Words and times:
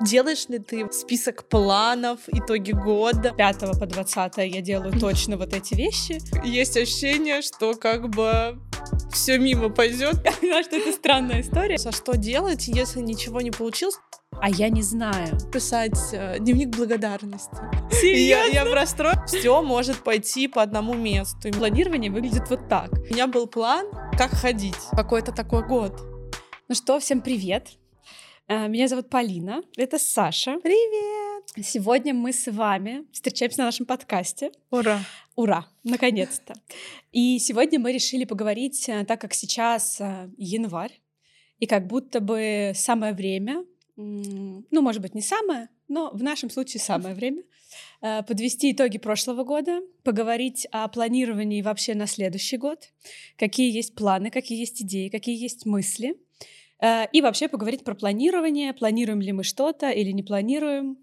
Делаешь 0.00 0.48
ли 0.48 0.58
ты 0.58 0.90
список 0.92 1.48
планов, 1.48 2.20
итоги 2.28 2.72
года? 2.72 3.32
5 3.36 3.58
по 3.78 3.86
20 3.86 4.36
я 4.36 4.60
делаю 4.60 4.98
точно 4.98 5.36
вот 5.36 5.54
эти 5.54 5.74
вещи. 5.74 6.20
Есть 6.44 6.76
ощущение, 6.76 7.40
что 7.40 7.74
как 7.74 8.10
бы 8.10 8.58
все 9.10 9.38
мимо 9.38 9.70
пойдет. 9.70 10.22
Я 10.24 10.32
поняла, 10.32 10.62
что 10.62 10.76
это 10.76 10.92
странная 10.92 11.40
история. 11.40 11.78
А 11.84 11.92
что 11.92 12.16
делать, 12.16 12.68
если 12.68 13.00
ничего 13.00 13.40
не 13.40 13.50
получилось? 13.50 13.96
А 14.38 14.50
я 14.50 14.68
не 14.68 14.82
знаю. 14.82 15.38
Писать 15.50 15.98
э, 16.12 16.38
дневник 16.40 16.76
благодарности. 16.76 17.56
Серьезно? 17.90 18.52
Я, 18.52 18.64
я 18.64 18.64
в 18.66 18.74
расстройстве. 18.74 19.40
Все 19.40 19.62
может 19.62 19.96
пойти 19.96 20.46
по 20.46 20.62
одному 20.62 20.92
месту. 20.92 21.50
Планирование 21.52 22.10
выглядит 22.10 22.50
вот 22.50 22.68
так. 22.68 22.92
У 22.92 23.14
меня 23.14 23.26
был 23.26 23.46
план, 23.46 23.86
как 24.18 24.32
ходить. 24.32 24.76
Какой-то 24.92 25.32
такой 25.32 25.66
год. 25.66 25.98
Ну 26.68 26.74
что, 26.74 27.00
всем 27.00 27.22
привет. 27.22 27.78
Э, 28.48 28.68
Меня 28.68 28.86
зовут 28.86 29.10
Полина, 29.10 29.62
это 29.76 29.98
Саша. 29.98 30.60
Привет! 30.62 31.66
Сегодня 31.66 32.14
мы 32.14 32.32
с 32.32 32.48
вами 32.50 33.04
встречаемся 33.10 33.58
на 33.58 33.64
нашем 33.64 33.86
подкасте. 33.86 34.52
Ура! 34.70 35.00
Ура! 35.34 35.66
Наконец-то! 35.82 36.54
И 37.10 37.40
сегодня 37.40 37.80
мы 37.80 37.92
решили 37.92 38.24
поговорить, 38.24 38.88
э, 38.88 39.04
так 39.04 39.20
как 39.20 39.34
сейчас 39.34 40.00
э, 40.00 40.30
январь, 40.38 41.00
и 41.58 41.66
как 41.66 41.88
будто 41.88 42.20
бы 42.20 42.70
самое 42.76 43.14
время, 43.14 43.64
ну, 43.96 44.62
может 44.70 45.02
быть, 45.02 45.14
не 45.16 45.22
самое, 45.22 45.68
но 45.88 46.10
в 46.12 46.22
нашем 46.22 46.50
случае 46.50 46.82
самое 46.82 47.14
время, 47.14 47.42
подвести 48.00 48.72
итоги 48.72 48.98
прошлого 48.98 49.42
года, 49.42 49.80
поговорить 50.04 50.68
о 50.70 50.86
планировании 50.88 51.62
вообще 51.62 51.94
на 51.94 52.06
следующий 52.06 52.58
год, 52.58 52.90
какие 53.38 53.74
есть 53.74 53.94
планы, 53.94 54.30
какие 54.30 54.58
есть 54.58 54.82
идеи, 54.82 55.08
какие 55.08 55.40
есть 55.42 55.64
мысли, 55.64 56.14
и 56.82 57.20
вообще 57.22 57.48
поговорить 57.48 57.84
про 57.84 57.94
планирование, 57.94 58.72
планируем 58.74 59.20
ли 59.20 59.32
мы 59.32 59.44
что-то 59.44 59.90
или 59.90 60.10
не 60.10 60.22
планируем, 60.22 60.98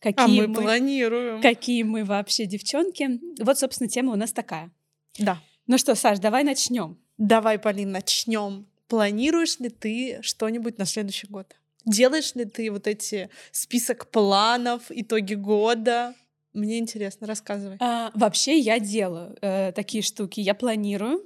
А 0.00 0.12
какие 0.12 0.46
мы 0.46 0.54
планируем. 0.54 1.40
какие 1.40 1.82
мы 1.82 2.04
вообще 2.04 2.46
девчонки. 2.46 3.20
Вот, 3.42 3.58
собственно, 3.58 3.88
тема 3.88 4.12
у 4.12 4.16
нас 4.16 4.32
такая. 4.32 4.70
Да. 5.18 5.40
Ну 5.66 5.78
что, 5.78 5.94
Саш, 5.94 6.18
давай 6.20 6.44
начнем. 6.44 6.96
Давай, 7.18 7.58
Полин, 7.58 7.90
начнем. 7.90 8.66
Планируешь 8.88 9.58
ли 9.58 9.68
ты 9.68 10.18
что-нибудь 10.22 10.78
на 10.78 10.84
следующий 10.84 11.26
год? 11.26 11.56
Делаешь 11.84 12.34
ли 12.34 12.44
ты 12.44 12.70
вот 12.70 12.86
эти 12.86 13.30
список 13.52 14.10
планов, 14.10 14.82
итоги 14.90 15.34
года? 15.34 16.14
Мне 16.52 16.78
интересно, 16.78 17.26
рассказывай. 17.26 17.76
А, 17.80 18.10
вообще 18.14 18.58
я 18.58 18.78
делаю 18.78 19.36
э, 19.40 19.72
такие 19.72 20.02
штуки, 20.02 20.40
я 20.40 20.54
планирую. 20.54 21.22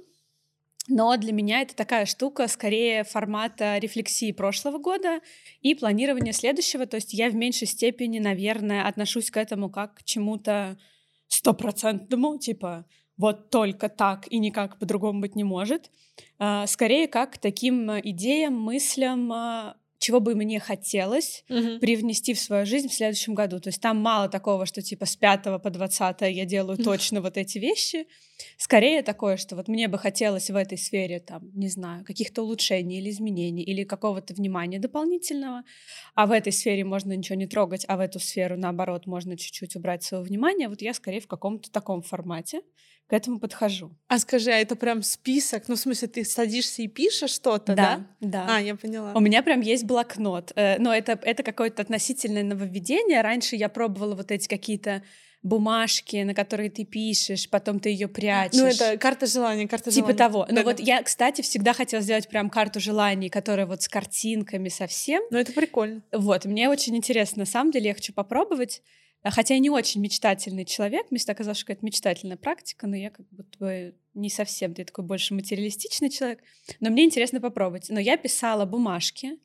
Но 0.87 1.15
для 1.17 1.31
меня 1.31 1.61
это 1.61 1.75
такая 1.75 2.05
штука 2.05 2.47
скорее 2.47 3.03
формата 3.03 3.77
рефлексии 3.77 4.31
прошлого 4.31 4.79
года 4.79 5.21
и 5.61 5.75
планирования 5.75 6.33
следующего. 6.33 6.85
То 6.85 6.95
есть 6.95 7.13
я 7.13 7.29
в 7.29 7.35
меньшей 7.35 7.67
степени, 7.67 8.19
наверное, 8.19 8.87
отношусь 8.87 9.29
к 9.29 9.37
этому 9.37 9.69
как 9.69 9.95
к 9.95 10.03
чему-то 10.03 10.77
стопроцентному, 11.27 12.37
типа 12.37 12.85
вот 13.17 13.51
только 13.51 13.87
так 13.87 14.27
и 14.31 14.39
никак 14.39 14.79
по-другому 14.79 15.21
быть 15.21 15.35
не 15.35 15.43
может. 15.43 15.91
А, 16.39 16.65
скорее 16.65 17.07
как 17.07 17.33
к 17.33 17.37
таким 17.37 17.89
идеям, 17.99 18.59
мыслям, 18.59 19.31
а, 19.31 19.77
чего 20.01 20.19
бы 20.19 20.33
мне 20.33 20.59
хотелось 20.59 21.45
Мгм. 21.47 21.79
привнести 21.79 22.33
в 22.33 22.39
свою 22.39 22.65
жизнь 22.65 22.89
в 22.89 22.93
следующем 22.93 23.35
году. 23.35 23.59
То 23.59 23.69
есть 23.69 23.79
там 23.81 23.97
мало 23.97 24.27
такого, 24.29 24.65
что 24.65 24.81
типа 24.81 25.05
с 25.05 25.15
5 25.15 25.59
по 25.59 25.69
20 25.69 26.21
я 26.31 26.45
делаю 26.45 26.77
точно 26.77 27.21
вот 27.21 27.37
эти 27.37 27.59
вещи. 27.59 28.07
Скорее 28.57 29.03
такое, 29.03 29.37
что 29.37 29.55
вот 29.55 29.67
мне 29.67 29.87
бы 29.87 29.99
хотелось 29.99 30.49
в 30.49 30.55
этой 30.55 30.77
сфере, 30.79 31.19
там, 31.19 31.51
не 31.53 31.67
знаю, 31.67 32.03
каких-то 32.03 32.41
улучшений 32.41 32.97
или 32.97 33.11
изменений, 33.11 33.63
или 33.63 33.83
какого-то 33.83 34.33
внимания 34.33 34.79
дополнительного, 34.79 35.63
а 36.15 36.25
в 36.25 36.31
этой 36.31 36.51
сфере 36.51 36.83
можно 36.83 37.13
ничего 37.15 37.37
не 37.37 37.45
трогать, 37.45 37.85
а 37.87 37.95
в 37.97 37.99
эту 37.99 38.19
сферу, 38.19 38.57
наоборот, 38.57 39.05
можно 39.05 39.37
чуть-чуть 39.37 39.75
убрать 39.75 40.03
своего 40.03 40.25
внимания. 40.25 40.67
Вот 40.67 40.81
я 40.81 40.95
скорее 40.95 41.19
в 41.21 41.27
каком-то 41.27 41.71
таком 41.71 42.01
формате 42.01 42.61
к 43.11 43.13
этому 43.13 43.39
подхожу. 43.39 43.91
А 44.07 44.19
скажи, 44.19 44.51
а 44.51 44.55
это 44.55 44.77
прям 44.77 45.03
список? 45.03 45.65
Ну, 45.67 45.75
в 45.75 45.79
смысле, 45.79 46.07
ты 46.07 46.23
садишься 46.23 46.81
и 46.81 46.87
пишешь 46.87 47.31
что-то, 47.31 47.75
да? 47.75 48.07
да. 48.21 48.45
А, 48.49 48.61
я 48.61 48.77
поняла. 48.77 49.11
У 49.13 49.19
меня 49.19 49.43
прям 49.43 49.59
есть 49.59 49.83
блокнот. 49.83 50.53
Э, 50.55 50.79
Но 50.79 50.95
это, 50.95 51.19
это 51.21 51.43
какое-то 51.43 51.81
относительное 51.81 52.43
нововведение. 52.43 53.19
Раньше 53.19 53.57
я 53.57 53.67
пробовала 53.67 54.15
вот 54.15 54.31
эти 54.31 54.47
какие-то 54.47 55.03
бумажки, 55.43 56.23
на 56.23 56.33
которые 56.33 56.69
ты 56.69 56.85
пишешь, 56.85 57.49
потом 57.49 57.81
ты 57.81 57.89
ее 57.89 58.07
прячешь. 58.07 58.57
Ну, 58.57 58.65
это 58.65 58.97
карта 58.97 59.25
желаний, 59.25 59.67
карта 59.67 59.91
Типа 59.91 60.13
желаний. 60.13 60.17
того. 60.17 60.45
Но 60.47 60.55
Да-да. 60.55 60.63
вот 60.63 60.79
я, 60.79 61.03
кстати, 61.03 61.41
всегда 61.41 61.73
хотела 61.73 62.01
сделать 62.01 62.29
прям 62.29 62.49
карту 62.49 62.79
желаний, 62.79 63.27
которая 63.27 63.65
вот 63.65 63.81
с 63.81 63.89
картинками 63.89 64.69
совсем. 64.69 65.21
Ну, 65.31 65.37
это 65.37 65.51
прикольно. 65.51 66.01
Вот, 66.13 66.45
мне 66.45 66.69
очень 66.69 66.95
интересно, 66.95 67.41
на 67.41 67.45
самом 67.45 67.71
деле, 67.71 67.89
я 67.89 67.93
хочу 67.93 68.13
попробовать. 68.13 68.81
А 69.23 69.29
Хотя 69.29 69.53
я 69.53 69.59
не 69.59 69.69
очень 69.69 70.01
мечтательный 70.01 70.65
человек, 70.65 71.07
мне 71.11 71.19
всегда 71.19 71.35
казалось, 71.35 71.59
что 71.59 71.71
это 71.71 71.85
мечтательная 71.85 72.37
практика, 72.37 72.87
но 72.87 72.95
я 72.95 73.11
как 73.11 73.25
будто 73.29 73.57
бы 73.59 73.95
не 74.13 74.29
совсем, 74.29 74.73
ты 74.73 74.83
такой 74.83 75.05
больше 75.05 75.33
материалистичный 75.33 76.09
человек. 76.09 76.39
Но 76.79 76.89
мне 76.89 77.05
интересно 77.05 77.39
попробовать. 77.39 77.89
Но 77.89 77.99
я 77.99 78.17
писала 78.17 78.65
бумажки, 78.65 79.37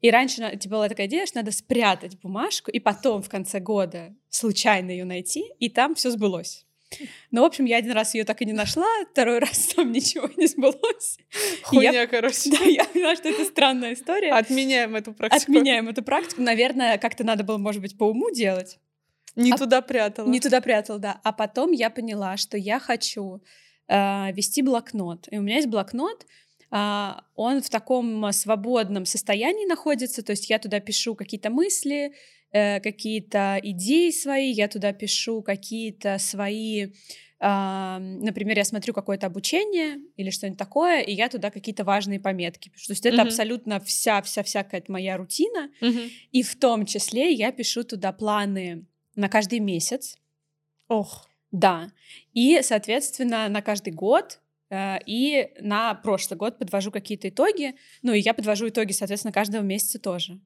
и 0.00 0.10
раньше 0.10 0.56
типа, 0.56 0.76
была 0.76 0.88
такая 0.88 1.06
идея, 1.06 1.26
что 1.26 1.38
надо 1.38 1.52
спрятать 1.52 2.18
бумажку, 2.20 2.70
и 2.70 2.80
потом 2.80 3.22
в 3.22 3.28
конце 3.28 3.60
года 3.60 4.14
случайно 4.30 4.90
ее 4.90 5.04
найти, 5.04 5.44
и 5.58 5.68
там 5.68 5.94
все 5.94 6.10
сбылось. 6.10 6.64
Ну, 7.30 7.42
в 7.42 7.44
общем, 7.44 7.66
я 7.66 7.76
один 7.76 7.92
раз 7.92 8.14
ее 8.14 8.24
так 8.24 8.40
и 8.40 8.46
не 8.46 8.54
нашла, 8.54 8.86
второй 9.10 9.38
раз 9.40 9.74
там 9.76 9.92
ничего 9.92 10.30
не 10.38 10.46
сбылось. 10.46 11.18
И 11.70 11.76
я- 11.76 11.90
Хуйня, 11.90 12.06
короче. 12.06 12.50
Да, 12.50 12.64
я 12.64 12.84
поняла, 12.86 13.14
что 13.14 13.28
это 13.28 13.44
странная 13.44 13.92
история. 13.92 14.32
Отменяем 14.32 14.96
эту 14.96 15.12
практику. 15.12 15.42
Отменяем 15.52 15.88
эту 15.88 16.02
практику. 16.02 16.40
Наверное, 16.40 16.96
как-то 16.96 17.24
надо 17.24 17.44
было, 17.44 17.58
может 17.58 17.82
быть, 17.82 17.98
по 17.98 18.04
уму 18.04 18.30
делать. 18.30 18.78
Не 19.36 19.52
А- 19.52 19.56
туда 19.56 19.80
прятала. 19.82 20.28
Не 20.28 20.40
туда 20.40 20.60
прятал, 20.60 20.98
да. 20.98 21.20
А 21.24 21.32
потом 21.32 21.72
я 21.72 21.90
поняла, 21.90 22.36
что 22.36 22.56
я 22.58 22.78
хочу 22.80 23.42
э, 23.90 24.32
вести 24.32 24.60
блокнот. 24.62 25.28
И 25.30 25.38
у 25.38 25.42
меня 25.42 25.56
есть 25.56 25.68
блокнот, 25.68 26.26
а, 26.70 27.24
он 27.34 27.62
в 27.62 27.70
таком 27.70 28.30
свободном 28.32 29.06
состоянии 29.06 29.66
находится, 29.66 30.22
то 30.22 30.32
есть 30.32 30.50
я 30.50 30.58
туда 30.58 30.80
пишу 30.80 31.14
какие-то 31.14 31.48
мысли, 31.48 32.12
э, 32.52 32.80
какие-то 32.80 33.58
идеи 33.62 34.10
свои, 34.10 34.50
я 34.50 34.68
туда 34.68 34.92
пишу 34.92 35.40
какие-то 35.42 36.18
свои, 36.18 36.88
а, 37.40 37.98
например, 38.00 38.58
я 38.58 38.64
смотрю 38.64 38.92
какое-то 38.92 39.26
обучение 39.26 39.98
или 40.16 40.28
что-нибудь 40.28 40.58
такое, 40.58 41.00
и 41.00 41.14
я 41.14 41.28
туда 41.30 41.50
какие-то 41.50 41.84
важные 41.84 42.20
пометки 42.20 42.68
пишу. 42.68 42.88
То 42.88 42.92
есть 42.92 43.06
это 43.06 43.16
Мгм. 43.18 43.26
абсолютно 43.28 43.80
вся-вся-вся 43.80 44.64
какая-то 44.64 44.92
моя 44.92 45.16
рутина, 45.16 45.70
Мгм. 45.80 46.10
и 46.32 46.42
в 46.42 46.56
том 46.56 46.84
числе 46.84 47.32
я 47.32 47.52
пишу 47.52 47.84
туда 47.84 48.12
планы 48.12 48.84
на 49.18 49.28
каждый 49.28 49.58
месяц. 49.58 50.16
Ох. 50.88 51.28
Да. 51.50 51.90
И, 52.34 52.60
соответственно, 52.62 53.48
на 53.48 53.62
каждый 53.62 53.92
год 53.92 54.40
э, 54.70 54.98
и 55.06 55.50
на 55.60 55.94
прошлый 55.94 56.38
год 56.38 56.58
подвожу 56.58 56.90
какие-то 56.90 57.28
итоги. 57.28 57.74
Ну, 58.02 58.12
и 58.12 58.20
я 58.20 58.32
подвожу 58.32 58.68
итоги, 58.68 58.92
соответственно, 58.92 59.32
каждого 59.32 59.62
месяца 59.62 59.98
тоже. 59.98 60.40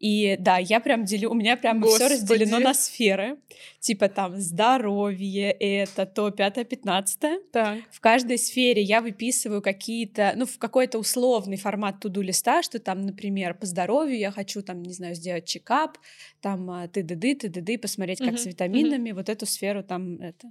И 0.00 0.36
да, 0.40 0.56
я 0.56 0.80
прям 0.80 1.04
делю, 1.04 1.30
у 1.30 1.34
меня 1.34 1.58
прям 1.58 1.82
все 1.82 2.08
разделено 2.08 2.58
на 2.58 2.72
сферы. 2.72 3.36
Типа 3.80 4.08
там 4.08 4.36
здоровье, 4.38 5.52
это 5.52 6.06
то, 6.06 6.30
пятое, 6.30 6.64
пятнадцатое. 6.64 7.40
Так. 7.52 7.80
В 7.90 8.00
каждой 8.00 8.38
сфере 8.38 8.80
я 8.80 9.02
выписываю 9.02 9.60
какие-то, 9.60 10.32
ну, 10.36 10.46
в 10.46 10.56
какой-то 10.56 10.98
условный 10.98 11.58
формат 11.58 12.00
туду 12.00 12.22
листа, 12.22 12.62
что 12.62 12.78
там, 12.78 13.02
например, 13.02 13.52
по 13.54 13.66
здоровью 13.66 14.18
я 14.18 14.30
хочу, 14.30 14.62
там, 14.62 14.82
не 14.82 14.94
знаю, 14.94 15.14
сделать 15.14 15.44
чекап, 15.44 15.98
там, 16.40 16.70
а, 16.70 16.88
ты-ды-ды, 16.88 17.34
ты-ды-ды, 17.34 17.76
посмотреть, 17.76 18.20
как 18.20 18.28
Мгм, 18.28 18.38
с 18.38 18.46
витаминами, 18.46 19.12
вот 19.12 19.28
эту 19.28 19.44
сферу 19.44 19.82
там, 19.82 20.16
это. 20.20 20.50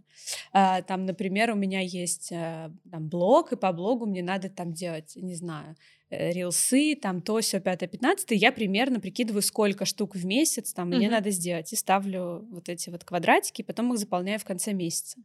А, 0.53 0.83
там, 0.83 1.07
например, 1.07 1.49
у 1.51 1.55
меня 1.55 1.79
есть 1.79 2.31
э, 2.31 2.69
там 2.91 3.09
блог, 3.09 3.51
и 3.51 3.55
по 3.55 3.73
блогу 3.73 4.05
мне 4.05 4.21
надо 4.21 4.49
там 4.49 4.73
делать, 4.73 5.13
не 5.15 5.33
знаю, 5.33 5.75
рилсы, 6.09 6.95
там 6.95 7.21
то, 7.21 7.39
все, 7.39 7.59
пятое, 7.59 7.87
пятнадцатое, 7.87 8.37
я 8.37 8.51
примерно 8.51 8.99
прикидываю, 8.99 9.41
сколько 9.41 9.85
штук 9.85 10.15
в 10.15 10.25
месяц 10.25 10.73
там 10.73 10.89
мне 10.89 11.09
надо 11.09 11.29
сделать, 11.29 11.71
и 11.71 11.75
ставлю 11.75 12.47
вот 12.49 12.69
эти 12.69 12.89
вот 12.89 13.03
квадратики, 13.03 13.61
потом 13.61 13.93
их 13.93 13.99
заполняю 13.99 14.39
в 14.39 14.45
конце 14.45 14.73
месяца. 14.73 15.19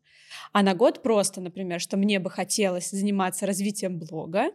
А 0.53 0.62
на 0.62 0.75
год 0.75 1.03
просто, 1.03 1.41
например, 1.41 1.81
что 1.81 1.97
мне 1.97 2.19
бы 2.19 2.31
хотелось 2.31 2.91
заниматься 2.91 3.47
развитием 3.47 3.99
блога. 3.99 4.53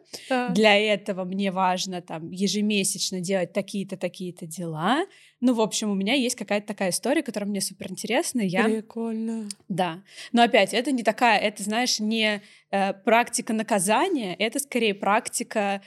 Для 0.52 0.78
этого 0.78 1.24
мне 1.24 1.52
важно 1.52 2.02
там 2.02 2.32
ежемесячно 2.32 3.22
делать 3.22 3.54
такие-то, 3.54 3.98
такие-то 3.98 4.46
дела. 4.46 5.06
Ну, 5.42 5.54
в 5.54 5.62
общем, 5.62 5.90
у 5.90 5.96
меня 5.96 6.14
есть 6.14 6.36
какая-то 6.36 6.68
такая 6.68 6.90
история, 6.90 7.24
которая 7.24 7.50
мне 7.50 7.62
супер 7.62 7.90
интересна. 7.92 8.42
Я... 8.42 8.66
Прикольно. 8.66 9.48
Да. 9.68 10.04
Но 10.32 10.44
опять, 10.44 10.74
это 10.74 10.92
не 10.92 11.04
такая, 11.04 11.40
это, 11.40 11.64
знаешь, 11.64 12.00
не 12.00 12.42
э, 12.72 12.94
практика 12.94 13.54
наказания, 13.54 14.36
это 14.36 14.60
скорее 14.60 14.94
практика 14.94 15.82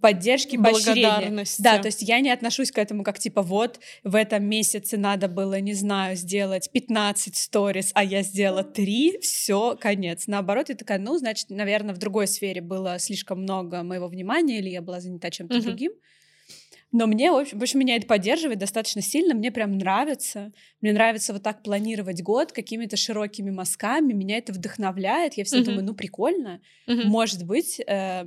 поддержки, 0.00 0.56
поощрения. 0.56 1.44
Да, 1.58 1.78
то 1.78 1.86
есть 1.88 2.02
я 2.02 2.20
не 2.20 2.30
отношусь 2.30 2.70
к 2.70 2.78
этому 2.78 3.04
как 3.04 3.18
типа 3.18 3.42
вот 3.42 3.80
в 4.02 4.14
этом 4.14 4.44
месяце 4.44 4.96
надо 4.96 5.28
было, 5.28 5.60
не 5.60 5.74
знаю, 5.74 6.16
сделать 6.16 6.70
15 6.72 7.36
сториз, 7.36 7.90
а 7.94 8.02
я 8.04 8.22
сделала 8.22 8.64
3, 8.64 9.18
все, 9.20 9.76
конец. 9.76 10.26
Наоборот, 10.26 10.68
я 10.68 10.74
такая, 10.74 10.98
ну, 10.98 11.16
значит, 11.18 11.50
наверное, 11.50 11.94
в 11.94 11.98
другой 11.98 12.26
сфере 12.26 12.60
было 12.60 12.98
слишком 12.98 13.42
много 13.42 13.82
моего 13.82 14.08
внимания, 14.08 14.58
или 14.58 14.70
я 14.70 14.82
была 14.82 15.00
занята 15.00 15.30
чем-то 15.30 15.58
Мгм. 15.58 15.64
другим. 15.66 15.92
Но 16.92 17.06
мне, 17.06 17.30
в 17.32 17.36
общем, 17.36 17.58
в 17.58 17.62
общем, 17.62 17.80
меня 17.80 17.96
это 17.96 18.06
поддерживает 18.06 18.58
достаточно 18.58 19.02
сильно, 19.02 19.34
мне 19.34 19.50
прям 19.50 19.72
нравится. 19.78 20.52
Мне 20.80 20.92
нравится 20.92 21.32
вот 21.32 21.42
так 21.42 21.62
планировать 21.62 22.22
год 22.22 22.52
какими-то 22.52 22.96
широкими 22.96 23.50
мазками, 23.50 24.12
меня 24.12 24.38
это 24.38 24.52
вдохновляет. 24.52 25.34
Я 25.34 25.44
все 25.44 25.56
Мгм. 25.56 25.64
думаю, 25.64 25.84
ну 25.86 25.94
прикольно, 25.94 26.60
Мгм. 26.86 27.08
может 27.10 27.44
быть, 27.44 27.80
э, 27.80 28.24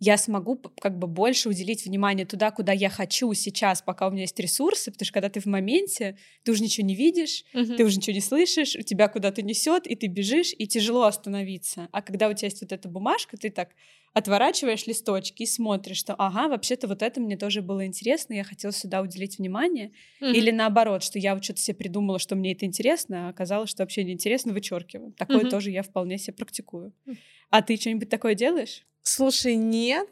я 0.00 0.16
смогу 0.18 0.56
как 0.80 0.98
бы 0.98 1.06
больше 1.06 1.48
уделить 1.48 1.86
внимание 1.86 2.26
туда, 2.26 2.50
куда 2.50 2.72
я 2.72 2.90
хочу 2.90 3.32
сейчас, 3.34 3.80
пока 3.82 4.08
у 4.08 4.10
меня 4.10 4.22
есть 4.22 4.38
ресурсы, 4.38 4.90
потому 4.90 5.06
что 5.06 5.14
когда 5.14 5.28
ты 5.30 5.40
в 5.40 5.46
моменте, 5.46 6.18
ты 6.42 6.52
уже 6.52 6.62
ничего 6.62 6.86
не 6.86 6.94
видишь, 6.94 7.44
Мгм. 7.52 7.76
ты 7.76 7.84
уже 7.84 7.96
ничего 7.98 8.14
не 8.14 8.20
слышишь, 8.20 8.76
у 8.76 8.82
тебя 8.82 9.08
куда-то 9.08 9.42
несет, 9.42 9.86
и 9.86 9.94
ты 9.96 10.06
бежишь, 10.08 10.52
и 10.58 10.66
тяжело 10.66 11.04
остановиться. 11.04 11.88
А 11.92 12.02
когда 12.02 12.28
у 12.28 12.34
тебя 12.34 12.48
есть 12.48 12.60
вот 12.60 12.72
эта 12.72 12.88
бумажка, 12.88 13.36
ты 13.36 13.50
так 13.50 13.70
отворачиваешь 14.12 14.86
листочки 14.86 15.42
и 15.42 15.46
смотришь, 15.46 15.96
что 15.98 16.14
ага, 16.14 16.48
вообще-то 16.48 16.86
вот 16.86 17.02
это 17.02 17.20
мне 17.20 17.36
тоже 17.36 17.62
было 17.62 17.84
интересно, 17.86 18.34
я 18.34 18.44
хотела 18.44 18.72
сюда 18.72 19.00
уделить 19.00 19.38
внимание. 19.38 19.92
Мгм. 20.20 20.44
Или 20.44 20.50
наоборот, 20.50 21.02
что 21.02 21.18
я 21.18 21.34
вот 21.34 21.44
что-то 21.44 21.60
себе 21.60 21.76
придумала, 21.76 22.18
что 22.18 22.36
мне 22.36 22.52
это 22.52 22.64
интересно, 22.66 23.26
а 23.26 23.30
оказалось, 23.30 23.70
что 23.70 23.82
вообще 23.82 24.04
неинтересно, 24.04 24.52
вычеркиваю. 24.52 25.12
Такое 25.12 25.44
Мгм. 25.44 25.46
тоже 25.46 25.70
я 25.70 25.82
вполне 25.82 26.18
себе 26.18 26.34
практикую. 26.34 26.92
М. 27.06 27.18
А 27.50 27.62
ты 27.62 27.76
что-нибудь 27.76 28.08
такое 28.10 28.34
делаешь? 28.34 28.84
Слушай, 29.04 29.54
нет. 29.56 30.08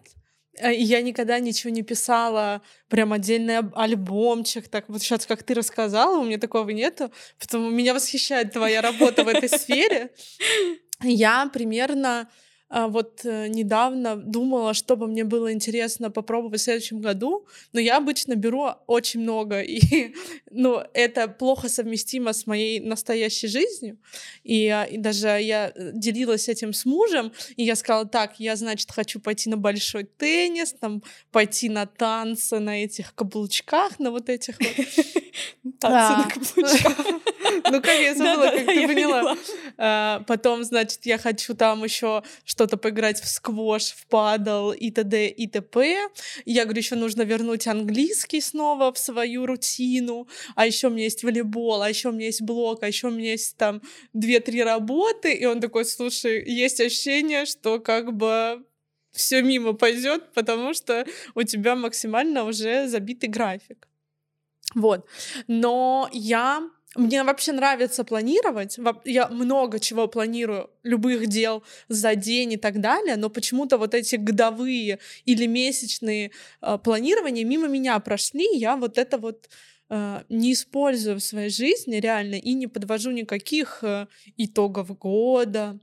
Э, 0.59 0.73
Я 0.73 1.03
никогда 1.03 1.39
ничего 1.41 1.71
не 1.73 1.83
писала, 1.83 2.62
прям 2.89 3.12
отдельный 3.12 3.59
альбомчик. 3.75 4.69
Так 4.69 4.89
вот 4.89 5.03
сейчас, 5.03 5.27
как 5.27 5.43
ты 5.43 5.55
рассказала, 5.55 6.19
у 6.19 6.25
меня 6.25 6.39
такого 6.39 6.69
нету. 6.71 7.11
Потому 7.39 7.71
меня 7.71 7.94
восхищает 7.94 8.53
твоя 8.53 8.83
работа 8.83 9.25
в 9.25 9.29
этой 9.29 9.49
сфере. 9.49 10.11
Я 11.03 11.50
примерно 11.53 12.29
вот 12.73 13.21
э, 13.25 13.49
недавно 13.49 14.17
думала, 14.17 14.73
что 14.73 14.97
бы 14.97 15.07
мне 15.07 15.25
было 15.25 15.53
интересно 15.53 16.11
попробовать 16.11 16.61
в 16.61 16.65
следующем 16.65 17.03
году, 17.03 17.47
но 17.75 17.81
я 17.81 17.99
обычно 17.99 18.35
беру 18.35 18.67
очень 18.87 19.21
много, 19.21 19.61
и 19.61 20.15
ну, 20.51 20.83
это 20.95 21.29
плохо 21.29 21.69
совместимо 21.69 22.33
с 22.33 22.47
моей 22.47 22.81
настоящей 22.81 23.49
жизнью. 23.49 23.99
И, 24.43 24.69
а, 24.69 24.85
и 24.85 24.97
даже 24.97 25.27
я 25.27 25.71
э, 25.75 25.91
делилась 25.93 26.49
этим 26.49 26.73
с 26.73 26.87
мужем, 26.87 27.33
и 27.57 27.65
я 27.65 27.77
сказала, 27.77 28.07
так, 28.07 28.41
я, 28.41 28.57
значит, 28.57 28.91
хочу 28.91 29.21
пойти 29.21 29.51
на 29.51 29.59
большой 29.59 30.05
теннис, 30.05 30.73
там, 30.73 31.03
пойти 31.31 31.69
на 31.69 31.85
танцы 31.85 32.59
на 32.59 32.83
этих 32.85 33.15
каблучках, 33.15 33.99
на 33.99 34.11
вот 34.11 34.31
этих 34.31 34.59
вот. 34.59 34.69
Танцы 35.79 36.13
на 36.17 36.25
А. 36.25 36.31
каблучках. 36.31 37.07
Ну, 37.71 37.83
как 37.83 38.01
я 38.01 38.15
забыла, 38.15 38.51
как 38.51 38.67
ты 38.67 38.87
поняла. 38.87 39.37
А, 39.77 40.21
Потом, 40.27 40.65
значит, 40.65 41.01
я 41.05 41.19
хочу 41.19 41.55
там 41.55 41.85
еще 41.85 42.23
что-то 42.62 42.76
поиграть 42.76 43.20
в 43.20 43.26
сквош, 43.26 43.91
в 43.91 44.06
падал 44.06 44.73
и 44.73 44.93
т.д. 44.93 45.26
и 45.26 45.49
т.п. 45.49 46.09
Я 46.44 46.62
говорю, 46.62 46.79
еще 46.79 46.94
нужно 46.94 47.23
вернуть 47.23 47.67
английский 47.67 48.41
снова 48.41 48.93
в 48.93 48.99
свою 48.99 49.47
рутину. 49.47 50.29
А 50.55 50.64
еще 50.64 50.87
у 50.87 50.91
меня 50.91 51.05
есть 51.05 51.25
волейбол, 51.25 51.82
а 51.82 51.88
еще 51.88 52.11
у 52.11 52.12
меня 52.12 52.26
есть 52.26 52.43
блог, 52.43 52.85
а 52.85 52.87
еще 52.87 53.09
у 53.09 53.11
меня 53.11 53.32
есть 53.32 53.56
там 53.56 53.82
две-три 54.12 54.62
работы. 54.62 55.32
И 55.32 55.44
он 55.44 55.61
такой, 55.61 55.85
слушай, 55.85 56.44
есть 56.49 56.81
ощущение, 56.81 57.47
что 57.47 57.81
как 57.81 58.12
бы 58.12 58.65
все 59.11 59.43
мимо 59.43 59.73
пойдет, 59.73 60.32
потому 60.32 60.73
что 60.73 61.05
у 61.35 61.43
тебя 61.43 61.75
максимально 61.75 62.44
уже 62.44 62.87
забитый 62.87 63.29
график. 63.29 63.88
Вот. 64.76 65.05
Но 65.49 66.08
я 66.12 66.70
мне 66.94 67.25
вообще 67.25 67.53
нравится 67.53 68.05
планировать. 68.05 68.79
Я 69.05 69.29
много 69.29 69.81
чего 69.81 70.09
планирую, 70.09 70.71
любых 70.83 71.27
дел 71.27 71.62
за 71.89 72.15
день 72.15 72.53
и 72.53 72.56
так 72.56 72.81
далее, 72.81 73.17
но 73.17 73.31
почему-то 73.31 73.79
вот 73.79 73.94
эти 73.94 74.17
годовые 74.17 74.99
или 75.25 75.47
месячные 75.47 76.33
э, 76.61 76.79
планирования 76.79 77.44
мимо 77.44 77.69
меня 77.69 77.99
прошли. 78.00 78.47
Я 78.59 78.77
вот 78.77 78.99
это 78.99 79.17
вот 79.17 79.49
э, 79.89 80.23
не 80.29 80.53
использую 80.53 81.17
в 81.17 81.23
своей 81.23 81.49
жизни 81.49 81.97
реально 81.97 82.35
и 82.35 82.53
не 82.53 82.67
подвожу 82.67 83.11
никаких 83.11 83.83
э, 83.83 84.06
итогов 84.37 84.99
года. 84.99 85.79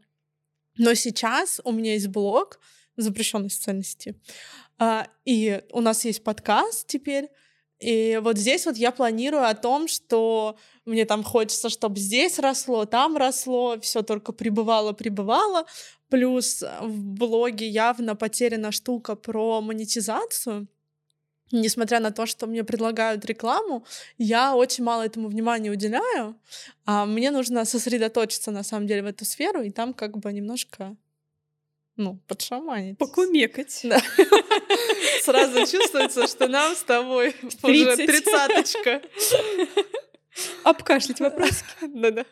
Но 0.78 0.94
сейчас 0.94 1.60
у 1.64 1.72
меня 1.72 1.94
есть 1.94 2.08
блог 2.08 2.60
запрещенной 2.98 3.50
социальной 3.50 3.86
а, 4.78 5.08
и 5.26 5.62
у 5.72 5.82
нас 5.82 6.06
есть 6.06 6.24
подкаст 6.24 6.88
теперь. 6.88 7.30
И 7.80 8.20
вот 8.22 8.38
здесь 8.38 8.66
вот 8.66 8.76
я 8.76 8.92
планирую 8.92 9.48
о 9.48 9.54
том, 9.54 9.88
что 9.88 10.58
мне 10.86 11.06
там 11.06 11.24
хочется, 11.24 11.70
чтобы 11.70 11.98
здесь 12.00 12.38
росло, 12.40 12.86
там 12.86 13.16
росло, 13.16 13.80
все 13.80 14.02
только 14.02 14.34
прибывало, 14.34 14.92
прибывало. 14.92 15.66
Плюс 16.10 16.64
в 16.82 17.04
блоге 17.04 17.68
явно 17.68 18.16
потеряна 18.16 18.72
штука 18.72 19.16
про 19.16 19.62
монетизацию. 19.62 20.68
Несмотря 21.52 22.00
на 22.00 22.12
то, 22.12 22.26
что 22.26 22.48
мне 22.48 22.64
предлагают 22.64 23.26
рекламу, 23.26 23.86
я 24.18 24.56
очень 24.56 24.84
мало 24.84 25.04
этому 25.04 25.30
внимания 25.30 25.72
уделяю. 25.72 26.36
А 26.86 27.06
мне 27.06 27.32
нужно 27.32 27.66
сосредоточиться 27.66 28.52
на 28.52 28.64
самом 28.64 28.88
деле 28.88 29.04
в 29.04 29.08
эту 29.08 29.26
сферу, 29.26 29.64
и 29.64 29.72
там 29.72 29.94
как 29.94 30.18
бы 30.18 30.32
немножко, 30.32 30.96
ну, 32.00 32.18
подшаманить. 32.28 32.98
Покумекать. 32.98 33.82
Да. 33.84 34.02
Сразу 35.22 35.60
чувствуется, 35.70 36.28
что 36.28 36.48
нам 36.48 36.74
с 36.74 36.84
тобой 36.84 37.36
уже 37.62 37.98
тридцаточка. 37.98 39.02
Обкашлять 40.64 41.20
вопрос. 41.20 41.64
Да-да. 41.82 42.26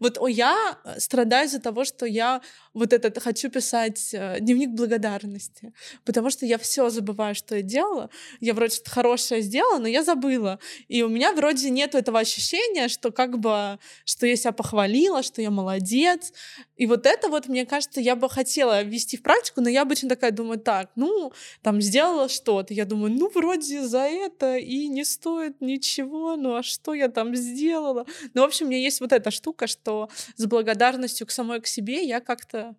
Вот 0.00 0.18
я 0.28 0.78
э, 0.84 0.98
страдаю 0.98 1.46
из-за 1.46 1.60
того, 1.60 1.84
что 1.84 2.06
я 2.06 2.40
вот 2.72 2.92
этот 2.92 3.22
хочу 3.22 3.50
писать 3.50 4.14
э, 4.14 4.38
дневник 4.40 4.70
благодарности, 4.70 5.74
потому 6.06 6.30
что 6.30 6.46
я 6.46 6.56
все 6.56 6.88
забываю, 6.88 7.34
что 7.34 7.56
я 7.56 7.62
делала. 7.62 8.08
Я 8.40 8.54
вроде 8.54 8.76
что-то 8.76 8.90
хорошее 8.90 9.42
сделала, 9.42 9.78
но 9.78 9.86
я 9.88 10.02
забыла. 10.02 10.58
И 10.88 11.02
у 11.02 11.08
меня 11.08 11.32
вроде 11.34 11.68
нет 11.68 11.94
этого 11.94 12.18
ощущения, 12.18 12.88
что 12.88 13.12
как 13.12 13.38
бы, 13.38 13.78
что 14.06 14.26
я 14.26 14.36
себя 14.36 14.52
похвалила, 14.52 15.22
что 15.22 15.42
я 15.42 15.50
молодец. 15.50 16.32
И 16.80 16.86
вот 16.86 17.04
это 17.04 17.28
вот, 17.28 17.46
мне 17.46 17.66
кажется, 17.66 18.00
я 18.00 18.16
бы 18.16 18.30
хотела 18.30 18.82
ввести 18.82 19.18
в 19.18 19.22
практику, 19.22 19.60
но 19.60 19.68
я 19.68 19.82
обычно 19.82 20.08
такая 20.08 20.30
думаю, 20.30 20.58
так, 20.58 20.88
ну, 20.96 21.30
там 21.60 21.82
сделала 21.82 22.30
что-то. 22.30 22.72
Я 22.72 22.86
думаю, 22.86 23.12
ну, 23.12 23.28
вроде 23.34 23.82
за 23.82 23.98
это 23.98 24.56
и 24.56 24.88
не 24.88 25.04
стоит 25.04 25.60
ничего, 25.60 26.36
ну, 26.36 26.54
а 26.54 26.62
что 26.62 26.94
я 26.94 27.08
там 27.08 27.36
сделала? 27.36 28.06
Ну, 28.32 28.40
в 28.40 28.44
общем, 28.46 28.64
у 28.64 28.70
меня 28.70 28.80
есть 28.80 29.02
вот 29.02 29.12
эта 29.12 29.30
штука, 29.30 29.66
что 29.66 30.08
с 30.36 30.46
благодарностью 30.46 31.26
к 31.26 31.32
самой 31.32 31.60
к 31.60 31.66
себе 31.66 32.02
я 32.02 32.18
как-то 32.20 32.74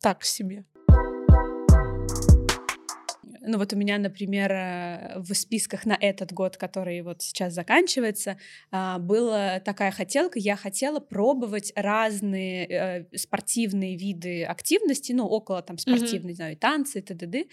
так 0.00 0.24
себе. 0.24 0.64
Ну 3.46 3.58
вот 3.58 3.72
у 3.72 3.76
меня, 3.76 3.98
например, 3.98 4.52
э, 4.52 5.18
в 5.18 5.34
списках 5.34 5.84
на 5.84 5.96
этот 6.00 6.32
год, 6.32 6.56
который 6.56 7.02
вот 7.02 7.22
сейчас 7.22 7.52
заканчивается, 7.52 8.38
а, 8.70 8.98
была 8.98 9.60
такая 9.60 9.90
хотелка. 9.90 10.38
Я 10.38 10.56
хотела 10.56 11.00
пробовать 11.00 11.72
разные 11.76 12.66
э, 12.66 13.16
спортивные 13.16 13.96
виды 13.96 14.44
активности, 14.44 15.12
ну 15.12 15.26
около 15.26 15.62
там 15.62 15.76
спортивной, 15.78 16.30
не 16.30 16.36
знаю, 16.36 16.52
и 16.54 16.56
танцы, 16.56 17.00
и 17.00 17.02
т.д. 17.02 17.44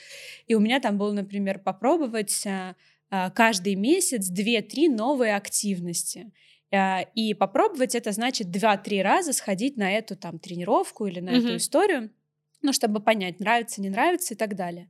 И 0.48 0.56
у 0.56 0.60
меня 0.60 0.80
там 0.80 0.98
было, 0.98 1.12
например, 1.12 1.60
попробовать 1.60 2.46
а, 2.48 3.30
каждый 3.32 3.75
месяц 3.75 4.30
2-3 4.30 4.88
новые 4.88 5.36
активности. 5.36 6.32
И 7.15 7.34
попробовать 7.34 7.96
это 7.96 8.13
значит 8.13 8.48
2-3 8.50 9.01
раза 9.01 9.34
сходить 9.34 9.75
на 9.75 9.92
эту 9.92 10.15
там 10.15 10.39
тренировку 10.39 11.06
или 11.06 11.20
на 11.20 11.32
эту 11.32 11.48
Мгм. 11.48 11.58
историю, 11.58 12.12
ну, 12.62 12.72
чтобы 12.72 13.01
понять, 13.01 13.42
нравится, 13.42 13.82
не 13.82 13.89
нравится 13.89 14.34
и 14.34 14.38
так 14.38 14.56
далее. 14.56 14.89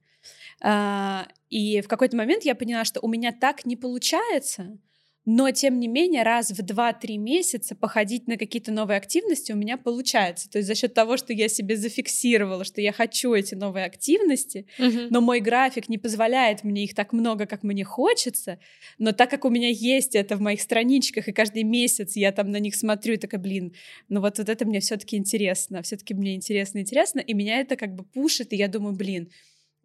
А, 0.61 1.27
И 1.49 1.81
в 1.81 1.87
какой-то 1.87 2.15
момент 2.15 2.43
я 2.43 2.55
поняла, 2.55 2.85
что 2.85 2.99
у 3.01 3.07
меня 3.07 3.31
так 3.31 3.65
не 3.65 3.75
получается, 3.75 4.77
но 5.25 5.51
тем 5.51 5.79
не 5.79 5.87
менее 5.87 6.23
раз 6.23 6.49
в 6.51 6.63
2-3 6.63 7.17
месяца 7.17 7.75
походить 7.75 8.27
на 8.27 8.37
какие-то 8.37 8.71
новые 8.71 8.97
активности 8.97 9.51
у 9.51 9.55
меня 9.55 9.77
получается. 9.77 10.49
То 10.49 10.57
есть 10.57 10.67
за 10.67 10.73
счет 10.75 10.93
того, 10.95 11.15
что 11.17 11.31
я 11.33 11.47
себе 11.47 11.75
зафиксировала, 11.77 12.63
что 12.63 12.81
я 12.81 12.91
хочу 12.91 13.33
эти 13.33 13.53
новые 13.53 13.85
активности, 13.85 14.65
но 15.11 15.21
мой 15.21 15.39
график 15.39 15.89
не 15.89 15.99
позволяет 15.99 16.63
мне 16.63 16.85
их 16.85 16.95
так 16.95 17.13
много, 17.13 17.45
как 17.45 17.61
мне 17.63 17.83
хочется, 17.83 18.57
но 18.97 19.11
так 19.11 19.29
как 19.29 19.45
у 19.45 19.49
меня 19.49 19.69
есть 19.69 20.15
это 20.15 20.35
в 20.37 20.41
моих 20.41 20.61
страничках, 20.61 21.27
и 21.27 21.33
каждый 21.33 21.63
месяц 21.63 22.15
я 22.15 22.31
там 22.31 22.49
на 22.49 22.57
них 22.57 22.75
смотрю 22.75 23.13
и 23.13 23.17
такая, 23.17 23.39
блин, 23.41 23.73
ну 24.09 24.21
вот, 24.21 24.39
вот 24.39 24.49
это 24.49 24.65
мне 24.65 24.79
все 24.79 24.97
таки 24.97 25.17
интересно, 25.17 25.83
все 25.83 25.97
таки 25.97 26.13
мне 26.15 26.33
интересно, 26.35 26.79
интересно, 26.79 27.19
и 27.19 27.33
меня 27.33 27.59
это 27.59 27.75
как 27.75 27.93
бы 27.93 28.03
пушит, 28.05 28.53
и 28.53 28.55
я 28.55 28.67
думаю, 28.67 28.95
блин, 28.95 29.29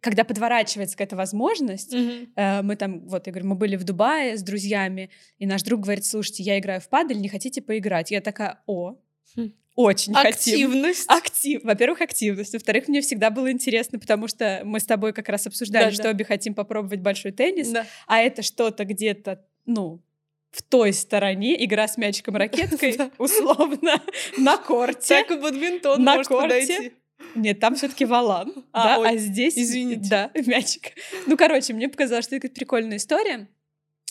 когда 0.01 0.23
подворачивается 0.23 0.95
какая-то 0.95 1.15
возможность, 1.15 1.93
Мгм. 1.93 2.31
э, 2.35 2.61
мы 2.61 2.75
там, 2.75 3.07
вот, 3.07 3.27
я 3.27 3.33
говорю, 3.33 3.47
мы 3.49 3.55
были 3.55 3.75
в 3.75 3.83
Дубае 3.83 4.37
с 4.37 4.43
друзьями, 4.43 5.09
и 5.39 5.45
наш 5.45 5.63
друг 5.63 5.81
говорит, 5.81 6.05
слушайте, 6.05 6.43
я 6.43 6.59
играю 6.59 6.81
в 6.81 6.87
падаль, 6.89 7.19
не 7.19 7.29
хотите 7.29 7.61
поиграть? 7.61 8.11
Я 8.11 8.21
такая, 8.21 8.61
о, 8.67 8.95
Хм. 9.35 9.51
очень 9.75 10.13
хотим. 10.13 10.29
Активность. 10.53 11.05
Актив. 11.09 11.63
Во-первых, 11.63 12.01
активность. 12.01 12.53
Во-вторых, 12.53 12.87
мне 12.87 13.01
всегда 13.01 13.29
было 13.31 13.51
интересно, 13.51 13.99
потому 13.99 14.27
что 14.27 14.61
мы 14.63 14.79
с 14.79 14.85
тобой 14.85 15.13
как 15.13 15.29
раз 15.29 15.47
обсуждали, 15.47 15.85
Да, 15.85 15.91
что 15.91 16.03
да. 16.03 16.09
обе 16.11 16.25
хотим 16.25 16.53
попробовать 16.53 16.99
большой 17.01 17.31
теннис, 17.31 17.69
Да. 17.69 17.85
а 18.07 18.19
это 18.19 18.41
что-то 18.43 18.85
где-то, 18.85 19.43
ну, 19.65 20.01
в 20.51 20.61
той 20.63 20.93
стороне, 20.93 21.63
игра 21.65 21.87
с 21.87 21.97
мячиком 21.97 22.35
ракеткой, 22.37 22.95
Да. 22.97 23.11
условно, 23.17 24.01
на 24.37 24.57
корте. 24.57 25.23
Так 25.23 25.31
и 25.31 25.35
бадминтон 25.41 26.03
На 26.03 26.23
корте. 26.23 26.93
Нет, 27.35 27.59
там 27.59 27.75
все-таки 27.75 28.05
валан, 28.05 28.65
а, 28.71 28.83
да, 28.83 28.99
ой, 28.99 29.09
а 29.09 29.17
здесь... 29.17 29.57
Извините. 29.57 30.09
Да, 30.09 30.31
мячик. 30.45 30.93
Ну, 31.25 31.37
короче, 31.37 31.73
мне 31.73 31.89
показалось, 31.89 32.25
что 32.25 32.35
это 32.35 32.49
прикольная 32.49 32.97
история. 32.97 33.47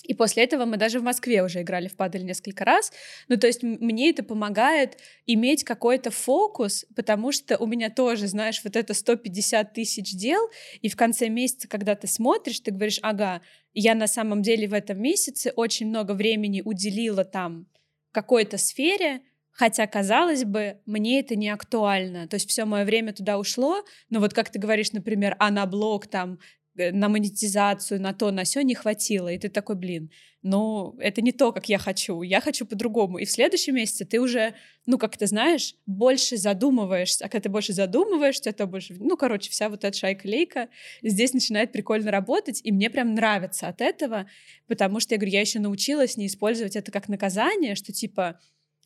И 0.07 0.15
после 0.15 0.45
этого 0.45 0.65
мы 0.67 0.77
даже 0.77 1.01
в 1.01 1.03
Москве 1.03 1.43
уже 1.43 1.63
играли 1.63 1.89
в 1.89 1.97
падаль 1.97 2.25
несколько 2.25 2.65
раз. 2.65 2.93
Ну, 3.29 3.37
то 3.37 3.47
есть 3.47 3.63
мне 3.63 4.11
это 4.11 4.23
помогает 4.23 4.99
иметь 5.27 5.65
какой-то 5.65 6.11
фокус, 6.11 6.87
потому 6.95 7.33
что 7.33 7.59
у 7.59 7.67
меня 7.67 7.91
тоже, 7.91 8.29
знаешь, 8.29 8.61
вот 8.63 8.77
это 8.77 8.95
150 8.95 9.73
тысяч 9.73 10.13
дел, 10.13 10.49
и 10.81 10.89
в 10.89 10.97
конце 10.97 11.29
месяца, 11.29 11.67
когда 11.67 11.97
ты 11.97 12.07
смотришь, 12.07 12.61
ты 12.61 12.71
говоришь, 12.71 13.01
ага, 13.03 13.43
я 13.75 13.95
на 13.95 14.07
самом 14.07 14.43
деле 14.43 14.69
в 14.69 14.75
этом 14.75 15.01
месяце 15.01 15.53
очень 15.57 15.89
много 15.89 16.13
времени 16.13 16.63
уделила 16.65 17.25
там 17.25 17.67
какой-то 18.13 18.59
сфере, 18.59 19.23
Хотя, 19.57 19.87
казалось 19.87 20.45
бы, 20.45 20.79
мне 20.85 21.21
это 21.21 21.35
не 21.35 21.49
актуально. 21.49 22.29
То 22.29 22.35
есть 22.37 22.49
все 22.49 22.67
мое 22.67 22.85
время 22.85 23.15
туда 23.15 23.39
ушло. 23.39 23.83
Но 24.11 24.21
вот 24.21 24.35
как 24.35 24.51
ты 24.51 24.59
говоришь, 24.59 24.93
например, 24.93 25.35
а 25.39 25.51
на 25.51 25.65
блог 25.65 26.07
там 26.07 26.39
Э, 26.77 26.93
на 26.93 27.09
монетизацию, 27.09 28.01
на 28.01 28.13
то, 28.13 28.31
на 28.31 28.45
все 28.45 28.63
не 28.63 28.75
хватило. 28.75 29.29
И 29.29 29.39
ты 29.39 29.49
такой, 29.49 29.77
блин, 29.77 30.11
ну, 30.43 30.95
это 31.01 31.23
не 31.23 31.33
то, 31.33 31.53
как 31.53 31.69
я 31.69 31.79
хочу. 31.79 32.23
Я 32.23 32.41
хочу 32.41 32.67
по-другому. 32.67 33.19
И 33.19 33.25
в 33.25 33.31
следующем 33.31 33.75
месяце 33.75 34.05
ты 34.05 34.21
уже, 34.21 34.55
ну, 34.87 34.99
как 34.99 35.17
ты 35.17 35.27
знаешь, 35.27 35.75
больше 35.87 36.37
задумываешься. 36.37 37.25
А 37.25 37.29
когда 37.29 37.45
ты 37.45 37.49
больше 37.49 37.73
задумываешься, 37.73 38.53
то 38.53 38.67
больше... 38.67 38.95
Ну, 38.99 39.17
короче, 39.17 39.51
вся 39.51 39.69
вот 39.69 39.85
эта 39.85 39.97
шайка-лейка 39.97 40.69
здесь 41.03 41.33
начинает 41.33 41.73
прикольно 41.73 42.11
работать. 42.11 42.61
И 42.63 42.73
мне 42.73 42.91
прям 42.91 43.15
нравится 43.15 43.69
от 43.69 43.81
этого, 43.81 44.27
потому 44.67 45.01
что, 45.01 45.15
я 45.15 45.19
говорю, 45.19 45.33
я 45.33 45.41
еще 45.41 45.59
научилась 45.59 46.17
не 46.17 46.27
использовать 46.27 46.77
это 46.77 46.93
как 46.93 47.09
наказание, 47.09 47.75
что 47.75 47.93
типа, 47.93 48.39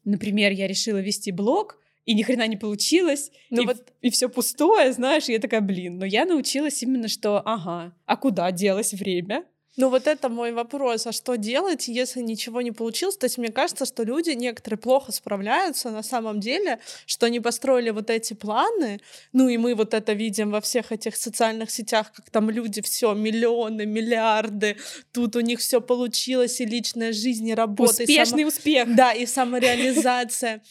например, 0.04 0.52
я 0.52 0.66
решила 0.66 0.98
вести 0.98 1.32
блог, 1.32 1.78
и 2.06 2.14
ни 2.14 2.22
хрена 2.22 2.46
не 2.46 2.56
получилось, 2.56 3.30
ну 3.50 3.62
и, 3.62 3.66
вот... 3.66 3.92
и 4.00 4.10
все 4.10 4.28
пустое, 4.28 4.92
знаешь, 4.92 5.28
и 5.28 5.32
я 5.32 5.38
такая, 5.38 5.60
блин, 5.60 5.98
но 5.98 6.04
я 6.04 6.24
научилась 6.24 6.82
именно, 6.82 7.08
что, 7.08 7.40
ага, 7.44 7.94
а 8.06 8.16
куда 8.16 8.50
делось 8.50 8.92
время? 8.94 9.44
Ну 9.76 9.88
вот 9.88 10.06
это 10.06 10.28
мой 10.28 10.52
вопрос, 10.52 11.06
а 11.06 11.12
что 11.12 11.36
делать, 11.36 11.86
если 11.86 12.20
ничего 12.20 12.60
не 12.60 12.72
получилось? 12.72 13.16
То 13.16 13.26
есть 13.26 13.38
мне 13.38 13.52
кажется, 13.52 13.86
что 13.86 14.02
люди 14.02 14.30
некоторые 14.30 14.78
плохо 14.78 15.12
справляются 15.12 15.90
на 15.90 16.02
самом 16.02 16.40
деле, 16.40 16.80
что 17.06 17.26
они 17.26 17.38
построили 17.38 17.90
вот 17.90 18.10
эти 18.10 18.34
планы, 18.34 19.00
ну 19.32 19.48
и 19.48 19.56
мы 19.56 19.74
вот 19.74 19.94
это 19.94 20.12
видим 20.12 20.50
во 20.50 20.60
всех 20.60 20.90
этих 20.90 21.16
социальных 21.16 21.70
сетях, 21.70 22.12
как 22.12 22.30
там 22.30 22.50
люди 22.50 22.82
все 22.82 23.14
миллионы, 23.14 23.86
миллиарды, 23.86 24.76
тут 25.12 25.36
у 25.36 25.40
них 25.40 25.60
все 25.60 25.80
получилось, 25.80 26.60
и 26.60 26.64
личная 26.64 27.12
жизнь, 27.12 27.48
и 27.48 27.54
работа. 27.54 28.02
Успешный 28.02 28.42
и 28.42 28.44
само... 28.44 28.48
успех. 28.48 28.94
Да, 28.96 29.12
и 29.12 29.24
самореализация. 29.24 30.62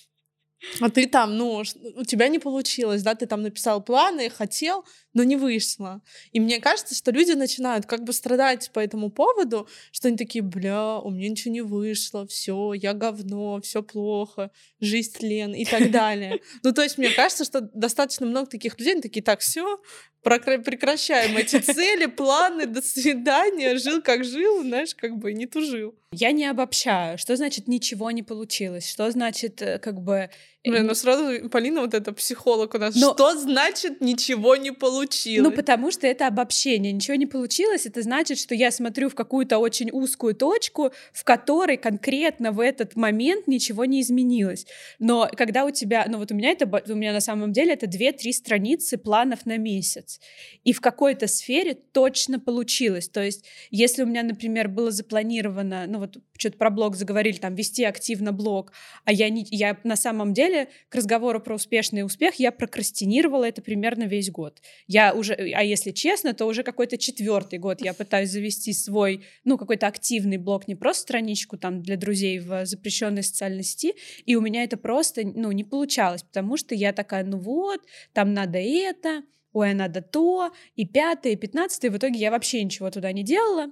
А 0.82 0.90
ты 0.90 1.08
там, 1.08 1.38
ну, 1.38 1.64
у 1.96 2.04
тебя 2.04 2.28
не 2.28 2.38
получилось, 2.38 3.02
да, 3.02 3.16
ты 3.16 3.26
там 3.26 3.42
написал 3.44 3.82
планы, 3.82 4.30
хотел, 4.30 4.84
но 5.14 5.24
не 5.24 5.36
вышло. 5.36 6.02
И 6.32 6.40
мне 6.40 6.60
кажется, 6.60 6.96
что 6.96 7.12
люди 7.12 7.32
начинают 7.32 7.86
как 7.86 8.04
бы 8.04 8.14
страдать 8.14 8.72
по 8.72 8.80
этому 8.80 9.10
поводу, 9.10 9.68
что 9.92 10.08
они 10.08 10.18
такие, 10.18 10.42
бля, 10.42 11.00
у 11.00 11.10
меня 11.10 11.30
ничего 11.30 11.54
не 11.54 11.62
вышло, 11.62 12.28
все, 12.28 12.74
я 12.74 12.94
говно, 12.94 13.60
все 13.62 13.82
плохо, 13.82 14.52
жизнь 14.80 15.18
тлен 15.18 15.54
и 15.54 15.66
так 15.66 15.92
далее. 15.92 16.40
Ну, 16.64 16.74
то 16.74 16.84
есть 16.84 16.98
мне 16.98 17.10
кажется, 17.10 17.46
что 17.46 17.62
достаточно 17.62 18.26
много 18.26 18.50
таких 18.50 18.78
людей, 18.80 18.94
они 18.94 19.02
такие, 19.02 19.24
так, 19.24 19.40
все, 19.40 19.80
прекращаем 20.22 21.38
эти 21.38 21.60
цели, 21.60 22.06
планы, 22.06 22.66
до 22.66 22.82
свидания, 22.82 23.78
жил 23.78 24.02
как 24.02 24.24
жил, 24.26 24.62
знаешь, 24.62 24.94
как 24.96 25.18
бы 25.18 25.34
не 25.34 25.46
тужил. 25.46 25.96
Я 26.12 26.32
не 26.32 26.46
обобщаю. 26.46 27.18
Что 27.18 27.36
значит 27.36 27.68
ничего 27.68 28.12
не 28.12 28.24
получилось? 28.24 28.90
Что 28.90 29.10
значит 29.12 29.62
э, 29.62 29.80
как 29.80 30.02
бы... 30.02 30.30
Блин, 30.70 30.88
ну 30.88 30.94
сразу 30.94 31.50
Полина 31.50 31.82
вот 31.82 31.94
это 31.94 32.14
психолог 32.14 32.74
у 32.76 32.78
нас. 32.78 32.96
Но... 32.96 33.14
Что 33.14 33.36
значит 33.36 34.02
ничего 34.02 34.56
не 34.56 34.72
получилось? 34.72 35.50
Ну 35.50 35.56
потому 35.56 35.92
что 35.92 36.08
это 36.08 36.28
обобщение. 36.28 36.92
Ничего 36.92 37.16
не 37.16 37.26
получилось, 37.26 37.86
это 37.86 38.02
значит, 38.02 38.38
что 38.38 38.56
я 38.56 38.72
смотрю 38.72 39.10
в 39.10 39.16
какую-то 39.16 39.58
очень 39.58 39.90
узкую 39.92 40.36
точку, 40.36 40.92
в 41.14 41.24
которой 41.24 41.78
конкретно 41.78 42.52
в 42.52 42.60
этот 42.60 42.96
момент 42.96 43.48
ничего 43.48 43.86
не 43.86 44.02
изменилось. 44.02 44.66
Но 45.00 45.30
когда 45.36 45.66
у 45.66 45.72
тебя, 45.72 46.06
ну 46.08 46.18
вот 46.18 46.32
у 46.32 46.36
меня 46.36 46.52
это, 46.52 46.66
у 46.66 46.96
меня 46.96 47.14
на 47.14 47.22
самом 47.22 47.52
деле 47.52 47.74
это 47.74 47.86
2-3 47.86 48.32
страницы 48.32 48.98
планов 48.98 49.46
на 49.46 49.58
месяц. 49.58 50.20
И 50.64 50.74
в 50.74 50.82
какой-то 50.82 51.28
сфере 51.28 51.74
точно 51.74 52.40
получилось. 52.40 53.10
То 53.10 53.24
есть 53.24 53.46
если 53.72 54.04
у 54.04 54.06
меня, 54.06 54.24
например, 54.24 54.68
было 54.68 54.92
запланировано, 54.92 55.86
ну 55.88 56.00
вот 56.00 56.18
что-то 56.38 56.58
про 56.58 56.70
блог 56.70 56.96
заговорили, 56.96 57.38
там, 57.38 57.56
вести 57.56 57.84
активно 57.84 58.32
блог, 58.32 58.72
а 59.06 59.12
я, 59.12 59.30
не, 59.30 59.46
я 59.50 59.78
на 59.84 59.96
самом 59.96 60.34
деле 60.34 60.59
к 60.90 60.96
разговору 60.96 61.40
про 61.40 61.56
успешный 61.56 62.04
успех 62.04 62.36
я 62.36 62.52
прокрастинировала 62.52 63.46
это 63.46 63.62
примерно 63.62 64.04
весь 64.04 64.30
год. 64.32 64.62
Я 64.88 65.14
уже, 65.14 65.34
а 65.34 65.64
если 65.64 65.92
честно, 65.92 66.34
то 66.34 66.46
уже 66.46 66.64
какой-то 66.64 66.98
четвертый 66.98 67.60
год 67.60 67.82
я 67.82 67.94
пытаюсь 67.94 68.30
завести 68.30 68.74
свой, 68.74 69.24
ну, 69.44 69.58
какой-то 69.58 69.88
активный 69.88 70.38
блог, 70.38 70.68
не 70.68 70.76
просто 70.76 71.04
страничку 71.04 71.58
там 71.58 71.82
для 71.82 71.98
друзей 71.98 72.40
в 72.40 72.66
запрещенной 72.66 73.24
социальной 73.24 73.64
сети, 73.64 73.94
и 74.26 74.36
у 74.36 74.42
меня 74.42 74.64
это 74.64 74.78
просто, 74.78 75.22
ну, 75.24 75.52
не 75.52 75.64
получалось, 75.64 76.24
потому 76.24 76.58
что 76.58 76.76
я 76.76 76.94
такая, 76.94 77.24
ну 77.24 77.38
вот, 77.38 77.82
там 78.14 78.34
надо 78.34 78.60
это, 78.60 79.24
ой, 79.54 79.72
а 79.72 79.74
надо 79.74 80.02
то, 80.02 80.52
и 80.76 80.86
пятое, 80.86 81.34
и 81.34 81.36
пятнадцатое, 81.36 81.92
в 81.92 81.98
итоге 81.98 82.20
я 82.20 82.32
вообще 82.32 82.64
ничего 82.64 82.90
туда 82.92 83.12
не 83.12 83.24
делала, 83.24 83.72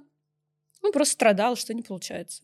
ну, 0.82 0.92
просто 0.92 1.14
страдала, 1.14 1.56
что 1.56 1.74
не 1.74 1.82
получается. 1.82 2.42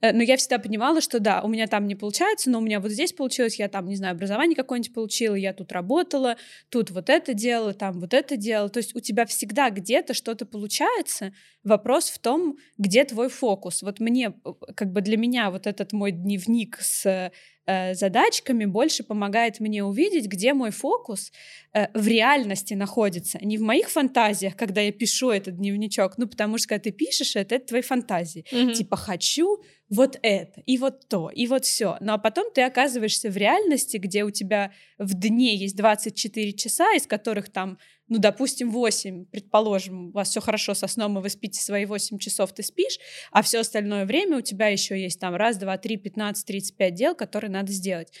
Э, 0.00 0.12
но 0.12 0.22
я 0.22 0.36
всегда 0.36 0.58
понимала, 0.58 1.00
что 1.00 1.20
да, 1.20 1.42
у 1.42 1.48
меня 1.48 1.66
там 1.66 1.86
не 1.86 1.94
получается, 1.94 2.50
но 2.50 2.58
у 2.58 2.60
меня 2.60 2.80
вот 2.80 2.90
здесь 2.90 3.12
получилось, 3.12 3.58
я 3.58 3.68
там, 3.68 3.86
не 3.86 3.96
знаю, 3.96 4.14
образование 4.14 4.56
какое-нибудь 4.56 4.94
получила, 4.94 5.34
я 5.34 5.52
тут 5.52 5.72
работала, 5.72 6.36
тут 6.68 6.90
вот 6.90 7.08
это 7.08 7.34
делала, 7.34 7.74
там 7.74 8.00
вот 8.00 8.14
это 8.14 8.36
делала. 8.36 8.68
То 8.68 8.78
есть 8.78 8.94
у 8.96 9.00
тебя 9.00 9.26
всегда 9.26 9.70
где-то 9.70 10.14
что-то 10.14 10.46
получается. 10.46 11.32
Вопрос 11.64 12.10
в 12.10 12.18
том, 12.18 12.58
где 12.78 13.04
твой 13.04 13.28
фокус. 13.28 13.82
Вот 13.82 14.00
мне, 14.00 14.34
э, 14.44 14.52
как 14.74 14.92
бы 14.92 15.00
для 15.00 15.16
меня 15.16 15.50
вот 15.50 15.66
этот 15.66 15.92
мой 15.92 16.12
дневник 16.12 16.78
с 16.80 17.30
э, 17.66 17.94
задачками 17.94 18.64
больше 18.64 19.02
помогает 19.02 19.60
мне 19.60 19.84
увидеть, 19.84 20.26
где 20.26 20.54
мой 20.54 20.70
фокус 20.70 21.32
э, 21.72 21.88
в 21.94 22.06
реальности 22.06 22.74
находится, 22.74 23.38
не 23.42 23.58
в 23.58 23.62
моих 23.62 23.90
фантазиях, 23.90 24.56
когда 24.56 24.80
я 24.80 24.92
пишу 24.92 25.30
этот 25.30 25.56
дневничок, 25.56 26.18
ну 26.18 26.26
потому 26.26 26.58
что 26.58 26.68
когда 26.68 26.82
ты 26.84 26.92
пишешь 26.92 27.36
это, 27.36 27.56
это 27.56 27.66
твои 27.66 27.82
фантазии, 27.82 28.44
mm-hmm. 28.50 28.72
типа 28.72 28.96
хочу 28.96 29.62
вот 29.88 30.18
это, 30.22 30.60
и 30.66 30.78
вот 30.78 31.08
то, 31.08 31.30
и 31.30 31.46
вот 31.46 31.64
все. 31.64 31.96
Ну 32.00 32.12
а 32.12 32.18
потом 32.18 32.50
ты 32.52 32.62
оказываешься 32.62 33.30
в 33.30 33.36
реальности, 33.36 33.98
где 33.98 34.24
у 34.24 34.30
тебя 34.30 34.72
в 34.98 35.14
дне 35.14 35.56
есть 35.56 35.76
24 35.76 36.52
часа, 36.54 36.92
из 36.94 37.06
которых 37.06 37.50
там 37.52 37.78
ну, 38.08 38.18
допустим, 38.18 38.70
8, 38.70 39.26
предположим, 39.26 40.08
у 40.08 40.12
вас 40.12 40.28
все 40.30 40.40
хорошо 40.40 40.74
со 40.74 40.86
сном, 40.86 41.18
и 41.18 41.22
вы 41.22 41.28
спите 41.28 41.60
свои 41.60 41.86
8 41.86 42.18
часов, 42.18 42.52
ты 42.52 42.62
спишь, 42.62 42.98
а 43.32 43.42
все 43.42 43.60
остальное 43.60 44.06
время 44.06 44.38
у 44.38 44.40
тебя 44.42 44.68
еще 44.68 45.00
есть 45.00 45.18
там 45.18 45.34
раз, 45.34 45.56
два, 45.56 45.76
три, 45.76 45.96
15, 45.96 46.46
35 46.46 46.94
дел, 46.94 47.14
которые 47.14 47.50
надо 47.50 47.72
сделать. 47.72 48.12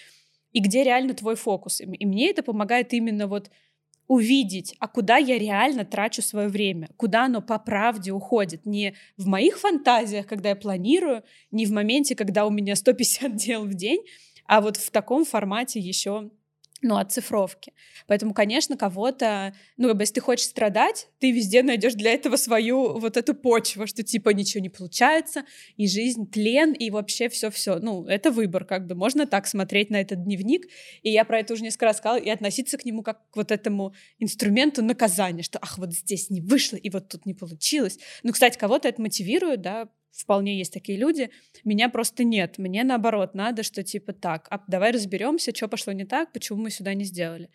И 0.52 0.60
где 0.60 0.82
реально 0.82 1.14
твой 1.14 1.36
фокус. 1.36 1.80
И 1.80 2.06
мне 2.06 2.30
это 2.30 2.42
помогает 2.42 2.92
именно 2.92 3.26
вот 3.26 3.50
увидеть, 4.08 4.74
а 4.78 4.88
куда 4.88 5.16
я 5.16 5.38
реально 5.38 5.84
трачу 5.84 6.22
свое 6.22 6.48
время, 6.48 6.88
куда 6.96 7.24
оно 7.24 7.42
по 7.42 7.58
правде 7.58 8.12
уходит. 8.12 8.64
Не 8.64 8.94
в 9.16 9.26
моих 9.26 9.58
фантазиях, 9.58 10.26
когда 10.26 10.50
я 10.50 10.56
планирую, 10.56 11.24
не 11.50 11.66
в 11.66 11.72
моменте, 11.72 12.14
когда 12.14 12.46
у 12.46 12.50
меня 12.50 12.76
150 12.76 13.34
дел 13.36 13.64
в 13.64 13.74
день, 13.74 14.02
а 14.46 14.60
вот 14.60 14.76
в 14.76 14.90
таком 14.90 15.24
формате 15.24 15.80
еще 15.80 16.30
ну, 16.82 16.96
оцифровки. 16.96 17.72
Поэтому, 18.06 18.34
конечно, 18.34 18.76
кого-то, 18.76 19.54
ну, 19.76 19.98
если 19.98 20.14
ты 20.14 20.20
хочешь 20.20 20.46
страдать, 20.46 21.08
ты 21.18 21.32
везде 21.32 21.62
найдешь 21.62 21.94
для 21.94 22.12
этого 22.12 22.36
свою 22.36 22.98
вот 22.98 23.16
эту 23.16 23.34
почву, 23.34 23.86
что 23.86 24.02
типа 24.02 24.30
ничего 24.30 24.62
не 24.62 24.68
получается, 24.68 25.44
и 25.76 25.88
жизнь 25.88 26.30
тлен, 26.30 26.72
и 26.72 26.90
вообще 26.90 27.28
все-все. 27.28 27.78
Ну, 27.78 28.04
это 28.06 28.30
выбор, 28.30 28.64
как 28.64 28.86
бы, 28.86 28.94
можно 28.94 29.26
так 29.26 29.46
смотреть 29.46 29.90
на 29.90 30.00
этот 30.00 30.24
дневник, 30.24 30.66
и 31.02 31.10
я 31.10 31.24
про 31.24 31.40
это 31.40 31.54
уже 31.54 31.62
несколько 31.62 31.86
раз 31.86 31.98
сказала, 31.98 32.18
и 32.18 32.28
относиться 32.28 32.78
к 32.78 32.84
нему 32.84 33.02
как 33.02 33.30
к 33.30 33.36
вот 33.36 33.50
этому 33.50 33.94
инструменту 34.18 34.82
наказания, 34.82 35.42
что, 35.42 35.58
ах, 35.60 35.78
вот 35.78 35.92
здесь 35.92 36.30
не 36.30 36.40
вышло, 36.40 36.76
и 36.76 36.90
вот 36.90 37.08
тут 37.08 37.26
не 37.26 37.34
получилось. 37.34 37.98
Ну, 38.22 38.32
кстати, 38.32 38.58
кого-то 38.58 38.88
это 38.88 39.00
мотивирует, 39.00 39.62
да, 39.62 39.88
вполне 40.16 40.58
есть 40.58 40.72
такие 40.72 40.98
люди. 40.98 41.30
Меня 41.64 41.88
просто 41.88 42.24
нет. 42.24 42.58
Мне 42.58 42.84
наоборот 42.84 43.34
надо, 43.34 43.62
что 43.62 43.82
типа 43.82 44.12
так, 44.12 44.46
а 44.50 44.62
давай 44.66 44.92
разберемся, 44.92 45.54
что 45.54 45.68
пошло 45.68 45.92
не 45.92 46.04
так, 46.04 46.32
почему 46.32 46.62
мы 46.62 46.70
сюда 46.70 46.94
не 46.94 47.04
сделали. 47.04 47.50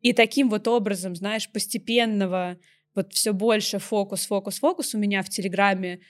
И 0.00 0.12
таким 0.12 0.48
вот 0.48 0.66
образом, 0.68 1.14
знаешь, 1.14 1.50
постепенного 1.50 2.58
вот 2.94 3.12
все 3.12 3.32
больше 3.32 3.78
фокус, 3.78 4.26
фокус, 4.26 4.58
фокус 4.58 4.94
у 4.94 4.98
меня 4.98 5.22
в 5.22 5.28
Телеграме 5.28 6.00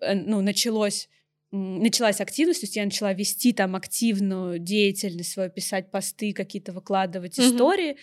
э, 0.00 0.14
ну, 0.14 0.40
началось 0.40 1.08
началась 1.50 2.20
активность, 2.20 2.60
то 2.60 2.64
есть 2.64 2.76
я 2.76 2.84
начала 2.84 3.14
вести 3.14 3.54
там 3.54 3.74
активную 3.74 4.58
деятельность 4.58 5.32
свою, 5.32 5.50
писать 5.50 5.90
посты, 5.90 6.34
какие-то 6.34 6.72
выкладывать 6.72 7.38
mm-hmm. 7.38 7.54
истории. 7.54 7.96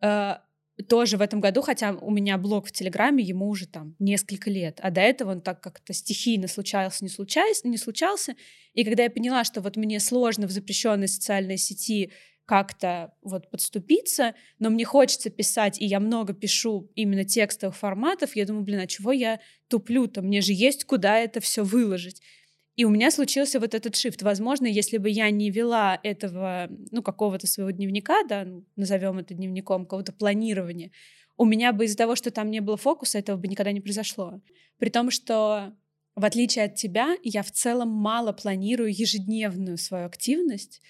Э, 0.00 0.38
тоже 0.86 1.16
в 1.16 1.22
этом 1.22 1.40
году, 1.40 1.62
хотя 1.62 1.92
у 1.92 2.10
меня 2.10 2.38
блог 2.38 2.66
в 2.66 2.72
Телеграме, 2.72 3.24
ему 3.24 3.48
уже 3.48 3.66
там 3.66 3.96
несколько 3.98 4.50
лет, 4.50 4.78
а 4.82 4.90
до 4.90 5.00
этого 5.00 5.32
он 5.32 5.40
так 5.40 5.60
как-то 5.60 5.92
стихийно 5.92 6.46
случался, 6.48 7.04
не 7.04 7.10
случался, 7.10 7.66
не 7.66 7.76
случался. 7.76 8.34
И 8.74 8.84
когда 8.84 9.02
я 9.02 9.10
поняла, 9.10 9.44
что 9.44 9.60
вот 9.60 9.76
мне 9.76 9.98
сложно 10.00 10.46
в 10.46 10.50
запрещенной 10.50 11.08
социальной 11.08 11.56
сети 11.56 12.12
как-то 12.48 13.12
вот 13.22 13.50
подступиться, 13.50 14.34
но 14.58 14.70
мне 14.70 14.84
хочется 14.84 15.28
писать, 15.28 15.80
и 15.80 15.84
я 15.84 16.00
много 16.00 16.32
пишу 16.32 16.90
именно 16.94 17.24
текстовых 17.24 17.76
форматов, 17.76 18.36
я 18.36 18.46
думаю, 18.46 18.64
блин, 18.64 18.80
а 18.80 18.86
чего 18.86 19.12
я 19.12 19.40
туплю-то? 19.68 20.22
Мне 20.22 20.40
же 20.40 20.52
есть 20.54 20.84
куда 20.84 21.18
это 21.18 21.40
все 21.40 21.62
выложить. 21.62 22.22
И 22.78 22.84
у 22.84 22.90
меня 22.90 23.10
случился 23.10 23.58
вот 23.58 23.74
этот 23.74 23.96
шифт. 23.96 24.22
Возможно, 24.22 24.66
если 24.66 24.98
бы 24.98 25.10
я 25.10 25.28
не 25.32 25.50
вела 25.50 25.98
этого, 26.04 26.68
ну, 26.92 27.02
какого-то 27.02 27.48
своего 27.48 27.72
дневника, 27.72 28.22
да, 28.28 28.44
ну, 28.44 28.64
назовем 28.76 29.18
это 29.18 29.34
дневником, 29.34 29.82
какого-то 29.82 30.12
планирования, 30.12 30.92
у 31.36 31.44
меня 31.44 31.72
бы 31.72 31.86
из-за 31.86 31.96
того, 31.96 32.14
что 32.14 32.30
там 32.30 32.52
не 32.52 32.60
было 32.60 32.76
фокуса, 32.76 33.18
этого 33.18 33.36
бы 33.36 33.48
никогда 33.48 33.72
не 33.72 33.80
произошло. 33.80 34.40
При 34.78 34.90
том, 34.90 35.10
что 35.10 35.74
в 36.14 36.24
отличие 36.24 36.66
от 36.66 36.76
тебя, 36.76 37.16
я 37.24 37.42
в 37.42 37.50
целом 37.50 37.88
мало 37.88 38.30
планирую 38.30 38.96
ежедневную 38.96 39.76
свою 39.76 40.06
активность, 40.06 40.80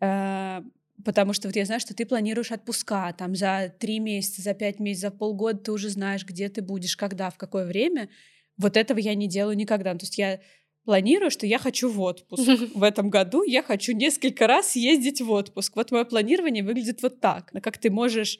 э, 0.00 0.62
Потому 1.04 1.32
что 1.32 1.48
вот 1.48 1.56
я 1.56 1.64
знаю, 1.64 1.80
что 1.80 1.92
ты 1.92 2.06
планируешь 2.06 2.52
отпуска, 2.52 3.12
там 3.18 3.34
за 3.34 3.74
три 3.80 3.98
месяца, 3.98 4.42
за 4.42 4.54
пять 4.54 4.78
месяцев, 4.78 5.10
за 5.10 5.16
полгода 5.18 5.58
ты 5.58 5.72
уже 5.72 5.88
знаешь, 5.88 6.24
где 6.24 6.48
ты 6.48 6.62
будешь, 6.62 6.96
когда, 6.96 7.30
в 7.30 7.36
какое 7.36 7.66
время. 7.66 8.08
Вот 8.56 8.76
этого 8.76 8.98
я 8.98 9.16
не 9.16 9.26
делаю 9.26 9.56
никогда. 9.56 9.92
То 9.94 10.04
есть 10.04 10.18
я 10.18 10.40
планирую, 10.84 11.30
что 11.30 11.46
я 11.46 11.58
хочу 11.58 11.88
в 11.88 12.00
отпуск. 12.00 12.48
В 12.74 12.82
этом 12.82 13.10
году 13.10 13.42
я 13.42 13.62
хочу 13.62 13.92
несколько 13.92 14.46
раз 14.46 14.72
съездить 14.72 15.20
в 15.20 15.30
отпуск. 15.30 15.76
Вот 15.76 15.90
мое 15.90 16.04
планирование 16.04 16.62
выглядит 16.62 17.02
вот 17.02 17.20
так. 17.20 17.52
Как 17.62 17.78
ты 17.78 17.90
можешь 17.90 18.38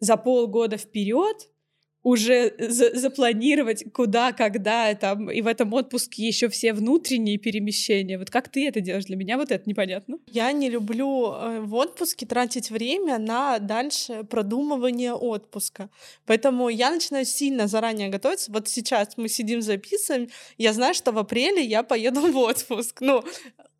за 0.00 0.16
полгода 0.16 0.76
вперед 0.76 1.48
уже 2.02 2.54
за 2.58 2.96
запланировать, 2.96 3.84
куда, 3.92 4.32
когда, 4.32 4.94
там, 4.94 5.30
и 5.30 5.40
в 5.40 5.46
этом 5.46 5.72
отпуске 5.72 6.26
еще 6.26 6.48
все 6.48 6.72
внутренние 6.72 7.38
перемещения. 7.38 8.18
Вот 8.18 8.30
как 8.30 8.48
ты 8.48 8.66
это 8.66 8.80
делаешь? 8.80 9.04
Для 9.04 9.16
меня 9.16 9.36
вот 9.36 9.50
это 9.50 9.68
непонятно. 9.68 10.18
Я 10.26 10.50
не 10.52 10.68
люблю 10.68 11.32
э, 11.32 11.60
в 11.60 11.74
отпуске 11.74 12.26
тратить 12.26 12.70
время 12.70 13.18
на 13.18 13.58
дальше 13.58 14.24
продумывание 14.24 15.14
отпуска. 15.14 15.90
Поэтому 16.26 16.68
я 16.68 16.90
начинаю 16.90 17.24
сильно 17.24 17.68
заранее 17.68 18.08
готовиться. 18.08 18.50
Вот 18.50 18.68
сейчас 18.68 19.16
мы 19.16 19.28
сидим, 19.28 19.62
записываем. 19.62 20.28
Я 20.58 20.72
знаю, 20.72 20.94
что 20.94 21.12
в 21.12 21.18
апреле 21.18 21.62
я 21.62 21.82
поеду 21.82 22.20
в 22.32 22.36
отпуск. 22.36 23.00
Ну, 23.00 23.22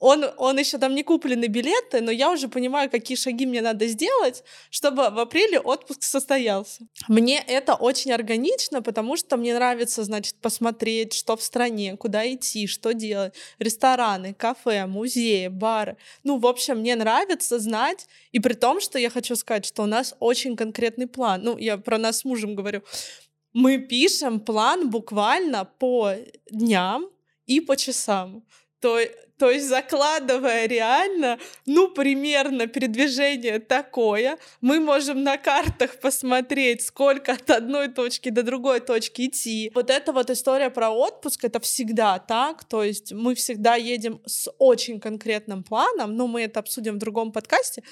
он, 0.03 0.25
он 0.37 0.59
еще 0.59 0.79
там 0.79 0.97
не 0.97 1.05
куплены 1.05 1.47
билеты, 1.47 2.01
но 2.01 2.11
я 2.11 2.33
уже 2.33 2.49
понимаю, 2.49 2.91
какие 2.91 3.17
шаги 3.17 3.47
мне 3.47 3.63
надо 3.63 3.87
сделать, 3.87 4.43
чтобы 4.69 5.11
в 5.11 5.19
апреле 5.21 5.61
отпуск 5.61 6.03
состоялся. 6.03 6.83
Мне 7.07 7.39
это 7.39 7.77
очень 7.77 8.11
органично, 8.11 8.83
потому 8.83 9.17
что 9.17 9.37
мне 9.37 9.55
нравится, 9.55 10.03
значит, 10.03 10.35
посмотреть, 10.41 11.13
что 11.13 11.37
в 11.37 11.43
стране, 11.43 11.97
куда 11.97 12.29
идти, 12.29 12.67
что 12.67 12.93
делать. 12.93 13.35
Рестораны, 13.61 14.35
кафе, 14.35 14.87
музеи, 14.87 15.47
бары. 15.47 15.97
Ну, 16.25 16.39
в 16.39 16.49
общем, 16.49 16.79
мне 16.79 16.97
нравится 16.97 17.61
знать, 17.61 18.09
и 18.33 18.41
при 18.41 18.55
том, 18.55 18.81
что 18.81 18.99
я 18.99 19.09
хочу 19.09 19.37
сказать, 19.37 19.65
что 19.65 19.85
у 19.85 19.87
нас 19.87 20.17
очень 20.19 20.57
конкретный 20.57 21.07
план. 21.07 21.43
Ну, 21.45 21.59
я 21.59 21.79
про 21.79 21.99
нас 21.99 22.19
с 22.19 22.25
мужем 22.25 22.57
говорю. 22.57 22.83
Мы 23.53 23.79
пишем 23.79 24.41
план 24.41 24.91
буквально 24.91 25.65
по 25.65 26.13
дням 26.51 27.09
и 27.47 27.61
по 27.61 27.77
часам. 27.77 28.43
То, 28.81 28.99
то 29.43 29.51
есть 29.51 29.67
закладывая 29.67 30.69
реально, 30.69 31.37
ну, 31.67 31.89
примерно 31.89 32.69
передвижение 32.69 33.59
такое, 33.59 34.39
мы 34.61 34.79
можем 34.79 35.25
на 35.25 35.37
картах 35.37 35.99
посмотреть, 35.99 36.83
сколько 36.83 37.33
от 37.33 37.51
одной 37.51 37.89
точки 37.89 38.29
до 38.29 38.45
другой 38.45 38.79
точки 38.79 39.27
идти. 39.27 39.73
Вот 39.75 39.91
эта 39.91 40.13
вот 40.13 40.31
история 40.31 40.71
про 40.71 40.91
отпуск, 40.91 41.45
это 41.45 41.59
всегда 41.59 42.21
так, 42.21 42.63
то 42.63 42.85
есть 42.85 43.13
мы 43.13 43.35
всегда 43.35 43.75
едем 43.75 44.21
с 44.27 44.49
очень 44.59 45.01
конкретным 45.01 45.65
планом, 45.65 46.17
но 46.17 46.29
мы 46.29 46.43
это 46.43 46.61
обсудим 46.61 46.95
в 46.95 46.99
другом 46.99 47.33
подкасте, 47.33 47.83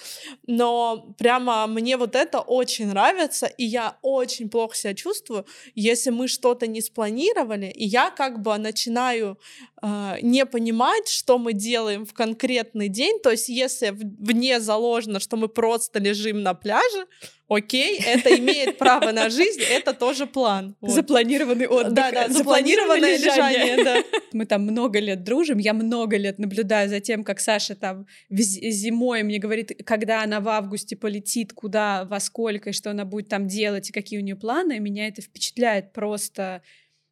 но 0.47 1.17
прямо 1.19 1.67
мне 1.67 1.97
вот 1.97 2.15
это 2.15 2.39
очень 2.39 2.87
нравится, 2.87 3.47
и 3.47 3.65
я 3.65 3.97
очень 4.03 4.49
плохо 4.49 4.77
себя 4.77 4.95
чувствую, 4.95 5.45
если 5.75 6.11
мы 6.11 6.29
что-то 6.29 6.69
не 6.69 6.81
спланировали, 6.81 7.67
и 7.67 7.85
я 7.87 8.13
как 8.13 8.41
бы 8.41 8.57
начинаю 8.57 9.37
э, 9.83 10.19
не 10.23 10.47
понимать, 10.47 11.09
что 11.09 11.40
мы 11.41 11.53
делаем 11.53 12.05
в 12.05 12.13
конкретный 12.13 12.89
день, 12.89 13.19
то 13.21 13.31
есть 13.31 13.49
если 13.49 13.91
вне 13.93 14.61
заложено, 14.61 15.21
что 15.21 15.37
мы 15.37 15.49
просто 15.49 15.99
лежим 15.99 16.43
на 16.43 16.55
пляже, 16.55 17.07
окей, 17.51 17.99
это 17.99 18.31
имеет 18.39 18.79
право 18.79 19.11
на 19.13 19.29
жизнь, 19.29 19.61
это 19.61 19.93
тоже 19.93 20.27
план. 20.27 20.77
Вот. 20.81 20.93
Запланированный 20.93 21.67
отдых. 21.67 21.95
Да, 21.95 22.13
да, 22.13 22.29
запланированное, 22.29 23.19
лежание. 23.19 23.77
лежание 23.77 23.85
да. 23.85 24.19
Мы 24.33 24.47
там 24.47 24.63
много 24.63 25.01
лет 25.01 25.25
дружим, 25.25 25.59
я 25.59 25.75
много 25.75 26.17
лет 26.17 26.39
наблюдаю 26.39 26.89
за 26.89 27.01
тем, 27.01 27.25
как 27.25 27.41
Саша 27.41 27.75
там 27.75 28.07
зимой 28.31 29.23
мне 29.23 29.39
говорит, 29.39 29.83
когда 29.85 30.23
она 30.23 30.41
в 30.41 30.49
августе 30.49 30.97
полетит, 30.97 31.53
куда, 31.53 32.05
во 32.05 32.21
сколько, 32.21 32.71
и 32.71 32.73
что 32.73 32.91
она 32.91 33.05
будет 33.05 33.29
там 33.29 33.49
делать, 33.49 33.91
и 33.91 33.93
какие 33.93 34.21
у 34.21 34.23
нее 34.23 34.37
планы, 34.37 34.79
меня 34.79 35.09
это 35.09 35.21
впечатляет 35.21 35.93
просто 35.93 36.63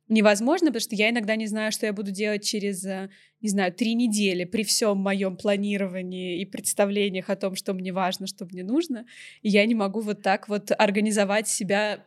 невозможно, 0.08 0.68
потому 0.68 0.80
что 0.80 0.94
я 0.94 1.10
иногда 1.10 1.36
не 1.36 1.46
знаю, 1.46 1.72
что 1.72 1.86
я 1.86 1.92
буду 1.92 2.10
делать 2.10 2.44
через, 2.44 2.84
э, 2.84 3.10
не 3.40 3.48
знаю, 3.48 3.72
три 3.72 3.94
недели 3.94 4.44
при 4.44 4.64
всем 4.64 4.98
моем 4.98 5.36
планировании 5.36 6.40
и 6.40 6.44
представлениях 6.44 7.30
о 7.30 7.36
том, 7.36 7.54
что 7.54 7.74
мне 7.74 7.92
важно, 7.92 8.26
что 8.26 8.46
мне 8.46 8.64
нужно. 8.64 9.06
И 9.42 9.48
я 9.48 9.64
не 9.66 9.74
могу 9.74 10.00
вот 10.00 10.22
так 10.22 10.48
вот 10.48 10.70
организовать 10.76 11.48
себя, 11.48 12.04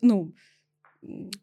ну, 0.00 0.34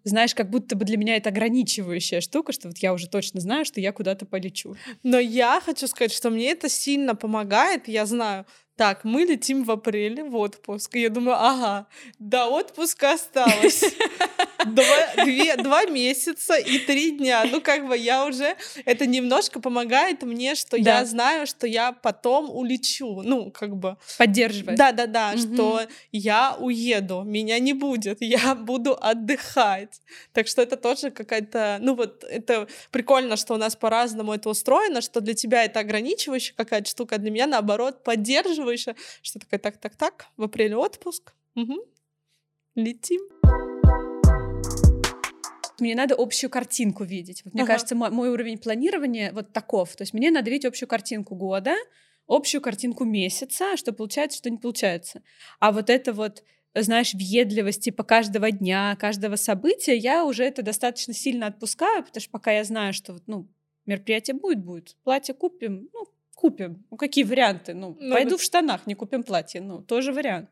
знаешь, 0.04 0.36
как 0.36 0.50
будто 0.50 0.76
бы 0.76 0.86
для 0.86 0.98
меня 0.98 1.16
это 1.16 1.30
ограничивающая 1.30 2.22
штука, 2.22 2.52
что 2.52 2.68
вот 2.68 2.78
я 2.78 2.94
уже 2.94 3.10
точно 3.10 3.42
знаю, 3.42 3.66
что 3.66 3.82
я 3.82 3.92
куда-то 3.92 4.26
полечу. 4.26 4.76
Но 5.04 5.18
я 5.18 5.60
хочу 5.66 5.88
сказать, 5.88 6.12
что 6.12 6.30
мне 6.30 6.52
это 6.52 6.70
сильно 6.70 7.16
помогает. 7.16 7.88
Я 7.88 8.06
знаю, 8.06 8.46
так, 8.76 9.04
мы 9.04 9.24
летим 9.24 9.64
в 9.64 9.72
апреле 9.72 10.24
в 10.24 10.36
отпуск. 10.36 10.96
И 10.96 11.02
я 11.02 11.10
думаю, 11.10 11.38
ага, 11.40 11.88
до 12.20 12.46
отпуска 12.46 13.14
осталось 13.14 13.84
два, 14.66 15.26
две, 15.26 15.56
два 15.58 15.86
месяца 15.86 16.56
и 16.56 16.80
три 16.80 17.12
дня. 17.12 17.46
Ну, 17.46 17.62
как 17.62 17.88
бы 17.88 17.98
я 17.98 18.26
уже... 18.26 18.56
Это 18.86 19.06
немножко 19.06 19.60
помогает 19.60 20.24
мне, 20.24 20.56
что 20.56 20.82
да. 20.82 21.00
я 21.00 21.06
знаю, 21.06 21.48
что 21.48 21.68
я 21.68 21.92
потом 21.92 22.50
улечу. 22.50 23.22
Ну, 23.24 23.52
как 23.52 23.76
бы... 23.76 23.98
Поддерживает. 24.18 24.78
Да-да-да, 24.78 25.34
угу. 25.34 25.40
что 25.40 25.82
я 26.12 26.56
уеду, 26.60 27.24
меня 27.24 27.60
не 27.60 27.74
будет, 27.74 28.22
я 28.22 28.56
буду 28.56 28.98
отдыхать. 29.00 30.02
Так 30.34 30.48
что 30.48 30.62
это 30.62 30.78
тоже 30.78 31.12
какая-то... 31.12 31.78
Ну, 31.82 31.96
вот 31.96 32.24
это 32.24 32.68
прикольно, 32.92 33.36
что 33.38 33.54
у 33.54 33.58
нас 33.58 33.76
по-разному 33.76 34.34
это 34.34 34.50
устроено, 34.50 35.02
что 35.02 35.22
для 35.22 35.34
тебя 35.34 35.64
это 35.64 35.80
ограничивающая 35.80 36.56
какая-то 36.56 36.90
штука, 36.90 37.16
а 37.16 37.18
для 37.18 37.32
меня, 37.32 37.48
наоборот, 37.48 38.04
поддерживающая 38.04 38.96
что 39.22 39.40
такое 39.40 39.60
так-так-так, 39.60 40.28
в 40.38 40.44
апреле 40.44 40.76
отпуск, 40.76 41.34
угу. 41.56 41.76
летим. 42.76 43.22
Мне 45.80 45.96
надо 45.96 46.16
общую 46.18 46.50
картинку 46.50 47.04
видеть. 47.04 47.44
Вот, 47.46 47.54
мне 47.54 47.64
ага. 47.64 47.74
кажется, 47.74 47.96
мой, 47.96 48.10
мой 48.10 48.30
уровень 48.30 48.58
планирования 48.58 49.32
вот 49.32 49.54
таков. 49.54 49.96
То 49.96 50.04
есть 50.04 50.14
мне 50.14 50.32
надо 50.32 50.50
видеть 50.50 50.66
общую 50.66 50.90
картинку 50.90 51.36
года, 51.36 51.76
общую 52.28 52.62
картинку 52.62 53.06
месяца, 53.06 53.78
что 53.78 53.94
получается, 53.94 54.38
что 54.38 54.50
не 54.50 54.58
получается. 54.58 55.22
А 55.60 55.72
вот 55.72 55.90
это 55.90 56.14
вот 56.14 56.44
знаешь, 56.76 57.14
въедливость 57.14 57.84
типа 57.84 58.04
каждого 58.04 58.52
дня, 58.52 58.96
каждого 59.00 59.36
события, 59.36 59.96
я 59.96 60.24
уже 60.26 60.44
это 60.44 60.62
достаточно 60.62 61.14
сильно 61.14 61.48
отпускаю, 61.48 62.04
потому 62.04 62.22
что 62.22 62.30
пока 62.30 62.52
я 62.52 62.64
знаю, 62.64 62.94
что 62.94 63.14
вот, 63.14 63.24
ну, 63.26 63.48
мероприятие 63.86 64.36
будет, 64.36 64.64
будет, 64.64 64.96
платье 65.04 65.34
купим, 65.34 65.90
ну, 65.94 66.08
купим. 66.36 66.86
Ну, 66.92 66.98
какие 66.98 67.24
варианты? 67.24 67.74
Ну, 67.74 67.98
ну 68.00 68.14
пойду 68.14 68.32
да. 68.32 68.38
в 68.38 68.42
штанах, 68.42 68.86
не 68.86 68.94
купим 68.94 69.24
платье. 69.24 69.62
Ну, 69.62 69.82
тоже 69.82 70.14
вариант. 70.14 70.50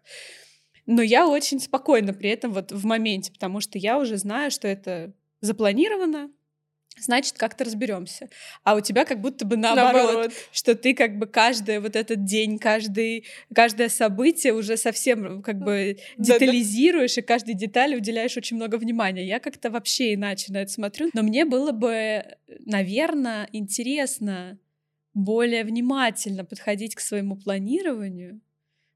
Но 0.85 1.01
я 1.01 1.27
очень 1.27 1.59
спокойна 1.59 2.13
при 2.13 2.29
этом 2.29 2.53
вот 2.53 2.71
в 2.71 2.85
моменте, 2.85 3.31
потому 3.31 3.59
что 3.59 3.77
я 3.77 3.97
уже 3.97 4.17
знаю, 4.17 4.51
что 4.51 4.67
это 4.67 5.13
запланировано, 5.41 6.29
значит, 6.97 7.37
как-то 7.37 7.63
разберемся. 7.63 8.29
А 8.63 8.75
у 8.75 8.81
тебя 8.81 9.05
как 9.05 9.19
будто 9.19 9.45
бы 9.45 9.57
наоборот, 9.57 9.93
наоборот, 9.93 10.33
что 10.51 10.75
ты 10.75 10.93
как 10.93 11.17
бы 11.17 11.27
каждый 11.27 11.79
вот 11.79 11.95
этот 11.95 12.23
день, 12.23 12.57
каждый, 12.59 13.25
каждое 13.53 13.89
событие 13.89 14.53
уже 14.53 14.77
совсем 14.77 15.41
как 15.41 15.59
бы 15.59 15.97
детализируешь, 16.17 17.17
и 17.17 17.21
каждой 17.21 17.55
детали 17.55 17.95
уделяешь 17.95 18.37
очень 18.37 18.55
много 18.55 18.75
внимания. 18.75 19.25
Я 19.25 19.39
как-то 19.39 19.69
вообще 19.69 20.13
иначе 20.13 20.51
на 20.53 20.61
это 20.61 20.71
смотрю. 20.71 21.09
Но 21.13 21.23
мне 21.23 21.45
было 21.45 21.71
бы, 21.71 22.23
наверное, 22.65 23.49
интересно 23.51 24.57
более 25.13 25.63
внимательно 25.63 26.43
подходить 26.43 26.95
к 26.95 26.99
своему 26.99 27.37
планированию, 27.37 28.41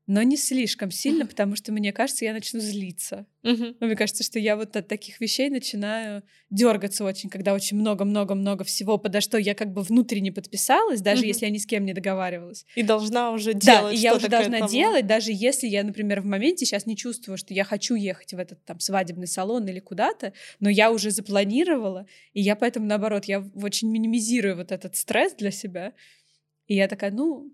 но 0.10 0.24
не 0.24 0.38
слишком 0.38 0.90
сильно, 0.90 1.28
потому 1.28 1.56
что 1.56 1.72
мне 1.72 1.94
кажется, 1.94 2.26
я 2.26 2.34
начну 2.34 2.60
злиться. 2.60 3.28
Uh-huh. 3.44 3.76
мне 3.80 3.96
кажется, 3.96 4.24
что 4.24 4.40
я 4.40 4.56
вот 4.56 4.76
от 4.76 4.88
таких 4.88 5.22
вещей 5.22 5.50
начинаю 5.52 6.24
дергаться 6.50 7.06
очень, 7.06 7.30
когда 7.30 7.54
очень 7.54 7.78
много-много-много 7.78 8.64
всего, 8.64 8.98
подо 8.98 9.22
что 9.22 9.38
я 9.38 9.54
как 9.54 9.72
бы 9.72 9.84
внутренне 9.84 10.32
подписалась, 10.32 11.02
даже 11.02 11.24
uh-huh. 11.24 11.28
если 11.28 11.46
я 11.46 11.52
ни 11.52 11.60
с 11.60 11.68
кем 11.68 11.86
не 11.86 11.94
договаривалась. 11.94 12.66
И 12.74 12.82
должна 12.82 13.32
уже 13.32 13.54
делать. 13.54 13.84
Да, 13.84 13.92
и 13.92 13.98
я 13.98 14.16
уже 14.16 14.30
должна 14.30 14.68
делать, 14.68 15.06
даже 15.06 15.32
если 15.32 15.68
я, 15.68 15.84
например, 15.84 16.22
в 16.22 16.26
моменте 16.26 16.66
сейчас 16.66 16.88
не 16.88 16.98
чувствую, 16.98 17.38
что 17.38 17.54
я 17.54 17.64
хочу 17.64 17.94
ехать 17.94 18.34
в 18.34 18.40
этот 18.40 18.66
там 18.66 18.80
свадебный 18.80 19.28
салон 19.28 19.68
или 19.68 19.80
куда-то, 19.80 20.34
но 20.60 20.72
я 20.72 20.92
уже 20.92 21.12
запланировала, 21.12 22.08
и 22.34 22.42
я 22.42 22.56
поэтому 22.56 22.88
наоборот, 22.88 23.26
я 23.26 23.48
очень 23.62 23.92
минимизирую 23.92 24.58
вот 24.58 24.72
этот 24.72 24.96
стресс 24.96 25.36
для 25.36 25.52
себя. 25.52 25.94
И 26.66 26.76
я 26.76 26.88
такая, 26.88 27.12
ну, 27.12 27.54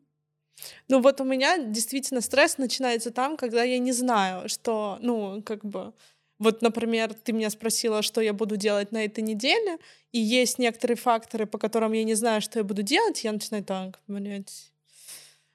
Ну 0.88 1.02
вот 1.02 1.22
у 1.22 1.24
меня 1.24 1.58
действительно 1.58 2.22
стресс 2.22 2.58
начинается 2.58 3.12
там, 3.12 3.38
когда 3.38 3.64
я 3.64 3.80
не 3.80 3.92
знаю, 3.92 4.50
что, 4.50 4.98
ну, 5.02 5.42
как 5.44 5.66
бы, 5.66 5.94
вот, 6.40 6.62
например, 6.62 7.14
ты 7.14 7.32
меня 7.34 7.50
спросила, 7.50 8.02
что 8.02 8.22
я 8.22 8.34
буду 8.34 8.58
делать 8.58 8.92
на 8.92 9.06
этой 9.06 9.22
неделе, 9.24 9.78
и 10.12 10.20
есть 10.20 10.60
некоторые 10.60 10.98
факторы, 10.98 11.46
по 11.46 11.58
которым 11.58 11.94
я 11.94 12.04
не 12.04 12.14
знаю, 12.16 12.42
что 12.42 12.60
я 12.60 12.64
буду 12.64 12.84
делать, 12.84 13.24
я 13.24 13.32
начинаю 13.32 13.64
так, 13.64 14.00
блядь, 14.08 14.72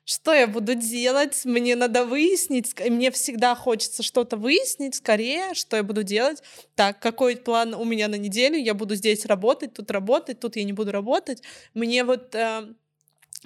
что 0.05 0.35
я 0.35 0.49
буду 0.49 0.75
делать, 0.75 1.45
мне 1.45 1.77
надо 1.77 2.05
выяснить, 2.05 2.75
мне 2.81 3.13
всегда 3.13 3.55
хочется 3.55 4.03
что-то 4.03 4.37
выяснить 4.37 4.97
скорее, 4.97 5.55
что 5.55 5.77
я 5.77 5.85
буду 5.85 6.03
делать. 6.03 6.43
Так, 6.75 6.99
какой 7.01 7.37
план 7.37 7.75
у 7.75 7.85
меня 7.85 8.09
на 8.09 8.17
неделю, 8.17 8.57
я 8.59 8.75
буду 8.75 8.97
здесь 8.97 9.25
работать, 9.25 9.73
тут 9.75 9.91
работать, 9.93 10.41
тут 10.41 10.57
я 10.57 10.65
не 10.65 10.73
буду 10.73 10.91
работать. 10.91 11.43
Мне 11.75 12.03
вот 12.03 12.35
э, 12.35 12.75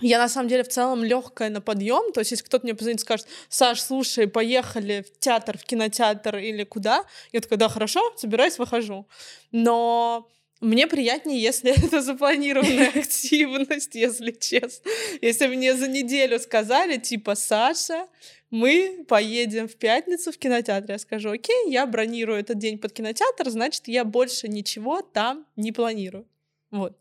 я 0.01 0.19
на 0.19 0.29
самом 0.29 0.49
деле 0.49 0.65
в 0.65 0.69
целом 0.69 1.05
легкая 1.05 1.51
на 1.51 1.61
подъем. 1.61 2.13
То 2.13 2.21
есть, 2.21 2.33
если 2.33 2.45
кто-то 2.45 2.67
мне 2.67 2.75
позвонит 2.75 3.01
и 3.01 3.03
скажет, 3.03 3.27
Саш, 3.49 3.81
слушай, 3.81 4.27
поехали 4.27 5.05
в 5.07 5.19
театр, 5.21 5.57
в 5.57 5.65
кинотеатр 5.65 6.37
или 6.39 6.65
куда, 6.65 7.05
я 7.33 7.41
такая, 7.41 7.59
да, 7.59 7.69
хорошо, 7.69 8.13
собираюсь, 8.17 8.59
выхожу. 8.59 9.07
Но 9.53 10.29
мне 10.61 10.87
приятнее, 10.89 11.41
если 11.41 11.73
это 11.87 12.01
запланированная 12.01 12.89
активность, 12.95 13.95
если 13.95 14.33
честно. 14.33 14.91
Если 15.21 15.47
мне 15.47 15.77
за 15.77 15.87
неделю 15.87 16.41
сказали, 16.41 16.97
типа, 16.97 17.37
Саша, 17.37 18.09
мы 18.51 19.05
поедем 19.09 19.69
в 19.69 19.77
пятницу 19.77 20.33
в 20.33 20.39
кинотеатр. 20.39 20.93
Я 20.93 20.99
скажу, 20.99 21.31
окей, 21.31 21.71
я 21.71 21.87
бронирую 21.87 22.41
этот 22.41 22.59
день 22.59 22.79
под 22.79 22.93
кинотеатр, 22.93 23.51
значит, 23.51 23.87
я 23.87 24.05
больше 24.05 24.49
ничего 24.49 25.03
там 25.03 25.47
не 25.55 25.71
планирую. 25.71 26.27
Вот. 26.71 26.97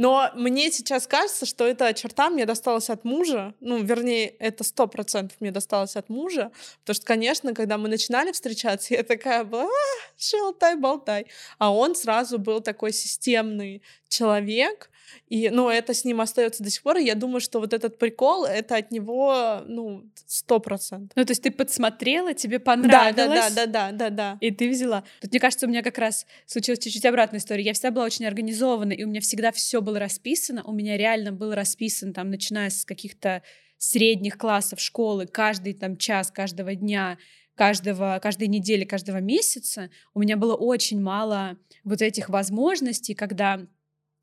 Но 0.00 0.30
мне 0.34 0.72
сейчас 0.72 1.06
кажется, 1.06 1.44
что 1.44 1.66
эта 1.66 1.92
черта 1.92 2.30
мне 2.30 2.46
досталась 2.46 2.88
от 2.88 3.04
мужа. 3.04 3.52
Ну, 3.60 3.82
вернее, 3.82 4.28
это 4.28 4.64
сто 4.64 4.86
процентов 4.86 5.36
мне 5.40 5.50
досталось 5.50 5.94
от 5.94 6.08
мужа. 6.08 6.52
Потому 6.80 6.94
что, 6.94 7.04
конечно, 7.04 7.52
когда 7.52 7.76
мы 7.76 7.90
начинали 7.90 8.32
встречаться, 8.32 8.94
я 8.94 9.02
такая 9.02 9.44
была, 9.44 9.64
а, 9.64 9.68
шелтай-болтай. 10.16 11.26
А 11.58 11.70
он 11.70 11.94
сразу 11.94 12.38
был 12.38 12.62
такой 12.62 12.94
системный 12.94 13.82
человек, 14.08 14.90
и, 15.28 15.48
ну, 15.50 15.68
это 15.68 15.94
с 15.94 16.04
ним 16.04 16.20
остается 16.20 16.62
до 16.62 16.70
сих 16.70 16.82
пор. 16.82 16.98
И 16.98 17.04
я 17.04 17.14
думаю, 17.14 17.40
что 17.40 17.60
вот 17.60 17.72
этот 17.72 17.98
прикол, 17.98 18.44
это 18.44 18.76
от 18.76 18.90
него, 18.90 19.60
ну, 19.66 20.04
сто 20.26 20.58
процентов. 20.58 21.10
Ну, 21.14 21.24
то 21.24 21.30
есть 21.30 21.42
ты 21.42 21.50
подсмотрела, 21.50 22.34
тебе 22.34 22.58
понравилось. 22.58 23.14
Да, 23.16 23.50
да, 23.50 23.66
да, 23.66 23.66
да, 23.66 23.92
да, 23.92 24.10
да. 24.10 24.38
И 24.40 24.50
ты 24.50 24.68
взяла. 24.68 25.04
Тут, 25.20 25.30
мне 25.30 25.40
кажется, 25.40 25.66
у 25.66 25.68
меня 25.68 25.82
как 25.82 25.98
раз 25.98 26.26
случилась 26.46 26.80
чуть-чуть 26.80 27.04
обратная 27.06 27.40
история. 27.40 27.62
Я 27.62 27.72
всегда 27.74 27.90
была 27.90 28.04
очень 28.04 28.26
организована, 28.26 28.92
и 28.92 29.04
у 29.04 29.08
меня 29.08 29.20
всегда 29.20 29.52
все 29.52 29.80
было 29.80 29.89
расписано. 29.98 30.62
У 30.64 30.72
меня 30.72 30.96
реально 30.96 31.32
был 31.32 31.54
расписан, 31.54 32.12
там, 32.12 32.30
начиная 32.30 32.70
с 32.70 32.84
каких-то 32.84 33.42
средних 33.78 34.36
классов 34.36 34.80
школы, 34.80 35.26
каждый 35.26 35.72
там 35.72 35.96
час 35.96 36.30
каждого 36.30 36.74
дня, 36.74 37.18
каждого, 37.54 38.18
каждой 38.22 38.48
недели, 38.48 38.84
каждого 38.84 39.18
месяца, 39.18 39.90
у 40.14 40.20
меня 40.20 40.36
было 40.36 40.54
очень 40.54 41.00
мало 41.00 41.56
вот 41.84 42.02
этих 42.02 42.28
возможностей, 42.28 43.14
когда 43.14 43.66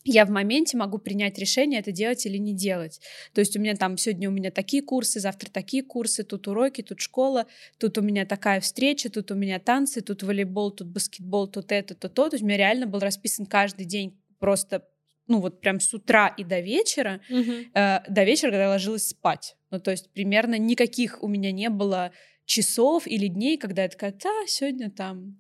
я 0.04 0.26
в 0.26 0.30
моменте 0.30 0.78
могу 0.78 1.00
принять 1.00 1.38
решение, 1.38 1.80
это 1.80 1.92
делать 1.92 2.26
или 2.26 2.38
не 2.38 2.54
делать. 2.54 3.02
То 3.34 3.42
есть 3.42 3.58
у 3.58 3.60
меня 3.60 3.76
там 3.76 3.98
сегодня 3.98 4.30
у 4.30 4.32
меня 4.32 4.52
такие 4.52 4.82
курсы, 4.82 5.20
завтра 5.20 5.50
такие 5.52 5.84
курсы, 5.84 6.24
тут 6.24 6.48
уроки, 6.48 6.82
тут 6.82 7.02
школа, 7.02 7.46
тут 7.78 7.98
у 7.98 8.02
меня 8.02 8.26
такая 8.26 8.62
встреча, 8.62 9.10
тут 9.10 9.32
у 9.32 9.36
меня 9.36 9.60
танцы, 9.60 10.02
тут 10.02 10.24
волейбол, 10.24 10.72
тут 10.72 10.88
баскетбол, 10.88 11.48
тут 11.48 11.72
это, 11.72 11.94
то 11.94 12.10
то. 12.10 12.30
То 12.30 12.36
есть 12.36 12.44
у 12.44 12.48
меня 12.48 12.58
реально 12.58 12.88
был 12.88 13.00
расписан 13.00 13.46
каждый 13.46 13.86
день 13.86 14.18
просто 14.40 14.88
ну 15.28 15.40
вот 15.42 15.62
прям 15.62 15.80
с 15.80 15.94
утра 15.94 16.28
и 16.28 16.44
до 16.44 16.60
вечера, 16.60 17.22
Мгм. 17.30 17.66
э, 17.74 18.00
до 18.10 18.24
вечера, 18.24 18.50
когда 18.52 18.64
я 18.64 18.70
ложилась 18.70 19.08
спать. 19.08 19.56
Ну 19.72 19.80
то 19.80 19.92
есть 19.92 20.12
примерно 20.14 20.58
никаких 20.58 21.22
у 21.24 21.28
меня 21.28 21.52
не 21.52 21.70
было 21.70 22.12
часов 22.46 23.08
или 23.08 23.28
дней, 23.28 23.58
когда 23.58 23.84
я 23.84 23.90
такая, 23.90 24.12
да, 24.12 24.32
сегодня 24.48 24.90
там 24.90 25.38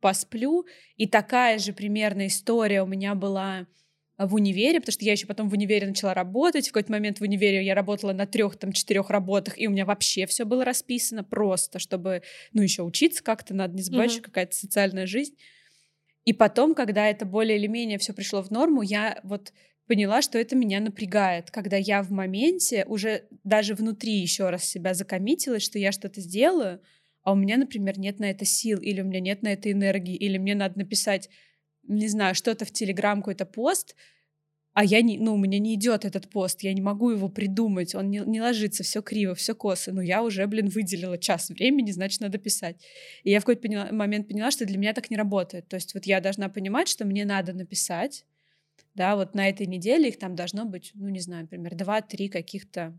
посплю. 0.00 0.66
И 0.96 1.06
такая 1.06 1.58
же 1.58 1.72
примерно 1.72 2.26
история 2.26 2.82
у 2.82 2.86
меня 2.86 3.14
была 3.14 3.66
в 4.16 4.34
универе, 4.34 4.80
потому 4.80 4.92
что 4.92 5.04
я 5.04 5.12
еще 5.12 5.26
потом 5.26 5.48
в 5.48 5.52
универе 5.52 5.86
начала 5.86 6.12
работать. 6.12 6.68
В 6.68 6.72
какой-то 6.72 6.90
момент 6.90 7.18
в 7.18 7.22
универе 7.22 7.64
я 7.64 7.74
работала 7.74 8.12
на 8.12 8.26
трех, 8.26 8.56
там, 8.56 8.72
четырех 8.72 9.10
работах, 9.10 9.58
и 9.58 9.68
у 9.68 9.70
меня 9.70 9.84
вообще 9.84 10.26
все 10.26 10.44
было 10.44 10.64
расписано 10.64 11.22
просто, 11.22 11.78
чтобы, 11.78 12.22
ну, 12.52 12.62
еще 12.62 12.82
учиться 12.82 13.22
как-то, 13.22 13.54
надо 13.54 13.74
не 13.74 13.82
забывать, 13.82 14.10
что 14.10 14.22
какая-то 14.22 14.56
социальная 14.56 15.06
жизнь. 15.06 15.36
И 16.28 16.34
потом, 16.34 16.74
когда 16.74 17.06
это 17.06 17.24
более 17.24 17.56
или 17.56 17.68
менее 17.68 17.96
все 17.96 18.12
пришло 18.12 18.42
в 18.42 18.50
норму, 18.50 18.82
я 18.82 19.18
вот 19.22 19.54
поняла, 19.86 20.20
что 20.20 20.36
это 20.36 20.56
меня 20.56 20.78
напрягает, 20.78 21.50
когда 21.50 21.78
я 21.78 22.02
в 22.02 22.10
моменте 22.10 22.84
уже 22.86 23.24
даже 23.44 23.74
внутри 23.74 24.12
еще 24.12 24.50
раз 24.50 24.66
себя 24.66 24.92
закоммитилась, 24.92 25.62
что 25.62 25.78
я 25.78 25.90
что-то 25.90 26.20
сделаю, 26.20 26.82
а 27.22 27.32
у 27.32 27.34
меня, 27.34 27.56
например, 27.56 27.98
нет 27.98 28.18
на 28.18 28.26
это 28.26 28.44
сил, 28.44 28.78
или 28.78 29.00
у 29.00 29.06
меня 29.06 29.20
нет 29.20 29.40
на 29.40 29.48
это 29.48 29.72
энергии, 29.72 30.16
или 30.16 30.36
мне 30.36 30.54
надо 30.54 30.78
написать, 30.78 31.30
не 31.84 32.08
знаю, 32.08 32.34
что-то 32.34 32.66
в 32.66 32.72
Телеграм, 32.72 33.20
какой-то 33.20 33.46
пост, 33.46 33.96
а 34.78 34.84
я 34.84 35.02
не, 35.02 35.18
ну, 35.18 35.34
у 35.34 35.36
меня 35.36 35.58
не 35.58 35.74
идет 35.74 36.04
этот 36.04 36.30
пост, 36.30 36.62
я 36.62 36.72
не 36.72 36.80
могу 36.80 37.10
его 37.10 37.28
придумать, 37.28 37.96
он 37.96 38.10
не, 38.10 38.20
не 38.20 38.40
ложится, 38.40 38.84
все 38.84 39.02
криво, 39.02 39.34
все 39.34 39.52
косо, 39.52 39.90
но 39.92 40.00
я 40.00 40.22
уже, 40.22 40.46
блин, 40.46 40.68
выделила 40.68 41.18
час 41.18 41.48
времени, 41.48 41.90
значит, 41.90 42.20
надо 42.20 42.38
писать. 42.38 42.76
И 43.24 43.30
я 43.32 43.40
в 43.40 43.42
какой-то 43.42 43.62
поняла- 43.62 43.90
момент 43.90 44.28
поняла, 44.28 44.52
что 44.52 44.66
для 44.66 44.78
меня 44.78 44.92
так 44.92 45.10
не 45.10 45.16
работает. 45.16 45.66
То 45.66 45.74
есть 45.74 45.94
вот 45.94 46.06
я 46.06 46.20
должна 46.20 46.48
понимать, 46.48 46.86
что 46.86 47.04
мне 47.04 47.24
надо 47.24 47.54
написать, 47.54 48.24
да, 48.94 49.16
вот 49.16 49.34
на 49.34 49.48
этой 49.48 49.66
неделе 49.66 50.10
их 50.10 50.18
там 50.20 50.36
должно 50.36 50.64
быть, 50.64 50.92
ну, 50.94 51.08
не 51.08 51.18
знаю, 51.18 51.42
например, 51.42 51.74
два-три 51.74 52.28
каких-то 52.28 52.96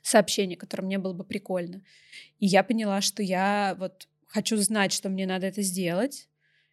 сообщения, 0.00 0.56
которые 0.56 0.86
мне 0.86 0.98
было 0.98 1.12
бы 1.12 1.24
прикольно. 1.24 1.82
И 2.38 2.46
я 2.46 2.62
поняла, 2.62 3.02
что 3.02 3.22
я 3.22 3.76
вот 3.78 4.08
хочу 4.28 4.56
знать, 4.56 4.94
что 4.94 5.10
мне 5.10 5.26
надо 5.26 5.46
это 5.46 5.60
сделать, 5.60 6.29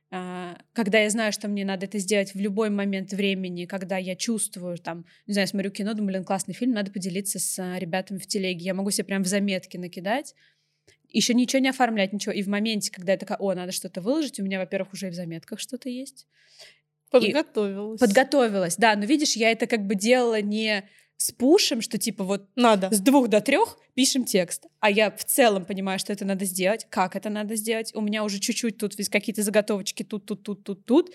когда 0.10 1.00
я 1.00 1.10
знаю, 1.10 1.34
что 1.34 1.48
мне 1.50 1.66
надо 1.66 1.86
это 1.86 2.00
сделать 2.00 2.34
в 2.34 2.40
любой 2.40 2.70
момент 2.70 3.12
времени, 3.12 3.66
когда 3.66 3.98
я 3.98 4.16
чувствую, 4.16 4.78
там, 4.78 5.06
не 5.26 5.34
знаю, 5.34 5.48
смотрю 5.48 5.70
кино, 5.70 5.94
думаю, 5.94 6.14
блин, 6.14 6.24
классный 6.24 6.54
фильм, 6.54 6.72
надо 6.72 6.92
поделиться 6.92 7.40
с 7.40 7.60
а, 7.60 7.78
ребятами 7.78 8.18
в 8.18 8.26
телеге. 8.26 8.64
Я 8.64 8.74
могу 8.74 8.90
себе 8.90 9.04
прям 9.04 9.24
в 9.24 9.28
заметки 9.28 9.76
накидать, 9.76 10.34
еще 11.10 11.34
ничего 11.34 11.62
не 11.62 11.70
оформлять, 11.70 12.14
ничего. 12.14 12.34
И 12.34 12.42
в 12.42 12.48
моменте, 12.48 12.92
когда 12.92 13.14
я 13.14 13.18
такая, 13.18 13.38
о, 13.38 13.54
надо 13.54 13.72
что-то 13.72 14.00
выложить, 14.00 14.40
у 14.40 14.44
меня, 14.44 14.60
во-первых, 14.60 14.94
уже 14.94 15.08
и 15.08 15.12
в 15.12 15.14
заметках 15.14 15.60
что-то 15.60 15.90
есть. 15.90 16.26
Подготовилась. 17.12 18.00
Подготовилась, 18.00 18.76
да, 18.78 18.96
но 18.96 19.06
видишь, 19.06 19.36
я 19.36 19.52
это 19.52 19.68
как 19.68 19.86
бы 19.86 19.96
делала 19.96 20.42
не 20.42 20.88
с 21.18 21.32
пушем, 21.32 21.82
что 21.82 21.98
типа 21.98 22.24
вот 22.24 22.48
Надо. 22.56 22.94
с 22.94 23.00
двух 23.00 23.28
до 23.28 23.42
трех 23.42 23.78
пишем 23.96 24.24
текст. 24.24 24.68
А 24.80 24.90
я 24.90 25.12
в 25.12 25.26
целом 25.26 25.66
понимаю, 25.66 26.00
что 26.00 26.14
это 26.14 26.26
надо 26.26 26.46
сделать, 26.46 26.86
как 26.90 27.16
это 27.16 27.30
надо 27.30 27.56
сделать. 27.56 27.92
У 27.96 28.02
меня 28.02 28.24
уже 28.24 28.40
чуть-чуть 28.40 28.78
тут 28.78 28.98
есть 28.98 29.10
какие-то 29.10 29.42
заготовочки 29.42 30.04
тут, 30.04 30.26
тут, 30.26 30.44
тут, 30.44 30.64
тут, 30.64 30.86
тут. 30.86 31.12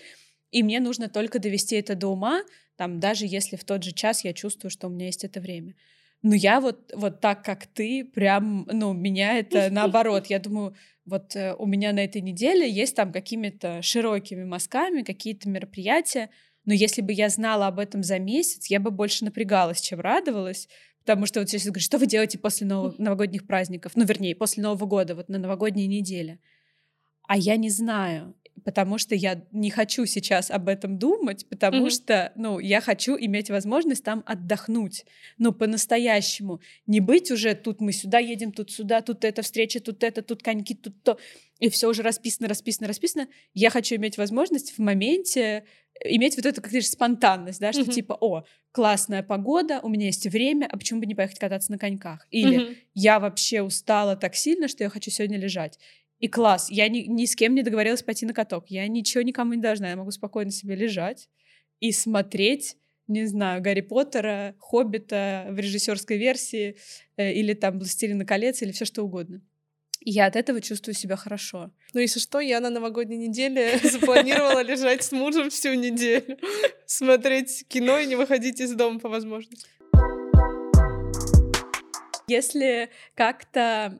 И 0.51 0.61
мне 0.61 0.79
нужно 0.79 1.09
только 1.09 1.39
довести 1.39 1.77
это 1.77 1.95
до 1.95 2.09
ума, 2.09 2.43
там, 2.75 2.99
даже 2.99 3.25
если 3.25 3.55
в 3.55 3.63
тот 3.63 3.83
же 3.83 3.91
час 3.91 4.23
я 4.23 4.33
чувствую, 4.33 4.69
что 4.69 4.87
у 4.87 4.89
меня 4.89 5.07
есть 5.07 5.23
это 5.23 5.39
время. 5.39 5.75
Но 6.21 6.35
я 6.35 6.61
вот, 6.61 6.91
вот 6.95 7.19
так, 7.19 7.43
как 7.43 7.67
ты, 7.67 8.05
прям, 8.05 8.67
ну, 8.71 8.93
меня 8.93 9.39
это 9.39 9.69
наоборот. 9.71 10.27
Я 10.27 10.39
думаю, 10.39 10.75
вот 11.05 11.35
э, 11.35 11.53
у 11.57 11.65
меня 11.65 11.91
на 11.91 12.03
этой 12.03 12.21
неделе 12.21 12.69
есть 12.69 12.95
там 12.95 13.11
какими-то 13.11 13.81
широкими 13.81 14.43
мазками 14.43 15.01
какие-то 15.01 15.49
мероприятия, 15.49 16.29
но 16.65 16.73
если 16.73 17.01
бы 17.01 17.13
я 17.13 17.29
знала 17.29 17.67
об 17.67 17.79
этом 17.79 18.03
за 18.03 18.19
месяц, 18.19 18.67
я 18.67 18.79
бы 18.79 18.91
больше 18.91 19.25
напрягалась, 19.25 19.81
чем 19.81 19.99
радовалась. 19.99 20.67
Потому 21.05 21.25
что 21.25 21.41
вот 21.41 21.49
сейчас 21.49 21.65
говорю, 21.65 21.81
что 21.81 21.97
вы 21.97 22.07
делаете 22.07 22.39
после 22.39 22.65
ново- 22.65 22.95
новогодних 22.97 23.45
праздников? 23.45 23.93
Ну, 23.95 24.05
вернее, 24.05 24.35
после 24.35 24.63
Нового 24.63 24.85
года, 24.85 25.15
вот 25.15 25.27
на 25.27 25.37
новогодней 25.37 25.87
неделе. 25.87 26.39
А 27.27 27.37
я 27.37 27.57
не 27.57 27.69
знаю, 27.69 28.35
потому 28.63 28.97
что 28.97 29.15
я 29.15 29.43
не 29.51 29.69
хочу 29.69 30.05
сейчас 30.05 30.51
об 30.51 30.67
этом 30.67 30.97
думать, 30.97 31.45
потому 31.49 31.81
Мгм. 31.81 31.89
что, 31.89 32.31
ну, 32.35 32.59
я 32.59 32.81
хочу 32.81 33.17
иметь 33.17 33.49
возможность 33.49 34.03
там 34.03 34.23
отдохнуть, 34.25 35.05
ну, 35.37 35.51
по-настоящему. 35.51 36.61
Не 36.87 36.99
быть 36.99 37.31
уже 37.31 37.55
тут 37.55 37.81
мы 37.81 37.91
сюда 37.91 38.19
едем, 38.19 38.51
тут 38.51 38.71
сюда, 38.71 39.01
тут 39.01 39.23
эта 39.23 39.41
встреча, 39.41 39.79
тут 39.79 40.03
это, 40.03 40.21
тут 40.21 40.43
коньки, 40.43 40.75
тут 40.75 41.01
то. 41.03 41.17
И 41.59 41.69
все 41.69 41.89
уже 41.89 42.01
расписано, 42.01 42.47
расписано, 42.47 42.87
расписано. 42.87 43.27
Я 43.53 43.69
хочу 43.69 43.95
иметь 43.95 44.17
возможность 44.17 44.77
в 44.77 44.79
моменте 44.79 45.63
иметь 46.03 46.35
вот 46.35 46.45
эту, 46.45 46.55
как 46.55 46.65
ты 46.65 46.69
говоришь, 46.71 46.89
спонтанность, 46.89 47.59
да, 47.59 47.71
что 47.71 47.83
Мгм. 47.83 47.91
типа, 47.91 48.17
о, 48.19 48.43
классная 48.71 49.23
погода, 49.23 49.79
у 49.83 49.89
меня 49.89 50.07
есть 50.07 50.25
время, 50.27 50.67
а 50.71 50.77
почему 50.77 50.99
бы 50.99 51.05
не 51.05 51.15
поехать 51.15 51.39
кататься 51.39 51.71
на 51.71 51.77
коньках? 51.77 52.27
Или 52.31 52.57
Мгм. 52.57 52.75
я 52.95 53.19
вообще 53.19 53.61
устала 53.61 54.15
так 54.15 54.35
сильно, 54.35 54.67
что 54.67 54.83
я 54.83 54.89
хочу 54.89 55.11
сегодня 55.11 55.37
лежать. 55.37 55.79
И 56.23 56.29
класс, 56.29 56.69
я 56.69 56.87
ни, 56.87 56.99
ни 56.99 57.25
с 57.25 57.35
кем 57.35 57.53
не 57.53 57.63
договорилась 57.63 58.01
пойти 58.01 58.25
на 58.25 58.33
каток. 58.33 58.67
Я 58.69 58.87
ничего 58.87 59.21
никому 59.23 59.55
не 59.55 59.61
должна. 59.61 59.89
Я 59.89 59.97
могу 59.97 60.09
спокойно 60.11 60.51
себе 60.51 60.73
лежать 60.73 61.27
и 61.81 61.91
смотреть, 61.91 62.77
не 63.09 63.25
знаю, 63.25 63.61
Гарри 63.61 63.81
Поттера, 63.81 64.55
Хоббита 64.57 65.47
в 65.49 65.59
режиссерской 65.59 66.17
версии, 66.17 66.77
э, 67.17 67.33
или 67.33 67.53
там 67.53 67.77
Властелина 67.77 68.23
колец, 68.25 68.61
или 68.61 68.71
все 68.71 68.85
что 68.85 69.03
угодно. 69.03 69.41
И 69.99 70.11
я 70.11 70.27
от 70.27 70.37
этого 70.37 70.61
чувствую 70.61 70.95
себя 70.95 71.17
хорошо. 71.17 71.71
Ну, 71.93 71.99
если 71.99 72.21
что, 72.21 72.39
я 72.39 72.61
на 72.61 72.69
новогодней 72.69 73.17
неделе 73.17 73.77
запланировала 73.83 74.63
лежать 74.63 75.03
с 75.03 75.11
мужем 75.11 75.49
всю 75.49 75.73
неделю, 75.73 76.37
смотреть 76.85 77.67
кино 77.67 77.99
и 77.99 78.05
не 78.05 78.15
выходить 78.15 78.61
из 78.61 78.71
дома 78.71 78.97
по 78.97 79.09
возможности. 79.09 79.67
Если 82.29 82.89
как-то 83.13 83.99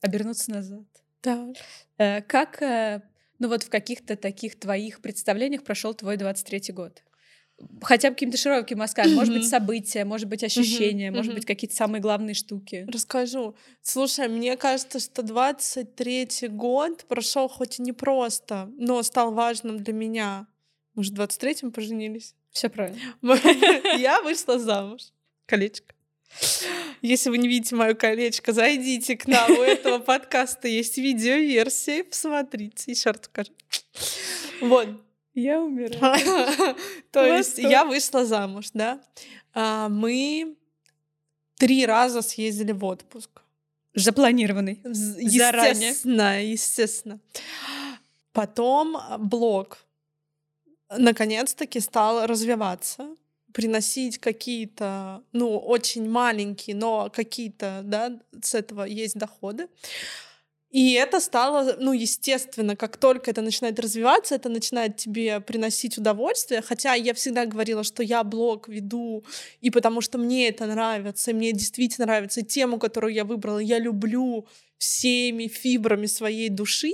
обернуться 0.00 0.50
назад, 0.50 0.86
Так. 1.20 1.56
э, 1.98 2.22
как, 2.22 2.62
э, 2.62 3.02
ну 3.38 3.48
вот 3.48 3.62
в 3.62 3.70
каких-то 3.70 4.16
таких 4.16 4.58
твоих 4.58 5.00
представлениях 5.00 5.62
прошел 5.62 5.94
твой 5.94 6.16
23-й 6.16 6.72
год? 6.72 7.02
Хотя 7.82 8.08
бы 8.08 8.14
какими-то 8.14 8.38
широкими 8.38 8.78
мазками. 8.78 9.14
Может 9.14 9.34
быть, 9.34 9.48
события, 9.48 10.04
может 10.04 10.28
быть, 10.28 10.42
ощущения, 10.42 11.10
может 11.10 11.26
мгм. 11.26 11.34
быть, 11.36 11.46
какие-то 11.46 11.76
самые 11.76 12.00
главные 12.00 12.34
штуки. 12.34 12.86
Расскажу. 12.88 13.54
Слушай, 13.82 14.28
мне 14.28 14.56
кажется, 14.56 14.98
что 14.98 15.22
23-й 15.22 16.48
год 16.48 17.04
прошел 17.04 17.48
хоть 17.48 17.78
и 17.78 17.82
непросто, 17.82 18.70
но 18.78 19.02
стал 19.02 19.32
важным 19.32 19.82
для 19.82 19.92
меня. 19.92 20.46
Мы 20.94 21.04
же 21.04 21.12
в 21.12 21.14
23-м 21.16 21.70
поженились. 21.70 22.34
Все 22.50 22.68
правильно. 22.68 22.98
Я 23.98 24.22
вышла 24.22 24.58
замуж. 24.58 25.02
Колечко. 25.46 25.94
Если 27.02 27.30
вы 27.30 27.38
не 27.38 27.48
видите 27.48 27.74
мое 27.74 27.94
колечко, 27.94 28.52
зайдите 28.52 29.16
к 29.16 29.26
нам. 29.26 29.50
У 29.50 29.62
этого 29.62 29.98
подкаста 30.12 30.68
есть 30.68 30.98
видеоверсия. 30.98 32.04
Посмотрите. 32.04 32.90
Еще 32.92 33.10
раз 33.10 33.20
покажу. 33.20 33.52
Вот. 34.60 34.88
Я 35.34 35.60
умираю. 35.62 36.76
То 37.10 37.24
есть 37.24 37.58
я 37.58 37.84
вышла 37.84 38.24
замуж, 38.24 38.66
да. 38.74 39.00
А, 39.54 39.88
Мы 39.88 40.56
три 41.56 41.86
раза 41.86 42.22
съездили 42.22 42.72
в 42.72 42.84
отпуск. 42.84 43.42
Запланированный. 43.94 44.80
Заранее. 44.84 45.70
Естественно, 45.70 46.44
естественно. 46.44 47.20
Потом 48.32 48.96
а, 48.96 49.18
блог 49.18 49.78
наконец-таки 50.98 51.80
стал 51.80 52.26
развиваться, 52.26 53.16
приносить 53.52 54.18
какие-то, 54.18 55.22
ну, 55.32 55.58
очень 55.58 56.08
маленькие, 56.08 56.76
но 56.76 57.10
какие-то, 57.14 57.82
да, 57.84 58.18
с 58.42 58.54
этого 58.54 58.84
есть 58.84 59.16
доходы. 59.16 59.68
И 60.70 60.92
это 60.92 61.18
стало, 61.18 61.76
ну, 61.80 61.92
естественно, 61.92 62.76
как 62.76 62.96
только 62.96 63.32
это 63.32 63.42
начинает 63.42 63.80
развиваться, 63.80 64.36
это 64.36 64.48
начинает 64.48 64.96
тебе 64.96 65.40
приносить 65.40 65.98
удовольствие. 65.98 66.62
Хотя 66.62 66.94
я 66.94 67.12
всегда 67.12 67.44
говорила, 67.44 67.82
что 67.82 68.04
я 68.04 68.22
блог 68.22 68.68
веду, 68.68 69.24
и 69.60 69.70
потому 69.70 70.00
что 70.00 70.16
мне 70.16 70.48
это 70.48 70.66
нравится, 70.66 71.32
и 71.32 71.34
мне 71.34 71.52
действительно 71.52 72.06
нравится 72.06 72.40
и 72.40 72.44
тему, 72.44 72.78
которую 72.78 73.12
я 73.12 73.24
выбрала, 73.24 73.58
я 73.58 73.80
люблю 73.80 74.46
всеми 74.78 75.48
фибрами 75.48 76.06
своей 76.06 76.48
души, 76.48 76.92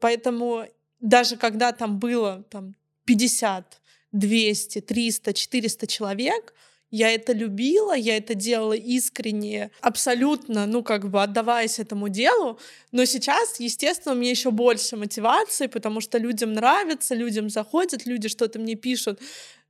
поэтому 0.00 0.64
даже 1.00 1.36
когда 1.36 1.72
там 1.72 1.98
было 1.98 2.44
там 2.50 2.74
50, 3.04 3.80
200, 4.12 4.80
300, 4.80 5.32
400 5.32 5.86
человек, 5.86 6.54
я 6.90 7.10
это 7.10 7.34
любила, 7.34 7.94
я 7.94 8.16
это 8.16 8.34
делала 8.34 8.72
искренне, 8.72 9.70
абсолютно, 9.80 10.66
ну, 10.66 10.82
как 10.82 11.10
бы 11.10 11.22
отдаваясь 11.22 11.78
этому 11.78 12.08
делу. 12.08 12.58
Но 12.92 13.04
сейчас, 13.04 13.60
естественно, 13.60 14.14
у 14.14 14.18
меня 14.18 14.30
еще 14.30 14.50
больше 14.50 14.96
мотивации, 14.96 15.66
потому 15.66 16.00
что 16.00 16.16
людям 16.16 16.54
нравится, 16.54 17.14
людям 17.14 17.50
заходят, 17.50 18.06
люди 18.06 18.28
что-то 18.28 18.58
мне 18.58 18.74
пишут. 18.74 19.20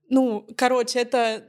Ну, 0.08 0.46
короче, 0.56 1.00
это 1.00 1.44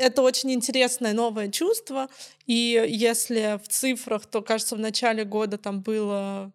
это 0.00 0.22
очень 0.22 0.52
интересное 0.52 1.12
новое 1.12 1.50
чувство. 1.50 2.08
И 2.46 2.84
если 2.88 3.60
в 3.62 3.68
цифрах, 3.68 4.26
то, 4.26 4.42
кажется, 4.42 4.76
в 4.76 4.78
начале 4.78 5.24
года 5.24 5.58
там 5.58 5.80
было 5.80 6.52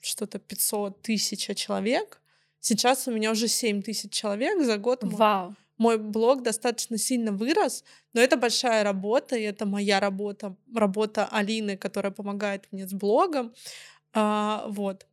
что-то 0.00 0.38
500 0.38 1.02
тысяч 1.02 1.54
человек. 1.56 2.20
Сейчас 2.60 3.06
у 3.08 3.12
меня 3.12 3.30
уже 3.30 3.48
7 3.48 3.82
тысяч 3.82 4.12
человек 4.12 4.62
за 4.62 4.78
год. 4.78 5.00
Вау. 5.02 5.54
Мой 5.78 5.98
блог 5.98 6.42
достаточно 6.42 6.96
сильно 6.96 7.32
вырос, 7.32 7.84
но 8.14 8.20
это 8.20 8.36
большая 8.38 8.82
работа, 8.82 9.36
и 9.36 9.42
это 9.42 9.66
моя 9.66 10.00
работа, 10.00 10.56
работа 10.74 11.26
Алины, 11.26 11.76
которая 11.76 12.12
помогает 12.12 12.66
мне 12.72 12.88
с 12.88 12.92
блогом. 12.92 13.52
А, 14.14 14.64
вот. 14.68 15.06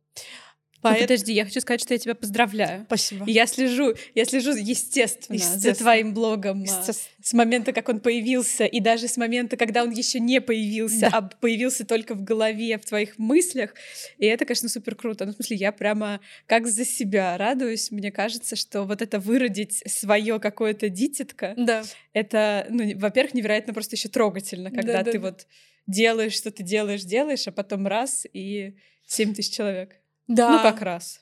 Поэт- 0.92 1.00
подожди, 1.02 1.32
я 1.32 1.44
хочу 1.44 1.60
сказать, 1.60 1.80
что 1.80 1.94
я 1.94 1.98
тебя 1.98 2.14
поздравляю. 2.14 2.84
Спасибо. 2.86 3.24
Я 3.28 3.46
слежу, 3.46 3.94
я 4.14 4.24
слежу, 4.24 4.52
естественно, 4.54 5.38
за 5.38 5.44
Естественно. 5.44 5.74
твоим 5.74 6.14
блогом. 6.14 6.60
а, 6.60 6.62
Естественно. 6.64 7.10
С 7.22 7.32
момента, 7.32 7.72
как 7.72 7.88
он 7.88 8.00
появился, 8.00 8.64
и 8.66 8.80
даже 8.80 9.08
с 9.08 9.16
момента, 9.16 9.56
когда 9.56 9.82
он 9.82 9.90
еще 9.90 10.20
не 10.20 10.40
появился, 10.40 11.00
Да. 11.00 11.08
а 11.12 11.22
появился 11.22 11.86
только 11.86 12.14
в 12.14 12.22
голове, 12.22 12.76
в 12.78 12.84
твоих 12.84 13.18
мыслях. 13.18 13.74
И 14.18 14.26
это, 14.26 14.44
конечно, 14.44 14.68
супер 14.68 14.94
круто. 14.94 15.24
Ну, 15.24 15.32
в 15.32 15.36
смысле, 15.36 15.56
я 15.56 15.72
прямо 15.72 16.20
как 16.46 16.66
за 16.66 16.84
себя 16.84 17.36
радуюсь. 17.38 17.90
Мне 17.90 18.12
кажется, 18.12 18.56
что 18.56 18.82
вот 18.84 19.00
это 19.00 19.18
выродить 19.18 19.82
свое 19.86 20.38
какое-то 20.38 20.88
дитятко, 20.90 21.54
Да. 21.56 21.82
это, 22.12 22.66
ну, 22.68 22.98
во-первых, 22.98 23.32
невероятно 23.34 23.72
просто 23.72 23.96
еще 23.96 24.08
трогательно, 24.08 24.70
когда 24.70 24.98
ты 24.98 25.12
Да-да-да. 25.12 25.18
вот 25.20 25.46
делаешь, 25.86 26.32
что 26.34 26.50
ты 26.50 26.62
делаешь, 26.62 27.02
делаешь, 27.04 27.46
а 27.46 27.52
потом 27.52 27.86
раз 27.86 28.26
и 28.32 28.74
7 29.06 29.34
тысяч 29.34 29.54
человек. 29.54 29.96
Да. 30.28 30.50
Ну, 30.50 30.62
как 30.62 30.82
раз. 30.82 31.20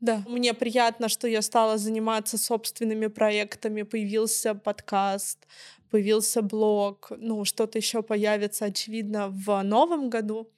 Да. 0.00 0.24
Мне 0.26 0.54
приятно, 0.54 1.08
что 1.08 1.28
я 1.28 1.42
стала 1.42 1.78
заниматься 1.78 2.36
собственными 2.38 3.06
проектами. 3.06 3.82
Появился 3.82 4.54
подкаст, 4.54 5.46
появился 5.90 6.42
блог. 6.42 7.12
Ну, 7.16 7.44
что-то 7.44 7.78
еще 7.78 8.02
появится, 8.02 8.66
очевидно, 8.66 9.28
в 9.28 9.62
новом 9.62 10.10
году. 10.10 10.50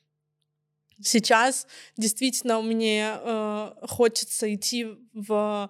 Сейчас 1.03 1.67
действительно 1.97 2.63
мне 2.63 3.17
э, 3.19 3.73
хочется 3.89 4.55
идти 4.55 4.87
в, 5.13 5.69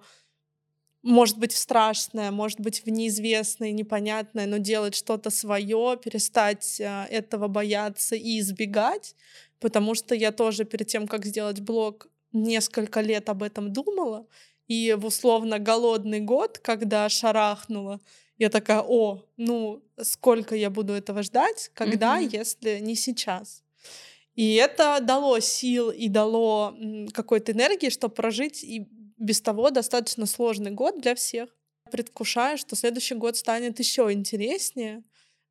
может 1.01 1.37
быть, 1.39 1.51
в 1.51 1.57
страшное, 1.57 2.29
может 2.31 2.59
быть, 2.59 2.85
в 2.85 2.89
неизвестное, 2.89 3.71
непонятное, 3.71 4.45
но 4.45 4.57
делать 4.57 4.95
что-то 4.95 5.31
свое, 5.31 5.99
перестать 6.01 6.79
э, 6.79 7.05
этого 7.09 7.47
бояться 7.47 8.15
и 8.15 8.39
избегать, 8.39 9.15
потому 9.65 9.95
что 9.95 10.13
я 10.13 10.31
тоже 10.31 10.63
перед 10.63 10.85
тем, 10.85 11.07
как 11.07 11.25
сделать 11.25 11.59
блог, 11.59 12.07
несколько 12.33 13.01
лет 13.01 13.29
об 13.29 13.41
этом 13.41 13.73
думала, 13.73 14.27
и 14.67 14.93
в 14.93 15.07
условно 15.07 15.57
голодный 15.57 16.19
год, 16.19 16.59
когда 16.59 17.09
шарахнула, 17.09 17.99
я 18.37 18.49
такая, 18.49 18.83
о, 18.87 19.23
ну 19.37 19.81
сколько 19.99 20.55
я 20.55 20.69
буду 20.69 20.93
этого 20.93 21.23
ждать, 21.23 21.71
когда, 21.73 22.17
Мгм. 22.17 22.29
если 22.31 22.77
не 22.77 22.93
сейчас. 22.95 23.63
И 24.35 24.53
это 24.53 24.99
дало 25.01 25.39
сил 25.39 25.89
и 25.89 26.09
дало 26.09 26.75
какой-то 27.11 27.51
энергии, 27.53 27.89
чтобы 27.89 28.13
прожить 28.13 28.63
и 28.63 28.85
без 29.17 29.41
того 29.41 29.71
достаточно 29.71 30.27
сложный 30.27 30.71
год 30.71 31.01
для 31.01 31.15
всех. 31.15 31.49
Предвкушаю, 31.91 32.59
что 32.59 32.75
следующий 32.75 33.15
год 33.15 33.35
станет 33.35 33.79
еще 33.79 34.11
интереснее. 34.11 35.01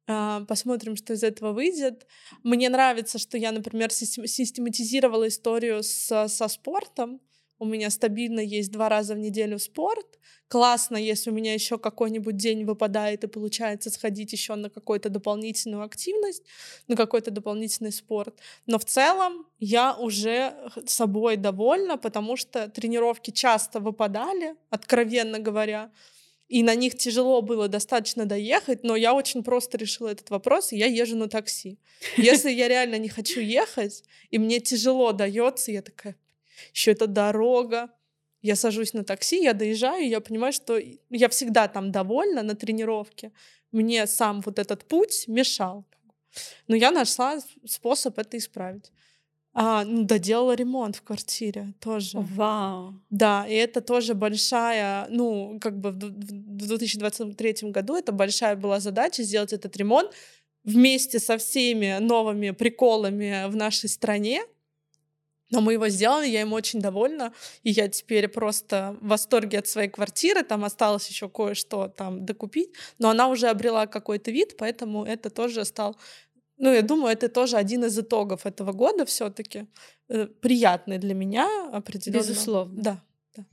А, 0.07 0.41
Посмотрим, 0.47 0.97
что 0.97 1.15
из 1.15 1.23
этого 1.23 1.53
выйдет. 1.53 2.07
Мне 2.43 2.69
нравится, 2.69 3.19
что 3.19 3.39
я, 3.39 3.53
например, 3.53 3.91
систем- 3.91 4.27
систематизировала 4.27 5.29
историю 5.29 5.83
со, 5.83 6.29
со 6.29 6.49
спортом. 6.49 7.21
У 7.59 7.65
меня 7.65 7.89
стабильно 7.89 8.41
есть 8.41 8.71
два 8.71 8.89
раза 8.89 9.15
в 9.15 9.19
неделю 9.19 9.59
спорт. 9.59 10.07
Классно, 10.49 10.97
если 10.99 11.31
у 11.31 11.33
меня 11.33 11.55
еще 11.55 11.79
какой-нибудь 11.79 12.37
день 12.37 12.65
выпадает 12.65 13.25
и 13.25 13.29
получается 13.29 13.91
сходить 13.91 14.33
еще 14.33 14.57
на 14.57 14.69
какую-то 14.69 15.09
дополнительную 15.09 15.83
активность, 15.83 16.43
на 16.89 16.97
какой-то 16.97 17.31
дополнительный 17.31 17.93
спорт. 17.93 18.39
Но 18.67 18.79
в 18.79 18.85
целом 18.85 19.47
я 19.59 19.95
уже 19.95 20.55
х- 20.75 20.83
собой 20.87 21.37
довольна, 21.37 21.97
потому 21.97 22.37
что 22.37 22.69
тренировки 22.69 23.31
часто 23.31 23.81
выпадали, 23.81 24.57
откровенно 24.69 25.39
говоря, 25.39 25.91
и 26.49 26.63
на 26.63 26.75
них 26.75 26.97
тяжело 26.97 27.43
было 27.43 27.69
достаточно 27.69 28.27
доехать, 28.27 28.85
но 28.85 28.97
я 28.97 29.15
очень 29.15 29.43
просто 29.43 29.79
решила 29.79 30.09
этот 30.09 30.31
вопрос, 30.31 30.73
и 30.73 30.77
я 30.77 30.87
езжу 30.87 31.17
на 31.17 31.29
такси. 31.29 31.79
Если 32.17 32.51
я 32.51 32.69
реально 32.69 32.99
не 32.99 33.09
хочу 33.09 33.41
ехать, 33.41 34.05
и 34.31 34.39
мне 34.39 34.61
тяжело 34.61 35.13
дается, 35.13 35.73
я 35.73 35.83
такая, 35.83 36.17
еще 36.73 36.93
это 36.93 37.07
дорога, 37.07 37.91
я 38.43 38.57
сажусь 38.57 38.93
на 38.93 39.05
такси, 39.05 39.43
я 39.43 39.55
доезжаю, 39.55 40.05
и 40.05 40.09
я 40.09 40.21
понимаю, 40.21 40.53
что 40.53 40.79
я 41.11 41.29
всегда 41.29 41.67
там 41.67 41.91
довольна 41.91 42.43
на 42.43 42.55
тренировке. 42.55 43.33
Мне 43.73 44.07
сам 44.07 44.43
вот 44.43 44.59
этот 44.59 44.85
путь 44.85 45.25
мешал. 45.29 45.87
Но 46.69 46.77
я 46.77 46.91
нашла 46.91 47.41
способ 47.65 48.19
это 48.19 48.37
исправить. 48.37 48.93
А, 49.55 49.85
ну, 49.85 50.03
доделала 50.03 50.55
ремонт 50.55 50.97
в 50.97 51.03
квартире 51.03 51.75
тоже. 51.81 52.19
Вау. 52.19 52.95
Да, 53.11 53.47
и 53.47 53.55
это 53.55 53.81
тоже 53.81 54.15
большая, 54.15 55.07
ну, 55.11 55.59
как 55.61 55.79
бы 55.79 55.91
в 55.93 55.97
ду- 55.97 56.09
в 56.09 56.67
2023 56.67 57.71
году 57.71 57.95
это 57.95 58.11
большая 58.11 58.57
была 58.57 58.81
задача 58.81 59.23
сделать 59.23 59.53
этот 59.53 59.77
ремонт 59.77 60.11
вместе 60.65 61.21
со 61.21 61.39
всеми 61.39 61.99
новыми 62.01 62.51
приколами 62.51 63.49
в 63.49 63.55
нашей 63.55 63.89
стране. 63.89 64.43
Но 65.51 65.61
мы 65.61 65.75
его 65.75 65.89
сделали, 65.89 66.27
я 66.27 66.41
им 66.41 66.53
очень 66.53 66.81
довольна, 66.81 67.33
и 67.63 67.71
я 67.71 67.89
теперь 67.89 68.27
просто 68.27 68.97
в 69.01 69.07
восторге 69.09 69.59
от 69.59 69.69
своей 69.69 69.89
квартиры. 69.89 70.43
Там 70.43 70.65
осталось 70.65 71.07
еще 71.09 71.29
кое-что 71.29 71.87
там 71.87 72.25
докупить, 72.25 72.71
но 72.99 73.11
она 73.11 73.29
уже 73.29 73.49
обрела 73.49 73.87
какой-то 73.87 74.33
вид, 74.33 74.57
поэтому 74.57 75.05
это 75.05 75.31
тоже 75.31 75.65
стал 75.65 75.97
ну, 76.65 76.73
я 76.73 76.83
думаю, 76.83 77.13
это 77.13 77.29
тоже 77.29 77.57
один 77.57 77.85
из 77.85 77.99
итогов 77.99 78.47
этого 78.47 78.73
года 78.73 79.05
все-таки 79.05 79.67
приятный 80.41 80.99
для 80.99 81.15
меня 81.15 81.69
определенно. 81.73 82.23
Безусловно. 82.23 82.83
Да. 82.83 83.05
да. 83.37 83.45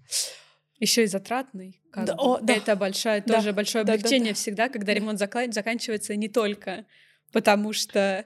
Еще 0.80 1.04
и 1.04 1.08
затратный. 1.08 1.82
как 1.92 2.06
Да, 2.06 2.16
бы. 2.16 2.22
о, 2.24 2.40
да. 2.40 2.54
Это 2.54 2.76
большое, 2.76 3.22
Да, 3.26 3.36
тоже 3.36 3.52
большое 3.54 3.84
да, 3.84 3.94
да, 3.94 4.00
облегчение 4.00 4.32
да. 4.32 4.36
всегда, 4.36 4.70
когда 4.70 4.94
ремонт 4.94 5.20
закла- 5.22 5.52
заканчивается 5.52 6.16
не 6.16 6.30
только 6.30 6.86
потому 7.32 7.74
что 7.74 8.26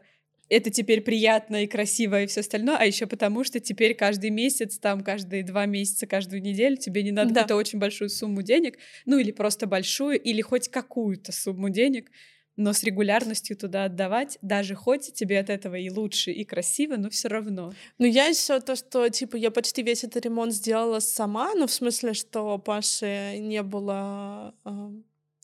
это 0.50 0.69
теперь 0.69 1.02
приятно 1.02 1.63
и 1.63 1.67
красиво 1.67 2.21
и 2.21 2.28
все 2.28 2.41
остальное, 2.41 2.78
а 2.78 2.86
еще 2.86 3.08
потому, 3.08 3.43
что 3.43 3.60
теперь 3.60 3.95
каждый 3.95 4.30
месяц, 4.30 4.78
там 4.78 5.04
каждые 5.04 5.43
два 5.43 5.65
месяца, 5.65 6.06
каждую 6.06 6.41
неделю 6.41 6.78
тебе 6.78 7.02
не 7.04 7.12
надо 7.12 7.30
да. 7.34 7.41
какую-то 7.41 7.56
очень 7.56 7.80
большую 7.80 8.10
сумму 8.10 8.43
денег, 8.43 8.78
ну 9.06 9.17
или 9.17 9.32
просто 9.32 9.65
большую, 9.65 10.19
или 10.19 10.41
хоть 10.41 10.69
какую-то 10.69 11.32
сумму 11.32 11.69
денег, 11.69 12.12
но 12.58 12.74
с 12.74 12.84
регулярностью 12.84 13.58
туда 13.58 13.86
отдавать, 13.86 14.38
даже 14.41 14.76
хоть 14.76 15.13
тебе 15.13 15.39
от 15.39 15.50
этого 15.50 15.76
и 15.76 15.89
лучше, 15.89 16.32
и 16.32 16.46
красиво, 16.46 16.96
но 16.96 17.10
все 17.10 17.28
равно. 17.28 17.74
Ну, 17.98 18.06
я 18.06 18.26
еще 18.26 18.60
то, 18.62 18.76
что, 18.76 19.10
типа, 19.10 19.36
я 19.36 19.52
почти 19.52 19.84
весь 19.84 20.04
этот 20.04 20.24
ремонт 20.26 20.54
сделала 20.54 21.00
сама, 21.00 21.54
ну, 21.54 21.68
в 21.68 21.72
смысле, 21.72 22.13
что 22.13 22.58
Паши 22.58 23.38
не 23.39 23.62
было 23.62 24.56
э, 24.63 24.72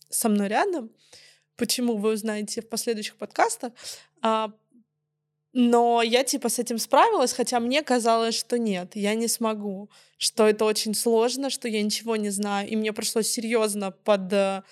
со 0.10 0.30
мной 0.30 0.47
рядом. 0.47 0.91
Почему 1.58 1.97
вы 1.97 2.13
узнаете 2.13 2.62
в 2.62 2.69
последующих 2.69 3.17
подкастах? 3.17 3.74
А, 4.21 4.54
но 5.54 6.02
я 6.02 6.24
типа 6.24 6.47
с 6.47 6.60
этим 6.60 6.78
справилась, 6.78 7.34
хотя 7.34 7.60
мне 7.60 7.84
казалось, 7.84 8.36
что 8.36 8.58
нет, 8.58 8.95
я 8.95 9.15
не 9.15 9.28
смогу, 9.28 9.89
что 10.17 10.47
это 10.47 10.63
очень 10.63 10.93
сложно, 10.93 11.50
что 11.50 11.67
я 11.67 11.84
ничего 11.84 12.15
не 12.15 12.30
знаю, 12.30 12.69
и 12.69 12.76
мне 12.78 12.93
пришлось 12.93 13.28
серьезно 13.28 13.91
под 13.91 14.32
э, 14.32 14.63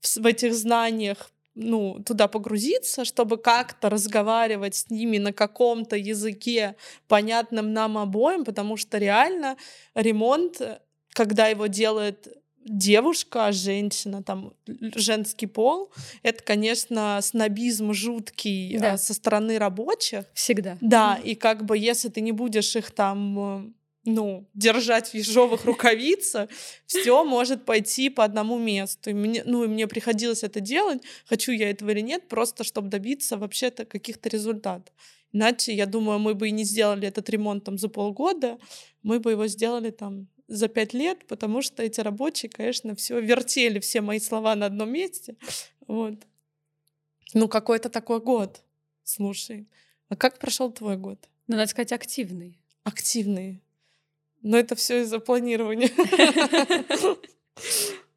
в 0.00 0.24
этих 0.24 0.54
знаниях 0.54 1.32
ну, 1.60 2.00
туда 2.04 2.28
погрузиться, 2.28 3.04
чтобы 3.04 3.36
как-то 3.36 3.90
разговаривать 3.90 4.76
с 4.76 4.90
ними 4.90 5.18
на 5.18 5.32
каком-то 5.32 5.96
языке, 5.96 6.76
понятном 7.08 7.72
нам 7.72 7.98
обоим, 7.98 8.44
потому 8.44 8.76
что 8.76 8.98
реально 8.98 9.56
ремонт, 9.94 10.60
э, 10.60 10.78
когда 11.12 11.48
его 11.48 11.66
делает 11.66 12.28
девушка, 12.64 13.50
женщина, 13.50 14.22
там, 14.22 14.52
женский 14.94 15.46
пол, 15.46 15.90
это, 16.22 16.44
конечно, 16.44 17.18
снобизм 17.22 17.92
жуткий 17.92 18.76
а, 18.76 18.80
да. 18.80 18.98
со 18.98 19.14
стороны 19.14 19.58
рабочих. 19.58 20.26
Всегда. 20.34 20.76
Да, 20.80 21.18
и 21.22 21.34
как 21.34 21.64
бы 21.64 21.76
если 21.76 22.08
ты 22.08 22.20
не 22.20 22.32
будешь 22.32 22.76
их 22.76 22.90
там 22.90 23.38
э, 23.38 23.70
ну, 24.08 24.48
держать 24.54 25.10
в 25.10 25.14
ежовых 25.14 25.64
рукавицах, 25.64 26.48
все 26.86 27.24
может 27.24 27.64
пойти 27.64 28.08
по 28.10 28.24
одному 28.24 28.58
месту. 28.58 29.10
И 29.10 29.12
мне, 29.12 29.42
ну, 29.44 29.64
и 29.64 29.68
мне 29.68 29.86
приходилось 29.86 30.42
это 30.42 30.60
делать, 30.60 31.02
хочу 31.26 31.52
я 31.52 31.70
этого 31.70 31.90
или 31.90 32.00
нет, 32.00 32.28
просто 32.28 32.64
чтобы 32.64 32.88
добиться 32.88 33.36
вообще-то 33.36 33.84
каких-то 33.84 34.28
результатов. 34.28 34.94
Иначе, 35.32 35.74
я 35.74 35.86
думаю, 35.86 36.18
мы 36.18 36.34
бы 36.34 36.48
и 36.48 36.52
не 36.52 36.64
сделали 36.64 37.06
этот 37.06 37.28
ремонт 37.28 37.64
там 37.64 37.76
за 37.76 37.88
полгода, 37.88 38.58
мы 39.02 39.20
бы 39.20 39.32
его 39.32 39.46
сделали 39.46 39.90
там 39.90 40.28
за 40.48 40.68
пять 40.68 40.94
лет, 40.94 41.26
потому 41.26 41.60
что 41.60 41.82
эти 41.82 42.00
рабочие, 42.00 42.50
конечно, 42.50 42.94
все 42.94 43.20
вертели 43.20 43.78
все 43.78 44.00
мои 44.00 44.18
слова 44.18 44.54
на 44.54 44.66
одном 44.66 44.90
месте. 44.90 45.36
Вот. 45.86 46.14
Ну, 47.34 47.48
какой-то 47.48 47.90
такой 47.90 48.20
год. 48.20 48.62
Слушай, 49.04 49.68
а 50.08 50.16
как 50.16 50.38
прошел 50.38 50.72
твой 50.72 50.96
год? 50.96 51.18
Ну, 51.46 51.56
надо 51.56 51.70
сказать, 51.70 51.92
активный. 51.92 52.58
Активный. 52.84 53.62
Но 54.42 54.56
это 54.56 54.74
все 54.74 55.02
из-за 55.02 55.20
планирования. 55.20 55.90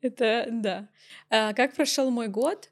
Это 0.02 0.48
да. 0.50 0.88
А 1.30 1.54
как 1.54 1.76
прошел 1.76 2.10
мой 2.10 2.28
год? 2.28 2.70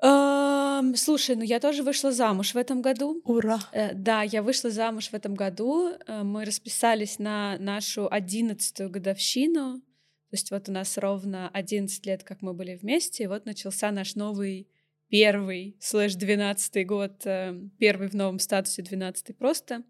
Слушай, 0.00 1.36
ну 1.36 1.42
я 1.42 1.60
тоже 1.60 1.82
вышла 1.82 2.10
замуж 2.10 2.54
в 2.54 2.56
этом 2.56 2.82
году. 2.82 3.20
Ура! 3.24 3.60
Э, 3.72 3.94
да, 3.94 4.22
я 4.22 4.42
вышла 4.42 4.70
замуж 4.70 5.08
в 5.08 5.14
этом 5.14 5.34
году. 5.34 5.92
Э, 6.06 6.22
мы 6.24 6.44
расписались 6.44 7.20
на 7.20 7.56
нашу 7.58 8.08
одиннадцатую 8.10 8.90
годовщину. 8.90 9.78
То 9.78 10.34
есть 10.34 10.50
вот 10.50 10.68
у 10.68 10.72
нас 10.72 10.98
ровно 10.98 11.50
11 11.50 12.04
лет, 12.06 12.24
как 12.24 12.42
мы 12.42 12.52
были 12.52 12.74
вместе, 12.74 13.24
и 13.24 13.26
вот 13.26 13.44
начался 13.44 13.92
наш 13.92 14.16
новый 14.16 14.66
первый 15.08 15.76
слэш 15.78 16.14
двенадцатый 16.14 16.84
год, 16.84 17.24
э, 17.26 17.54
первый 17.78 18.08
в 18.08 18.14
новом 18.14 18.38
статусе, 18.38 18.82
двенадцатый 18.82 19.34
просто. 19.34 19.84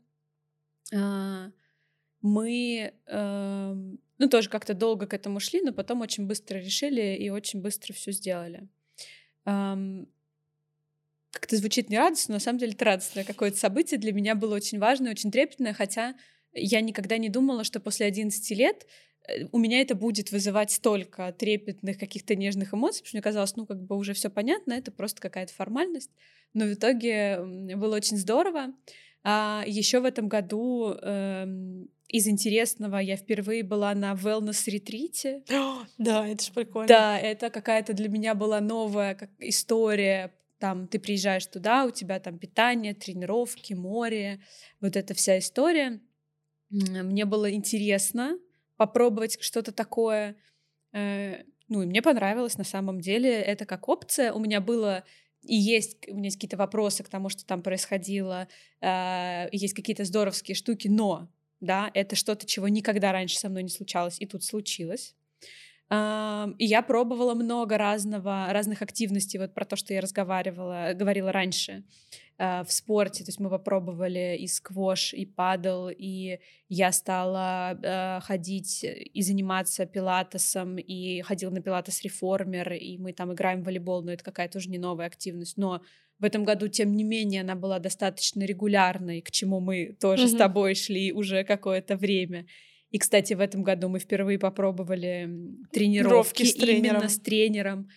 Мы, 2.23 2.93
эм, 3.07 3.99
ну, 4.19 4.29
тоже 4.29 4.49
как-то 4.49 4.75
долго 4.75 5.07
к 5.07 5.15
этому 5.15 5.41
шли, 5.41 5.61
но 5.61 5.73
потом 5.73 6.01
очень 6.01 6.27
быстро 6.27 6.59
решили 6.59 7.17
и 7.17 7.31
очень 7.31 7.61
быстро 7.61 7.93
все 7.93 8.13
сделали 8.13 8.69
как-то 11.33 11.57
звучит 11.57 11.91
не 11.91 11.99
радостно, 11.99 12.33
но 12.33 12.37
на 12.37 12.41
самом 12.41 12.59
деле 12.59 12.73
это 12.73 12.85
радостное 12.85 13.25
какое-то 13.25 13.57
событие 13.57 13.99
для 13.99 14.13
меня 14.13 14.35
было 14.35 14.55
очень 14.55 14.79
важное, 14.79 15.11
очень 15.11 15.31
трепетное, 15.31 15.73
хотя 15.73 16.15
я 16.53 16.81
никогда 16.81 17.17
не 17.17 17.31
думала, 17.31 17.65
что 17.65 17.81
после 17.81 18.07
11 18.07 18.51
лет 18.51 18.87
э, 19.27 19.47
у 19.51 19.59
меня 19.59 19.81
это 19.81 19.95
будет 19.95 20.31
вызывать 20.31 20.71
столько 20.71 21.33
трепетных 21.33 21.99
каких-то 21.99 22.37
нежных 22.37 22.75
эмоций, 22.75 22.99
потому 22.99 23.09
что 23.09 23.17
мне 23.17 23.23
казалось, 23.23 23.57
ну, 23.57 23.67
как 23.67 23.83
бы 23.83 23.97
уже 23.97 24.13
все 24.13 24.29
понятно, 24.29 24.75
это 24.75 24.93
просто 24.93 25.21
какая-то 25.23 25.55
формальность. 25.55 26.11
Но 26.53 26.67
в 26.67 26.75
итоге 26.75 27.41
было 27.77 27.97
очень 27.97 28.19
здорово. 28.19 28.75
А 29.25 29.65
еще 29.67 30.01
в 30.01 30.05
этом 30.05 30.29
году 30.29 30.93
эм, 31.01 31.89
из 32.12 32.29
интересного 32.29 32.98
я 32.98 33.16
впервые 33.16 33.62
была 33.64 33.94
на 33.94 34.12
wellness-ретрите. 34.12 35.42
Да, 35.98 36.29
это 36.29 36.44
же 36.44 36.53
прикольно. 36.53 36.87
Да, 36.87 37.18
это 37.18 37.51
какая-то 37.51 37.94
для 37.94 38.09
меня 38.09 38.35
была 38.35 38.61
новая 38.61 39.14
как 39.14 39.31
история. 39.38 40.33
Там 40.59 40.87
ты 40.87 41.01
приезжаешь 41.01 41.46
туда, 41.46 41.87
у 41.87 41.90
тебя 41.90 42.20
там 42.20 42.38
питание, 42.38 42.94
тренировки, 42.94 43.72
море, 43.72 44.40
вот 44.81 44.96
эта 44.96 45.14
вся 45.14 45.38
история. 45.38 46.01
Мне 46.70 47.25
было 47.25 47.51
интересно 47.53 48.38
попробовать 48.77 49.38
что-то 49.40 49.72
такое. 49.72 50.37
Э, 50.92 51.42
ну, 51.68 51.83
и 51.83 51.87
мне 51.87 52.03
понравилось 52.03 52.59
на 52.59 52.64
самом 52.64 53.01
деле. 53.01 53.31
Это 53.31 53.64
как 53.64 53.88
опция. 53.88 54.33
У 54.33 54.38
меня 54.38 54.61
было 54.61 55.05
и 55.42 55.57
есть, 55.57 55.96
у 56.09 56.14
меня 56.14 56.27
есть 56.27 56.37
какие-то 56.37 56.57
вопросы 56.57 57.03
к 57.03 57.09
тому, 57.09 57.29
что 57.29 57.44
там 57.44 57.62
происходило, 57.62 58.48
э, 58.81 59.48
есть 59.51 59.75
какие-то 59.75 60.05
здоровские 60.05 60.55
штуки, 60.55 60.88
но 60.88 61.29
да, 61.62 61.90
это 61.94 62.16
что-то, 62.16 62.46
чего 62.46 62.68
никогда 62.68 63.12
раньше 63.12 63.38
со 63.38 63.48
мной 63.48 63.62
не 63.62 63.70
случалось, 63.70 64.20
и 64.20 64.27
тут 64.27 64.44
случилось. 64.44 65.14
И 65.90 66.64
я 66.64 66.83
пробовала 66.83 67.35
много 67.35 67.77
разного, 67.77 68.46
разных 68.51 68.81
активностей, 68.81 69.38
вот 69.38 69.53
про 69.53 69.66
то, 69.66 69.77
что 69.77 69.92
я 69.92 70.01
разговаривала, 70.01 70.92
говорила 70.94 71.33
раньше 71.33 71.85
а, 72.38 72.64
в 72.64 72.72
спорте. 72.72 73.25
То 73.25 73.29
есть 73.29 73.40
мы 73.40 73.51
попробовали 73.51 74.38
и 74.40 74.46
сквош, 74.46 75.12
и 75.12 75.27
падал, 75.27 75.90
и 75.90 76.38
я 76.70 76.92
стала 76.92 77.79
а, 77.85 78.20
ходить 78.20 78.85
и 78.85 79.22
заниматься 79.22 79.85
пилатесом, 79.85 80.79
и 80.79 81.20
ходила 81.20 81.51
на 81.51 81.61
пилатес-реформер, 81.61 82.72
и 82.72 82.96
мы 82.96 83.12
там 83.12 83.35
играем 83.35 83.61
в 83.61 83.66
волейбол, 83.66 84.03
но 84.03 84.12
это 84.12 84.25
какая-то 84.25 84.59
уже 84.59 84.70
не 84.70 84.79
новая 84.79 85.07
активность. 85.07 85.59
Но 85.59 85.83
в 86.23 86.25
этом 86.25 86.45
году, 86.45 86.69
тем 86.69 86.95
не 86.95 87.03
менее, 87.03 87.41
она 87.41 87.57
была 87.57 87.81
достаточно 87.81 88.45
регулярной, 88.45 89.23
к 89.23 89.33
чему 89.33 89.59
мы 89.59 89.97
тоже 90.01 90.27
mm-hmm. 90.27 90.35
с 90.35 90.37
тобой 90.37 90.75
шли 90.77 91.13
уже 91.13 91.43
какое-то 91.43 91.97
время. 91.97 92.47
И, 92.91 92.99
кстати, 92.99 93.35
в 93.35 93.41
этом 93.41 93.65
году 93.65 93.89
мы 93.89 93.99
впервые 93.99 94.39
попробовали 94.39 95.29
тренировки 95.73 96.45
с 96.45 96.55
именно 96.55 97.09
с 97.09 97.19
тренером, 97.19 97.89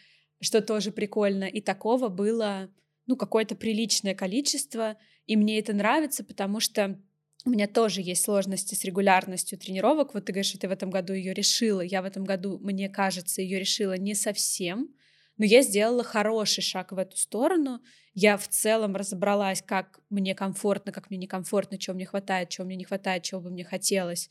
что 0.41 0.61
тоже 0.61 0.91
прикольно. 0.91 1.43
И 1.43 1.61
такого 1.61 2.09
было, 2.09 2.71
ну, 3.05 3.15
какое-то 3.15 3.55
приличное 3.55 4.15
количество. 4.15 4.97
И 5.27 5.35
мне 5.35 5.59
это 5.59 5.73
нравится, 5.73 6.23
потому 6.23 6.59
что 6.59 6.99
у 7.45 7.51
меня 7.51 7.67
тоже 7.67 8.01
есть 8.01 8.23
сложности 8.23 8.73
с 8.73 8.83
регулярностью 8.83 9.59
тренировок. 9.59 10.15
Вот 10.15 10.25
ты 10.25 10.31
говоришь, 10.31 10.49
что 10.49 10.59
ты 10.59 10.67
в 10.67 10.71
этом 10.71 10.89
году 10.89 11.13
ее 11.13 11.31
решила. 11.35 11.81
Я 11.81 12.01
в 12.01 12.05
этом 12.05 12.23
году, 12.23 12.57
мне 12.57 12.89
кажется, 12.89 13.43
ее 13.43 13.59
решила 13.59 13.95
не 13.97 14.15
совсем. 14.15 14.89
Но 15.37 15.45
я 15.45 15.61
сделала 15.61 16.03
хороший 16.03 16.61
шаг 16.61 16.91
в 16.91 16.97
эту 16.97 17.17
сторону. 17.17 17.81
Я 18.13 18.37
в 18.37 18.47
целом 18.47 18.95
разобралась, 18.95 19.61
как 19.61 19.99
мне 20.09 20.33
комфортно, 20.33 20.91
как 20.91 21.09
мне 21.09 21.19
некомфортно, 21.19 21.77
чего 21.77 21.95
мне 21.95 22.05
хватает, 22.05 22.49
чего 22.49 22.65
мне 22.65 22.77
не 22.77 22.85
хватает, 22.85 23.23
чего 23.23 23.41
бы 23.41 23.49
мне 23.49 23.65
хотелось. 23.65 24.29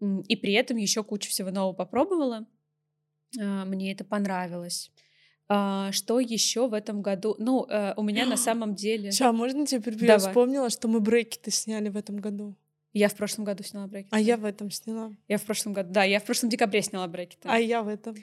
И 0.00 0.36
при 0.36 0.54
этом 0.54 0.78
еще 0.78 1.04
кучу 1.04 1.28
всего 1.28 1.50
нового 1.50 1.74
попробовала. 1.74 2.46
А, 3.38 3.64
мне 3.66 3.92
это 3.92 4.04
понравилось. 4.04 4.90
А, 5.48 5.92
что 5.92 6.20
еще 6.20 6.68
в 6.68 6.74
этом 6.74 7.02
году? 7.02 7.34
Ну, 7.38 7.66
э, 7.68 7.92
у 7.96 8.02
меня 8.02 8.24
на 8.24 8.36
самом 8.38 8.74
деле... 8.74 9.10
Сейчас, 9.10 9.34
можно 9.34 9.66
тебе 9.66 9.82
перебью? 9.82 10.06
Я 10.06 10.18
вспомнила, 10.18 10.70
что 10.70 10.88
мы 10.88 11.00
брекеты 11.00 11.50
сняли 11.50 11.90
в 11.90 11.96
этом 11.96 12.16
году. 12.16 12.56
Я 12.92 13.08
в 13.08 13.14
прошлом 13.14 13.44
году 13.44 13.62
сняла 13.62 13.86
брекеты. 13.86 14.16
А 14.16 14.18
я 14.18 14.36
в 14.36 14.44
этом 14.44 14.70
сняла. 14.70 15.12
Я 15.28 15.38
в 15.38 15.42
прошлом 15.42 15.72
году, 15.72 15.92
да, 15.92 16.02
я 16.02 16.18
в 16.18 16.24
прошлом 16.24 16.50
декабре 16.50 16.82
сняла 16.82 17.06
брекеты. 17.06 17.48
А 17.48 17.58
я 17.58 17.82
в 17.82 17.88
этом. 17.88 18.16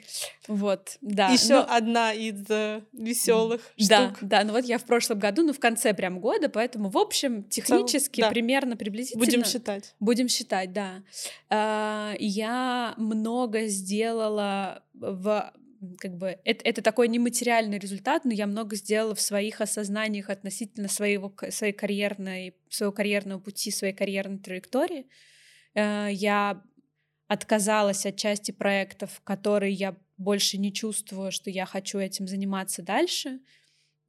Вот, 0.46 0.98
да. 1.00 1.30
Еще 1.30 1.54
но... 1.54 1.66
одна 1.68 2.12
из 2.12 2.42
uh, 2.48 2.84
веселых 2.92 3.62
да, 3.88 4.10
штук. 4.10 4.18
Да, 4.20 4.44
ну 4.44 4.52
вот 4.52 4.64
я 4.64 4.78
в 4.78 4.84
прошлом 4.84 5.18
году, 5.18 5.42
ну 5.42 5.54
в 5.54 5.58
конце 5.58 5.94
прям 5.94 6.20
года, 6.20 6.50
поэтому 6.50 6.90
в 6.90 6.98
общем 6.98 7.44
технически 7.44 8.20
да. 8.20 8.28
примерно 8.28 8.76
приблизительно. 8.76 9.24
Будем 9.24 9.44
считать. 9.44 9.94
Будем 10.00 10.28
считать, 10.28 10.72
да. 10.72 11.02
Uh, 11.48 12.16
я 12.18 12.92
много 12.98 13.66
сделала 13.68 14.82
в 14.92 15.52
как 15.98 16.16
бы 16.16 16.38
это, 16.44 16.64
это 16.64 16.82
такой 16.82 17.08
нематериальный 17.08 17.78
результат, 17.78 18.24
но 18.24 18.32
я 18.32 18.46
много 18.46 18.76
сделала 18.76 19.14
в 19.14 19.20
своих 19.20 19.60
осознаниях 19.60 20.30
относительно 20.30 20.88
своего, 20.88 21.32
своей 21.50 21.72
карьерной, 21.72 22.54
своего 22.68 22.92
карьерного 22.92 23.40
пути, 23.40 23.70
своей 23.70 23.94
карьерной 23.94 24.38
траектории. 24.38 25.06
Э, 25.74 26.08
я 26.10 26.62
отказалась 27.28 28.06
от 28.06 28.16
части 28.16 28.50
проектов, 28.50 29.20
которые 29.22 29.72
я 29.72 29.96
больше 30.16 30.58
не 30.58 30.72
чувствую, 30.72 31.30
что 31.30 31.50
я 31.50 31.66
хочу 31.66 31.98
этим 31.98 32.26
заниматься 32.26 32.82
дальше. 32.82 33.40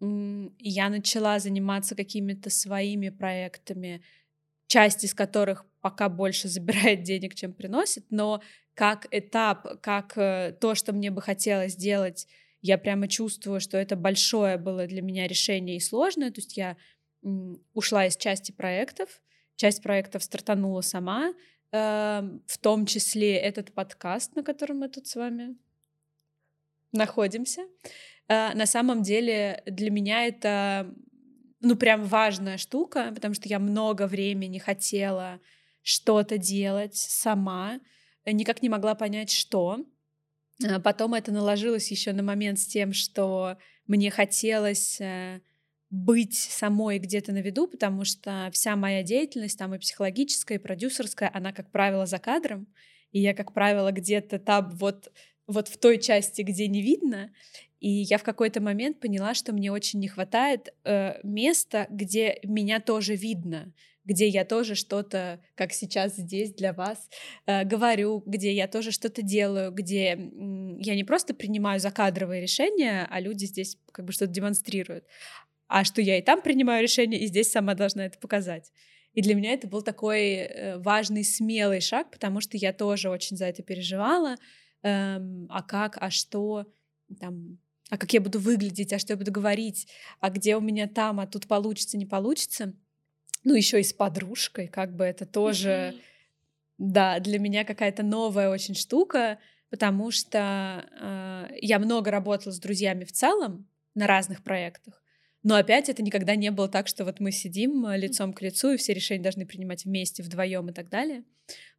я 0.02 0.90
начала 0.90 1.40
заниматься 1.40 1.96
какими-то 1.96 2.50
своими 2.50 3.10
проектами, 3.10 4.02
часть 4.68 5.04
из 5.04 5.14
которых 5.14 5.66
пока 5.82 6.10
больше 6.10 6.48
забирает 6.50 7.04
денег, 7.04 7.36
чем 7.36 7.54
приносит, 7.54 8.06
но 8.10 8.42
как 8.74 9.08
этап, 9.12 9.82
как 9.82 10.18
э, 10.18 10.56
то, 10.60 10.76
что 10.76 10.94
мне 10.94 11.12
бы 11.12 11.22
хотелось 11.22 11.74
сделать, 11.74 12.28
я 12.62 12.78
прямо 12.78 13.08
чувствую, 13.08 13.60
что 13.60 13.78
это 13.78 13.96
большое 13.96 14.58
было 14.58 14.86
для 14.86 15.02
меня 15.02 15.28
решение 15.28 15.78
и 15.78 15.82
сложное. 15.82 16.32
То 16.32 16.40
есть 16.40 16.58
я 16.58 16.78
ушла 17.74 18.06
из 18.06 18.18
части 18.18 18.52
проектов, 18.52 19.22
часть 19.56 19.82
проектов 19.82 20.24
стартанула 20.24 20.82
сама, 20.82 21.34
эм, 21.72 22.42
в 22.48 22.58
том 22.58 22.86
числе 22.86 23.36
этот 23.38 23.74
подкаст, 23.74 24.36
на 24.36 24.44
котором 24.44 24.80
мы 24.80 24.90
тут 24.90 25.08
с 25.08 25.16
вами 25.16 25.58
находимся. 26.92 27.62
Э, 28.28 28.54
на 28.54 28.66
самом 28.66 29.04
деле 29.04 29.62
для 29.66 29.92
меня 29.92 30.26
это 30.26 30.94
ну 31.62 31.76
прям 31.76 32.04
важная 32.04 32.58
штука, 32.58 33.12
потому 33.14 33.34
что 33.34 33.50
я 33.50 33.60
много 33.60 34.08
времени 34.08 34.60
хотела 34.60 35.40
что-то 35.90 36.38
делать 36.38 36.96
сама, 36.96 37.80
никак 38.26 38.62
не 38.62 38.70
могла 38.70 38.94
понять, 38.94 39.32
что. 39.32 39.84
А 40.64 40.80
потом 40.80 41.16
это 41.16 41.32
наложилось 41.32 41.90
еще 41.90 42.14
на 42.14 42.22
момент 42.22 42.60
с 42.60 42.68
тем, 42.68 42.94
что 42.94 43.58
мне 43.88 44.12
хотелось 44.12 45.02
э, 45.02 45.42
быть 45.90 46.38
самой 46.38 47.00
где-то 47.00 47.32
на 47.32 47.42
виду, 47.42 47.66
потому 47.66 48.04
что 48.04 48.50
вся 48.54 48.76
моя 48.76 49.02
деятельность, 49.02 49.58
там 49.58 49.74
и 49.74 49.80
психологическая, 49.80 50.60
и 50.60 50.62
продюсерская, 50.62 51.32
она, 51.34 51.54
как 51.54 51.72
правило, 51.72 52.06
за 52.06 52.20
кадром, 52.20 52.68
и 53.12 53.20
я, 53.20 53.34
как 53.34 53.54
правило, 53.54 53.92
где-то 53.92 54.38
там 54.38 54.70
вот, 54.76 55.12
вот 55.48 55.70
в 55.70 55.78
той 55.78 55.98
части, 55.98 56.42
где 56.42 56.68
не 56.68 56.84
видно, 56.84 57.32
и 57.80 57.90
я 57.90 58.18
в 58.18 58.24
какой-то 58.24 58.62
момент 58.62 59.00
поняла, 59.00 59.34
что 59.34 59.54
мне 59.54 59.72
очень 59.72 60.00
не 60.00 60.10
хватает 60.10 60.74
э, 60.84 61.20
места, 61.24 61.88
где 61.90 62.40
меня 62.44 62.80
тоже 62.82 63.16
видно, 63.16 63.74
где 64.06 64.28
я 64.28 64.46
тоже 64.46 64.76
что-то, 64.76 65.40
как 65.56 65.74
сейчас 65.74 66.16
здесь 66.16 66.54
для 66.54 66.74
вас, 66.74 67.10
э, 67.46 67.64
говорю, 67.64 68.24
где 68.26 68.54
я 68.54 68.68
тоже 68.68 68.92
что-то 68.92 69.22
делаю, 69.22 69.72
где 69.72 70.16
э, 70.16 70.18
я 70.80 70.96
не 70.96 71.04
просто 71.04 71.34
принимаю 71.34 71.80
закадровые 71.80 72.42
решения, 72.42 73.08
а 73.10 73.20
люди 73.20 73.46
здесь 73.46 73.78
как 73.92 74.06
бы 74.06 74.12
что-то 74.12 74.32
демонстрируют, 74.32 75.06
а 75.68 75.84
что 75.84 76.02
я 76.02 76.18
и 76.18 76.22
там 76.22 76.42
принимаю 76.42 76.82
решения, 76.82 77.20
и 77.20 77.28
здесь 77.28 77.52
сама 77.52 77.76
должна 77.76 78.06
это 78.06 78.18
показать. 78.20 78.72
И 79.14 79.22
для 79.22 79.36
меня 79.36 79.54
это 79.54 79.68
был 79.68 79.82
такой 79.82 80.24
э, 80.24 80.78
важный, 80.78 81.24
смелый 81.24 81.82
шаг, 81.82 82.12
потому 82.12 82.42
что 82.42 82.58
я 82.58 82.74
тоже 82.74 83.10
очень 83.10 83.38
за 83.38 83.46
это 83.46 83.64
переживала. 83.64 84.36
Эм, 84.82 85.48
а 85.50 85.62
как, 85.62 85.98
а 86.00 86.10
что, 86.10 86.66
там, 87.20 87.60
а 87.90 87.98
как 87.98 88.14
я 88.14 88.22
буду 88.22 88.40
выглядеть, 88.40 88.94
а 88.94 89.00
что 89.00 89.14
я 89.14 89.18
буду 89.18 89.32
говорить, 89.32 89.88
а 90.20 90.30
где 90.30 90.56
у 90.56 90.62
меня 90.62 90.88
там, 90.88 91.20
а 91.20 91.28
тут 91.28 91.48
получится, 91.48 91.98
не 91.98 92.06
получится 92.06 92.74
ну, 93.44 93.56
еще 93.56 93.80
и 93.80 93.84
с 93.84 93.94
подружкой, 93.94 94.68
как 94.68 94.96
бы 94.96 95.06
это 95.06 95.26
тоже, 95.26 95.96
да, 96.78 97.20
для 97.20 97.40
меня 97.40 97.66
какая-то 97.66 98.04
новая 98.04 98.50
очень 98.50 98.76
штука, 98.76 99.40
потому 99.70 100.12
что 100.12 100.86
э, 101.00 101.58
я 101.62 101.80
много 101.80 102.12
работала 102.12 102.52
с 102.52 102.60
друзьями 102.60 103.04
в 103.04 103.12
целом 103.12 103.68
на 103.96 104.08
разных 104.08 104.44
проектах, 104.44 105.02
но 105.44 105.56
опять 105.56 105.88
это 105.90 106.04
никогда 106.04 106.36
не 106.36 106.52
было 106.52 106.68
так, 106.68 106.88
что 106.88 107.06
вот 107.06 107.20
мы 107.20 107.32
сидим 107.32 107.86
э, 107.86 107.98
лицом 107.98 108.34
к 108.34 108.42
лицу, 108.42 108.72
и 108.72 108.78
все 108.78 108.94
решения 108.94 109.24
должны 109.24 109.46
принимать 109.46 109.86
вместе, 109.86 110.24
вдвоем 110.24 110.70
и 110.70 110.74
так 110.74 110.90
далее. 110.90 111.24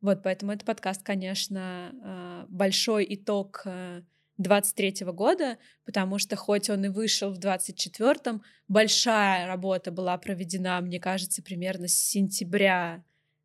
Вот, 0.00 0.22
поэтому 0.22 0.52
этот 0.52 0.64
подкаст, 0.64 1.02
конечно, 1.02 1.92
э, 1.92 2.46
большой 2.48 3.06
итог 3.10 3.62
э, 3.66 4.02
23 4.40 5.06
года, 5.12 5.58
потому 5.84 6.18
что 6.18 6.36
хоть 6.36 6.70
он 6.70 6.84
и 6.84 6.88
вышел 6.88 7.32
в 7.32 7.38
24-м, 7.38 8.42
большая 8.68 9.46
работа 9.46 9.90
была 9.90 10.16
проведена, 10.18 10.80
мне 10.80 10.98
кажется, 10.98 11.42
примерно 11.42 11.88
с 11.88 11.94
сентября 11.94 13.04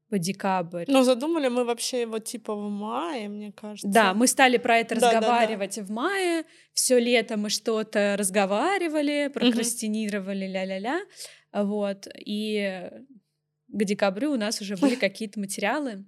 по 0.09 0.19
декабрь. 0.19 0.85
Но 0.87 1.03
задумали 1.03 1.47
мы 1.47 1.65
вообще 1.65 2.01
его 2.01 2.19
типа 2.19 2.55
в 2.55 2.69
мае, 2.69 3.27
мне 3.27 3.51
кажется. 3.51 3.87
Да, 3.87 4.13
мы 4.13 4.27
стали 4.27 4.57
про 4.57 4.77
это 4.77 4.99
да, 4.99 5.11
разговаривать 5.11 5.75
да, 5.75 5.81
да. 5.81 5.87
в 5.87 5.91
мае. 5.91 6.43
Все 6.73 6.99
лето 6.99 7.37
мы 7.37 7.49
что-то 7.49 8.15
разговаривали, 8.17 9.29
прокрастинировали, 9.33 10.45
ля-ля-ля. 10.45 11.01
Вот. 11.51 12.07
И 12.15 12.89
к 13.67 13.83
декабрю 13.83 14.31
у 14.31 14.37
нас 14.37 14.61
уже 14.61 14.77
были 14.77 14.95
какие-то 15.07 15.39
материалы 15.39 16.05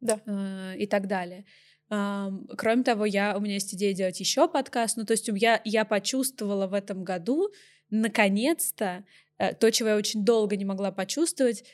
да. 0.00 0.20
Э, 0.26 0.76
и 0.76 0.86
так 0.86 1.06
далее. 1.06 1.44
Кроме 1.90 2.84
того, 2.84 3.04
я, 3.04 3.36
у 3.36 3.40
меня 3.40 3.54
есть 3.54 3.74
идея 3.74 3.92
делать 3.92 4.20
еще 4.20 4.48
подкаст. 4.48 4.96
Ну, 4.96 5.04
то 5.04 5.12
есть 5.12 5.28
я, 5.34 5.60
я 5.64 5.84
почувствовала 5.84 6.68
в 6.68 6.74
этом 6.74 7.02
году, 7.02 7.50
наконец-то, 7.90 9.04
э, 9.38 9.54
то, 9.54 9.72
чего 9.72 9.88
я 9.88 9.96
очень 9.96 10.24
долго 10.24 10.56
не 10.56 10.64
могла 10.64 10.92
почувствовать, 10.92 11.64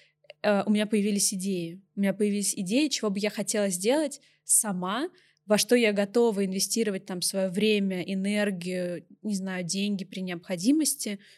э, 0.43 0.63
у 0.65 0.71
меня 0.71 0.87
появились 0.87 1.35
идеи. 1.35 1.83
У 1.97 2.01
меня 2.01 2.15
появились 2.15 2.55
идеи, 2.55 2.89
чего 2.89 3.11
бы 3.11 3.19
я 3.19 3.29
хотела 3.29 3.69
сделать 3.69 4.23
сама, 4.45 5.11
во 5.45 5.59
что 5.59 5.77
я 5.77 5.93
готова 5.93 6.47
инвестировать 6.47 7.05
там 7.05 7.21
свое 7.21 7.51
время, 7.51 8.01
энергию, 8.01 9.05
не 9.23 9.35
знаю, 9.35 9.65
деньги 9.65 10.05
при 10.05 10.21
необходимости— 10.21 11.19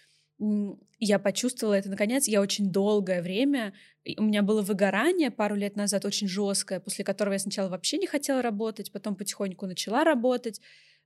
я 1.00 1.18
почувствовала 1.18 1.74
это 1.74 1.90
наконец. 1.90 2.28
Я 2.28 2.40
очень 2.40 2.70
долгое 2.70 3.22
время, 3.22 3.74
у 4.16 4.22
меня 4.22 4.42
было 4.42 4.62
выгорание 4.62 5.30
пару 5.30 5.54
лет 5.54 5.76
назад 5.76 6.04
очень 6.04 6.28
жесткое, 6.28 6.80
после 6.80 7.04
которого 7.04 7.34
я 7.34 7.38
сначала 7.38 7.68
вообще 7.68 7.98
не 7.98 8.06
хотела 8.06 8.42
работать, 8.42 8.92
потом 8.92 9.16
потихоньку 9.16 9.66
начала 9.66 10.04
работать, 10.04 10.60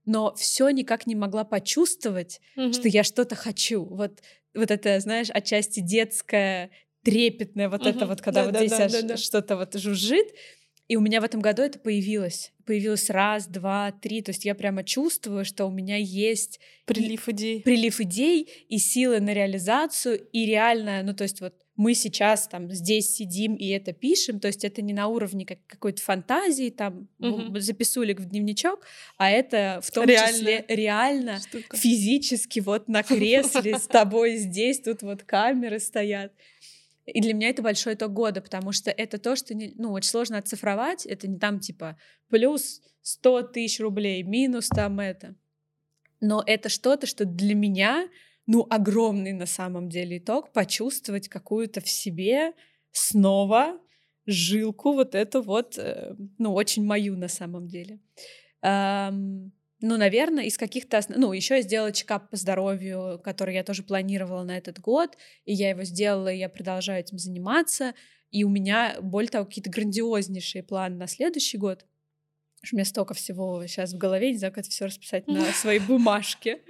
но 0.05 0.35
все 0.35 0.69
никак 0.71 1.07
не 1.07 1.15
могла 1.15 1.45
почувствовать, 1.45 2.41
mm-hmm. 2.57 2.73
что 2.73 2.89
я 2.89 3.05
что-то 3.05 3.35
хочу. 3.35 3.85
Вот, 3.85 4.21
вот 4.55 4.71
это, 4.71 5.01
знаешь, 5.01 5.31
отчасти 5.31 5.81
детское, 5.81 6.71
трепетное, 7.03 7.69
вот 7.69 7.83
mm-hmm. 7.83 7.97
это 7.97 8.07
вот, 8.07 8.21
когда 8.21 8.41
да, 8.41 8.47
вот 8.47 8.55
да, 8.55 8.67
здесь 8.67 8.93
да, 8.93 9.03
да, 9.03 9.17
что-то 9.17 9.57
вот 9.57 9.75
жужжит. 9.75 10.29
И 10.93 10.97
у 10.97 11.01
меня 11.01 11.23
в 11.23 11.25
этом 11.25 11.41
году 11.41 11.63
это 11.63 11.79
появилось. 11.79 12.53
Появилось 12.67 13.09
раз, 13.09 13.47
два, 13.47 13.93
три. 13.93 14.21
То 14.21 14.29
есть 14.29 14.45
я 14.45 14.55
прямо 14.55 14.85
чувствую, 14.85 15.47
что 15.47 15.65
у 15.65 15.71
меня 15.71 15.97
есть... 15.97 16.61
Прилив 16.85 17.31
идей. 17.31 17.63
Прилив 17.63 17.99
идей 17.99 18.47
и 18.69 18.77
силы 18.77 19.19
на 19.21 19.33
реализацию. 19.33 20.21
И 20.33 20.45
реально, 20.45 21.03
ну 21.03 21.15
то 21.15 21.23
есть 21.23 21.41
вот 21.41 21.55
мы 21.77 21.95
сейчас 21.95 22.47
там 22.47 22.71
здесь 22.71 23.15
сидим 23.15 23.55
и 23.55 23.69
это 23.69 23.95
пишем, 23.95 24.39
то 24.39 24.49
есть 24.49 24.65
это 24.65 24.83
не 24.83 24.93
на 24.93 25.09
уровне 25.09 25.47
как, 25.47 25.67
какой-то 25.67 26.03
фантазии, 26.03 26.69
там 26.69 27.09
угу. 27.19 27.59
записулик 27.59 28.21
в 28.21 28.27
дневничок, 28.27 28.85
а 29.17 29.31
это 29.31 29.81
в 29.83 29.91
том 29.91 30.05
реально. 30.05 30.33
числе 30.33 30.65
реально, 30.69 31.41
Штука. 31.41 31.75
физически 31.75 32.61
вот 32.61 32.89
на 32.89 33.03
кресле 33.03 33.79
с 33.79 33.87
тобой 33.87 34.37
здесь, 34.37 34.81
тут 34.81 35.01
вот 35.01 35.23
камеры 35.23 35.79
стоят. 35.79 36.33
И 37.07 37.21
для 37.21 37.35
меня 37.35 37.49
это 37.49 37.63
большой 37.63 37.95
итог 37.95 38.13
года, 38.13 38.41
потому 38.41 38.73
что 38.73 38.91
это 38.91 39.19
то, 39.19 39.35
что 39.35 39.55
не, 39.55 39.73
ну, 39.77 39.93
очень 39.93 40.11
сложно 40.11 40.39
оцифровать. 40.39 41.05
Это 41.05 41.27
не 41.29 41.39
там 41.39 41.59
типа 41.59 41.99
плюс 42.29 42.81
100 43.03 43.43
тысяч 43.43 43.81
рублей, 43.81 44.23
минус 44.23 44.69
там 44.69 45.01
это. 45.01 45.35
Но 46.21 46.43
это 46.47 46.69
что-то, 46.69 47.07
что 47.07 47.25
для 47.25 47.55
меня, 47.55 48.09
ну, 48.47 48.67
огромный 48.71 49.33
на 49.33 49.47
самом 49.47 49.89
деле 49.89 50.19
итог, 50.19 50.53
почувствовать 50.53 51.29
какую-то 51.29 51.81
в 51.81 51.89
себе 51.89 52.53
снова 52.93 53.81
жилку 54.27 54.93
вот 54.93 55.17
эту 55.17 55.43
вот, 55.43 55.77
э, 55.79 56.15
ну, 56.39 56.55
очень 56.55 56.85
мою 56.85 57.17
на 57.17 57.29
самом 57.29 57.67
деле. 57.67 57.99
Ну, 59.83 59.97
наверное, 59.97 60.45
из 60.45 60.57
каких-то... 60.57 61.01
Ну, 61.09 61.33
еще 61.33 61.57
я 61.57 61.63
сделала 61.63 61.93
чекап 61.93 62.31
по 62.31 62.37
здоровью, 62.37 63.21
который 63.23 63.55
я 63.55 63.65
тоже 63.65 63.83
планировала 63.83 64.45
на 64.45 64.57
этот 64.57 64.81
год, 64.81 65.19
и 65.45 65.53
я 65.53 65.71
его 65.71 65.83
сделала, 65.83 66.33
и 66.33 66.39
я 66.39 66.49
продолжаю 66.49 67.01
этим 67.01 67.19
заниматься, 67.19 67.95
и 68.31 68.45
у 68.45 68.49
меня, 68.49 68.97
более 69.03 69.29
того, 69.29 69.45
какие-то 69.45 69.71
грандиознейшие 69.71 70.63
планы 70.63 70.97
на 70.97 71.09
следующий 71.09 71.59
год. 71.59 71.85
У 72.71 72.77
меня 72.77 72.85
столько 72.85 73.13
всего 73.13 73.67
сейчас 73.67 73.93
в 73.93 73.99
голове, 73.99 74.31
не 74.31 74.39
знаю, 74.39 74.53
как 74.53 74.61
это 74.61 74.71
все 74.71 74.85
расписать 74.85 75.27
на 75.27 75.45
своей 75.53 75.81
бумажке. 75.81 76.63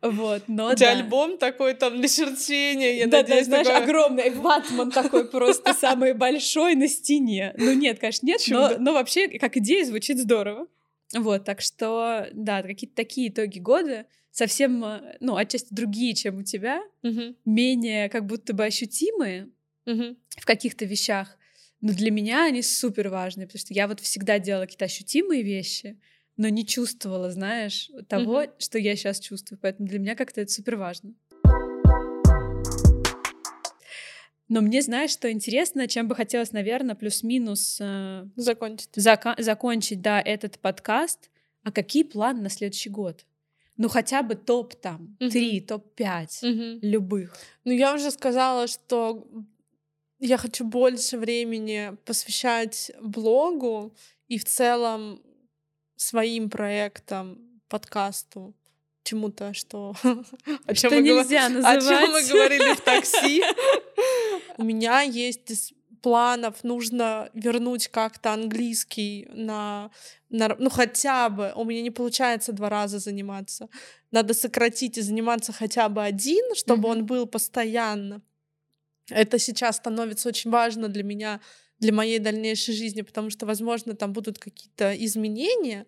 Вот, 0.00 0.44
но 0.46 0.70
У 0.70 0.74
тебя 0.74 0.92
альбом 0.92 1.36
такой 1.36 1.74
там 1.74 1.98
для 1.98 2.08
черчения, 2.08 2.94
я 2.94 3.06
да, 3.06 3.18
надеюсь. 3.18 3.46
Да, 3.46 3.62
знаешь, 3.62 3.82
огромный 3.82 4.30
ватман 4.30 4.90
такой 4.90 5.28
просто 5.28 5.74
самый 5.78 6.14
большой 6.14 6.74
на 6.74 6.88
стене. 6.88 7.54
Ну 7.58 7.74
нет, 7.74 7.98
конечно, 7.98 8.26
нет, 8.26 8.40
но, 8.48 8.78
но 8.78 8.94
вообще 8.94 9.28
как 9.38 9.58
идея 9.58 9.84
звучит 9.84 10.18
здорово. 10.18 10.68
Вот, 11.14 11.44
так 11.44 11.60
что, 11.60 12.28
да, 12.32 12.62
какие-то 12.62 12.96
такие 12.96 13.28
итоги 13.28 13.58
года, 13.58 14.06
совсем, 14.30 14.84
э, 14.84 15.16
ну, 15.20 15.36
отчасти 15.36 15.72
другие, 15.72 16.14
чем 16.14 16.38
у 16.38 16.42
тебя, 16.42 16.82
угу. 17.02 17.36
менее 17.44 18.08
как 18.08 18.26
будто 18.26 18.52
бы 18.52 18.64
ощутимые 18.64 19.48
угу. 19.86 20.16
в 20.30 20.44
каких-то 20.44 20.84
вещах. 20.84 21.38
Но 21.80 21.92
для 21.92 22.10
меня 22.10 22.44
они 22.44 22.62
супер 22.62 23.08
важны, 23.08 23.46
потому 23.46 23.60
что 23.60 23.74
я 23.74 23.86
вот 23.86 24.00
всегда 24.00 24.38
делала 24.38 24.64
какие-то 24.64 24.86
ощутимые 24.86 25.42
вещи, 25.42 25.98
но 26.36 26.48
не 26.48 26.66
чувствовала, 26.66 27.30
знаешь, 27.30 27.90
того, 28.08 28.40
угу. 28.40 28.50
что 28.58 28.78
я 28.78 28.96
сейчас 28.96 29.20
чувствую. 29.20 29.58
Поэтому 29.62 29.88
для 29.88 29.98
меня 29.98 30.14
как-то 30.14 30.40
это 30.40 30.52
супер 30.52 30.76
важно. 30.76 31.14
Но 34.48 34.60
мне, 34.60 34.80
знаешь, 34.82 35.10
что 35.10 35.30
интересно, 35.30 35.88
чем 35.88 36.06
бы 36.08 36.14
хотелось, 36.14 36.52
наверное, 36.52 36.94
плюс-минус 36.94 37.78
э, 37.80 38.26
закончить. 38.36 38.96
Зака- 38.96 39.40
закончить, 39.42 40.00
да, 40.00 40.20
этот 40.20 40.58
подкаст. 40.58 41.30
А 41.62 41.72
какие 41.72 42.04
планы 42.04 42.42
на 42.42 42.48
следующий 42.48 42.90
год? 42.90 43.24
ну 43.76 43.88
хотя 43.88 44.22
бы 44.22 44.34
топ 44.34 44.74
там 44.74 45.16
три, 45.18 45.60
топ 45.60 45.94
пять 45.94 46.38
любых. 46.42 47.36
Ну 47.64 47.72
я 47.72 47.94
уже 47.94 48.10
сказала, 48.10 48.66
что 48.66 49.26
я 50.18 50.38
хочу 50.38 50.64
больше 50.64 51.18
времени 51.18 51.96
посвящать 52.04 52.90
блогу 53.02 53.94
и 54.28 54.38
в 54.38 54.44
целом 54.44 55.22
своим 55.96 56.50
проектам, 56.50 57.60
подкасту, 57.68 58.54
чему-то, 59.06 59.54
что... 59.54 59.94
о 60.66 60.74
чем 60.74 60.92
мы 60.92 61.00
нельзя 61.00 61.48
называть. 61.48 61.84
О 61.84 61.88
чем 61.88 62.12
мы 62.12 62.22
говорили 62.24 62.74
в 62.74 62.80
такси. 62.80 63.42
У 64.58 64.64
меня 64.64 65.00
есть 65.02 65.72
планов 66.02 66.62
нужно 66.62 67.30
вернуть 67.34 67.88
как-то 67.88 68.32
английский 68.32 69.26
на, 69.32 69.90
на, 70.30 70.54
ну 70.58 70.70
хотя 70.70 71.28
бы, 71.28 71.52
у 71.56 71.64
меня 71.64 71.82
не 71.82 71.90
получается 71.90 72.52
два 72.52 72.68
раза 72.68 73.00
заниматься, 73.00 73.68
надо 74.12 74.32
сократить 74.32 74.98
и 74.98 75.00
заниматься 75.00 75.52
хотя 75.52 75.88
бы 75.88 76.04
один, 76.04 76.54
чтобы 76.54 76.88
mm-hmm. 76.88 76.92
он 76.92 77.06
был 77.06 77.26
постоянно. 77.26 78.22
Это 79.10 79.38
сейчас 79.38 79.78
становится 79.78 80.28
очень 80.28 80.50
важно 80.50 80.88
для 80.88 81.02
меня, 81.02 81.40
для 81.80 81.92
моей 81.92 82.20
дальнейшей 82.20 82.74
жизни, 82.74 83.02
потому 83.02 83.30
что, 83.30 83.44
возможно, 83.46 83.94
там 83.94 84.12
будут 84.12 84.38
какие-то 84.38 84.94
изменения, 85.04 85.86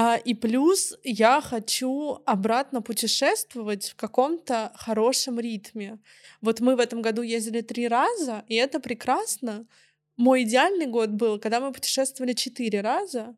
а, 0.00 0.16
и 0.16 0.32
плюс 0.32 0.96
я 1.02 1.40
хочу 1.40 2.22
обратно 2.24 2.80
путешествовать 2.82 3.88
в 3.88 3.96
каком-то 3.96 4.70
хорошем 4.76 5.40
ритме. 5.40 5.98
Вот 6.40 6.60
мы 6.60 6.76
в 6.76 6.78
этом 6.78 7.02
году 7.02 7.22
ездили 7.22 7.62
три 7.62 7.88
раза, 7.88 8.44
и 8.46 8.54
это 8.54 8.78
прекрасно. 8.78 9.66
Мой 10.16 10.44
идеальный 10.44 10.86
год 10.86 11.10
был, 11.10 11.40
когда 11.40 11.58
мы 11.58 11.72
путешествовали 11.72 12.32
четыре 12.32 12.80
раза. 12.80 13.34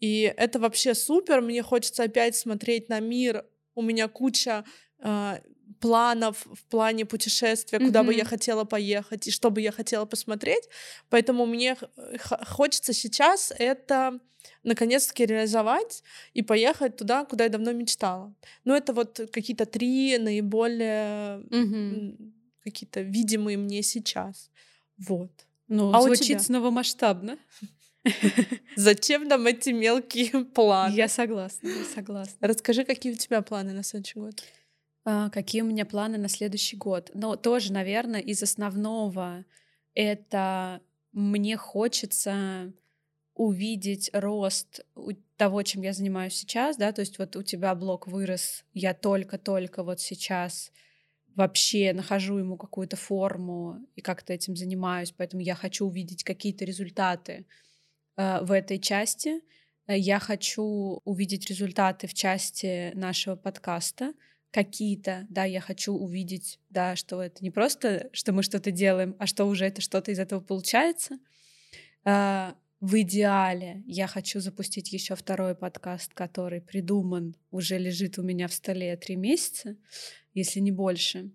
И 0.00 0.30
это 0.36 0.58
вообще 0.58 0.94
супер. 0.94 1.40
Мне 1.40 1.62
хочется 1.62 2.02
опять 2.02 2.36
смотреть 2.36 2.90
на 2.90 3.00
мир. 3.00 3.46
У 3.74 3.80
меня 3.80 4.06
куча 4.06 4.64
э, 4.98 5.38
планов 5.80 6.46
в 6.46 6.64
плане 6.64 7.04
путешествия, 7.04 7.78
куда 7.78 8.00
mm-hmm. 8.00 8.06
бы 8.06 8.14
я 8.14 8.24
хотела 8.24 8.64
поехать 8.64 9.28
и 9.28 9.30
что 9.30 9.50
бы 9.50 9.60
я 9.60 9.72
хотела 9.72 10.04
посмотреть. 10.04 10.68
Поэтому 11.10 11.46
мне 11.46 11.76
хочется 12.46 12.92
сейчас 12.92 13.52
это 13.58 14.18
наконец-таки 14.64 15.26
реализовать 15.26 16.02
и 16.34 16.42
поехать 16.42 16.96
туда, 16.96 17.24
куда 17.24 17.44
я 17.44 17.50
давно 17.50 17.72
мечтала. 17.72 18.34
Но 18.64 18.76
это 18.76 18.92
вот 18.92 19.20
какие-то 19.32 19.66
три 19.66 20.18
наиболее 20.18 21.40
mm-hmm. 21.50 22.32
какие-то 22.64 23.00
видимые 23.00 23.56
мне 23.56 23.82
сейчас. 23.82 24.50
Вот. 24.98 25.30
Ну, 25.68 25.92
а 25.94 26.02
звучит 26.02 26.42
снова 26.42 26.70
масштабно. 26.70 27.38
Зачем 28.76 29.28
нам 29.28 29.46
эти 29.46 29.70
мелкие 29.70 30.44
планы? 30.54 30.94
Я 30.94 31.08
согласна, 31.08 31.68
я 31.68 31.84
согласна. 31.84 32.36
Расскажи, 32.40 32.84
какие 32.84 33.12
у 33.12 33.16
тебя 33.16 33.42
планы 33.42 33.72
на 33.72 33.82
следующий 33.82 34.18
год? 34.18 34.42
А, 35.04 35.30
какие 35.30 35.62
у 35.62 35.66
меня 35.66 35.84
планы 35.84 36.18
на 36.18 36.28
следующий 36.28 36.76
год? 36.76 37.10
Но 37.14 37.36
тоже, 37.36 37.72
наверное, 37.72 38.20
из 38.20 38.42
основного 38.42 39.44
это 39.94 40.80
мне 41.12 41.56
хочется 41.56 42.72
увидеть 43.34 44.10
рост 44.12 44.84
того, 45.36 45.62
чем 45.62 45.82
я 45.82 45.92
занимаюсь 45.92 46.34
сейчас, 46.34 46.76
да, 46.76 46.92
то 46.92 47.00
есть 47.00 47.18
вот 47.18 47.34
у 47.36 47.42
тебя 47.42 47.74
блог 47.74 48.06
вырос, 48.06 48.64
я 48.74 48.94
только-только 48.94 49.82
вот 49.82 50.00
сейчас 50.00 50.70
вообще 51.34 51.92
нахожу 51.94 52.36
ему 52.38 52.56
какую-то 52.56 52.96
форму 52.96 53.78
и 53.96 54.02
как-то 54.02 54.32
этим 54.32 54.54
занимаюсь, 54.54 55.12
поэтому 55.12 55.42
я 55.42 55.54
хочу 55.54 55.86
увидеть 55.86 56.24
какие-то 56.24 56.64
результаты 56.64 57.46
э, 58.16 58.40
в 58.42 58.52
этой 58.52 58.78
части. 58.78 59.40
Я 59.88 60.18
хочу 60.20 61.00
увидеть 61.04 61.48
результаты 61.48 62.06
в 62.06 62.14
части 62.14 62.92
нашего 62.94 63.34
подкаста, 63.34 64.12
какие-то, 64.52 65.26
да, 65.30 65.44
я 65.44 65.60
хочу 65.60 65.94
увидеть, 65.94 66.60
да, 66.68 66.94
что 66.94 67.22
это 67.22 67.42
не 67.42 67.50
просто, 67.50 68.10
что 68.12 68.32
мы 68.32 68.42
что-то 68.42 68.70
делаем, 68.70 69.16
а 69.18 69.26
что 69.26 69.46
уже 69.46 69.64
это 69.64 69.80
что-то 69.80 70.12
из 70.12 70.18
этого 70.18 70.40
получается. 70.40 71.18
А, 72.04 72.54
в 72.78 73.00
идеале 73.00 73.82
я 73.86 74.06
хочу 74.06 74.40
запустить 74.40 74.92
еще 74.92 75.16
второй 75.16 75.54
подкаст, 75.54 76.12
который 76.12 76.60
придуман, 76.60 77.34
уже 77.50 77.78
лежит 77.78 78.18
у 78.18 78.22
меня 78.22 78.46
в 78.46 78.52
столе 78.52 78.94
три 78.96 79.16
месяца, 79.16 79.74
если 80.34 80.60
не 80.60 80.70
больше. 80.70 81.30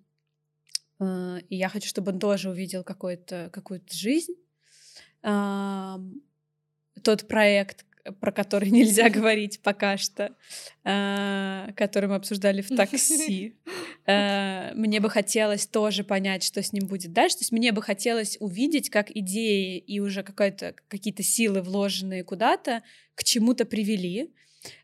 А, 0.99 1.39
и 1.49 1.55
я 1.55 1.69
хочу, 1.69 1.87
чтобы 1.87 2.11
он 2.11 2.19
тоже 2.19 2.51
увидел 2.51 2.83
какую-то 2.83 3.51
жизнь. 3.89 4.35
Тот 7.03 7.27
проект, 7.27 7.86
про 8.19 8.31
который 8.31 8.69
нельзя 8.71 9.09
говорить 9.09 9.61
пока 9.61 9.97
что, 9.97 10.35
а, 10.83 11.71
который 11.75 12.09
мы 12.09 12.15
обсуждали 12.15 12.61
в 12.61 12.69
такси. 12.69 13.55
А, 14.09 14.71
мне 14.73 15.01
бы 15.01 15.09
хотелось 15.09 15.67
тоже 15.67 16.05
понять, 16.05 16.41
что 16.41 16.63
с 16.63 16.71
ним 16.71 16.87
будет 16.87 17.11
дальше. 17.11 17.35
То 17.35 17.41
есть 17.41 17.51
мне 17.51 17.73
бы 17.73 17.81
хотелось 17.81 18.37
увидеть, 18.39 18.89
как 18.89 19.11
идеи 19.11 19.77
и 19.79 19.99
уже 19.99 20.23
какие-то 20.23 21.23
силы, 21.23 21.61
вложенные 21.61 22.23
куда-то, 22.23 22.83
к 23.15 23.25
чему-то 23.25 23.65
привели. 23.65 24.33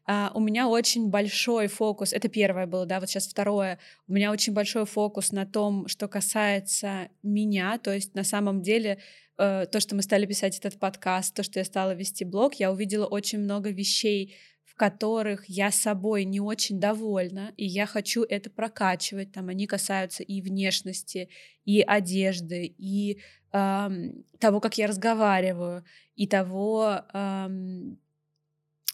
Uh, 0.07 0.31
у 0.33 0.39
меня 0.39 0.67
очень 0.67 1.09
большой 1.09 1.67
фокус, 1.67 2.11
это 2.11 2.27
первое 2.27 2.67
было, 2.67 2.85
да, 2.85 2.99
вот 2.99 3.09
сейчас 3.09 3.27
второе, 3.27 3.79
у 4.07 4.13
меня 4.13 4.31
очень 4.31 4.53
большой 4.53 4.85
фокус 4.85 5.31
на 5.31 5.45
том, 5.45 5.87
что 5.87 6.07
касается 6.07 7.07
меня, 7.23 7.77
то 7.77 7.93
есть 7.93 8.13
на 8.13 8.23
самом 8.23 8.61
деле 8.61 8.99
Э, 9.37 9.65
то, 9.71 9.79
что 9.79 9.95
мы 9.95 10.01
стали 10.01 10.25
писать 10.25 10.57
этот 10.59 10.79
подкаст, 10.79 11.35
то, 11.35 11.43
что 11.43 11.59
я 11.59 11.65
стала 11.65 11.93
вести 11.95 12.23
блог, 12.23 12.55
я 12.55 12.71
увидела 12.71 13.05
очень 13.05 13.39
много 13.39 13.71
вещей, 13.71 14.35
в 14.63 14.75
которых 14.75 15.45
я 15.47 15.71
собой 15.71 16.23
не 16.23 16.39
очень 16.39 16.79
довольна, 16.79 17.53
и 17.57 17.65
я 17.65 17.85
хочу 17.85 18.23
это 18.23 18.49
прокачивать. 18.49 19.31
Там 19.31 19.49
они 19.49 19.67
касаются 19.67 20.23
и 20.23 20.41
внешности, 20.41 21.29
и 21.65 21.81
одежды, 21.81 22.73
и 22.77 23.19
эм, 23.51 24.23
того, 24.39 24.59
как 24.59 24.77
я 24.77 24.87
разговариваю, 24.87 25.83
и 26.15 26.27
того, 26.27 27.01
эм, 27.13 27.99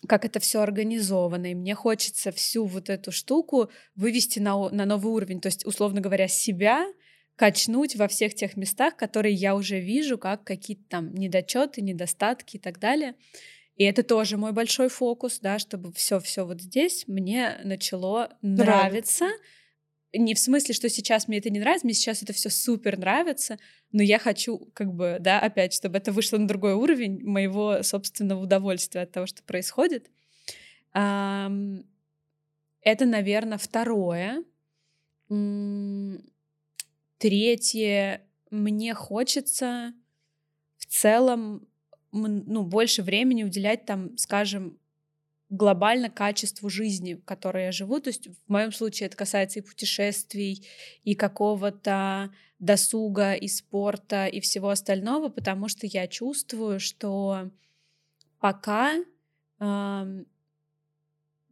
как 0.07 0.25
это 0.25 0.39
все 0.39 0.61
организовано. 0.61 1.51
И 1.51 1.55
мне 1.55 1.75
хочется 1.75 2.31
всю 2.31 2.65
вот 2.65 2.89
эту 2.89 3.11
штуку 3.11 3.69
вывести 3.95 4.39
на, 4.39 4.69
на 4.69 4.85
новый 4.85 5.11
уровень. 5.11 5.41
То 5.41 5.47
есть, 5.47 5.65
условно 5.65 6.01
говоря, 6.01 6.27
себя 6.27 6.87
качнуть 7.35 7.95
во 7.95 8.07
всех 8.07 8.35
тех 8.35 8.57
местах, 8.57 8.97
которые 8.97 9.33
я 9.33 9.55
уже 9.55 9.79
вижу, 9.79 10.17
как 10.17 10.43
какие-то 10.43 10.83
там 10.89 11.13
недочеты, 11.13 11.81
недостатки 11.81 12.57
и 12.57 12.59
так 12.59 12.79
далее. 12.79 13.15
И 13.77 13.85
это 13.85 14.03
тоже 14.03 14.35
мой 14.35 14.51
большой 14.51 14.89
фокус, 14.89 15.39
да, 15.39 15.57
чтобы 15.57 15.93
все-все 15.93 16.45
вот 16.45 16.61
здесь 16.61 17.05
мне 17.07 17.59
начало 17.63 18.37
нравиться. 18.41 19.25
нравиться. 19.25 19.25
Не 20.11 20.33
в 20.33 20.39
смысле, 20.39 20.73
что 20.73 20.89
сейчас 20.89 21.27
мне 21.27 21.37
это 21.37 21.51
не 21.51 21.59
нравится, 21.59 21.85
мне 21.85 21.93
сейчас 21.93 22.23
это 22.23 22.33
все 22.33 22.49
супер 22.49 22.97
нравится, 22.97 23.59
но 23.91 24.01
я 24.01 24.17
хочу, 24.17 24.57
как 24.73 24.91
бы, 24.91 25.17
да, 25.19 25.39
опять, 25.39 25.73
чтобы 25.73 25.97
это 25.99 26.11
вышло 26.11 26.37
на 26.37 26.47
другой 26.47 26.73
уровень 26.73 27.23
моего 27.23 27.83
собственного 27.83 28.41
удовольствия 28.41 29.01
от 29.01 29.11
того, 29.11 29.27
что 29.27 29.43
происходит. 29.43 30.09
Это, 30.91 31.75
наверное, 32.83 33.59
второе. 33.59 34.43
Третье, 37.19 38.21
мне 38.49 38.93
хочется 38.95 39.93
в 40.77 40.87
целом 40.87 41.67
ну, 42.11 42.63
больше 42.63 43.03
времени 43.03 43.43
уделять 43.43 43.85
там, 43.85 44.17
скажем, 44.17 44.79
глобально 45.49 46.09
качеству 46.09 46.69
жизни, 46.69 47.15
в 47.15 47.23
которой 47.25 47.65
я 47.65 47.71
живу. 47.71 47.99
То 47.99 48.09
есть 48.09 48.27
в 48.27 48.51
моем 48.51 48.71
случае 48.71 49.07
это 49.07 49.17
касается 49.17 49.59
и 49.59 49.63
путешествий, 49.63 50.67
и 51.03 51.15
какого-то 51.15 52.31
досуга, 52.59 53.33
и 53.33 53.47
спорта, 53.47 54.27
и 54.27 54.39
всего 54.41 54.69
остального, 54.69 55.29
потому 55.29 55.67
что 55.67 55.87
я 55.87 56.07
чувствую, 56.07 56.79
что 56.79 57.49
пока 58.39 58.95
э, 58.95 60.23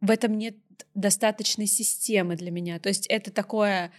в 0.00 0.10
этом 0.10 0.38
нет 0.38 0.56
достаточной 0.94 1.66
системы 1.66 2.36
для 2.36 2.50
меня. 2.50 2.78
То 2.78 2.88
есть 2.88 3.06
это 3.06 3.32
такое 3.32 3.90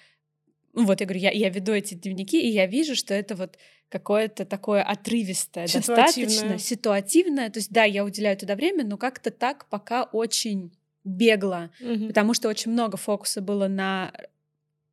ну, 0.74 0.86
вот 0.86 1.00
я 1.00 1.06
говорю, 1.06 1.22
я, 1.22 1.32
я 1.32 1.50
веду 1.50 1.74
эти 1.74 1.94
дневники, 1.96 2.42
и 2.42 2.48
я 2.48 2.66
вижу, 2.66 2.96
что 2.96 3.14
это 3.14 3.36
вот 3.36 3.58
какое-то 3.90 4.46
такое 4.46 4.84
отрывистое, 4.84 5.68
достаточно 5.68 6.58
ситуативное. 6.60 7.50
То 7.50 7.58
есть, 7.58 7.72
да, 7.72 7.84
я 7.84 8.06
уделяю 8.06 8.38
туда 8.38 8.56
время, 8.56 8.86
но 8.86 8.98
как-то 8.98 9.32
так 9.32 9.68
пока 9.70 10.04
очень 10.04 10.72
бегло, 11.04 11.72
угу. 11.82 12.08
потому 12.08 12.34
что 12.34 12.50
очень 12.50 12.72
много 12.72 12.98
фокуса 12.98 13.42
было 13.42 13.68
на 13.68 14.14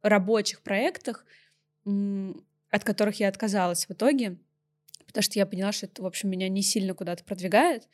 рабочих 0.03 0.63
проектах, 0.63 1.25
от 1.85 2.85
которых 2.85 3.21
я 3.21 3.29
отказалась 3.29 3.87
в 3.87 3.91
итоге, 3.91 4.37
потому 5.07 5.23
что 5.23 5.39
я 5.39 5.47
поняла, 5.47 5.73
что 5.73 5.87
это, 5.87 6.03
в 6.03 6.07
общем, 6.07 6.31
меня 6.31 6.49
не 6.49 6.63
сильно 6.63 6.95
куда-то 6.95 7.25
продвигает. 7.25 7.89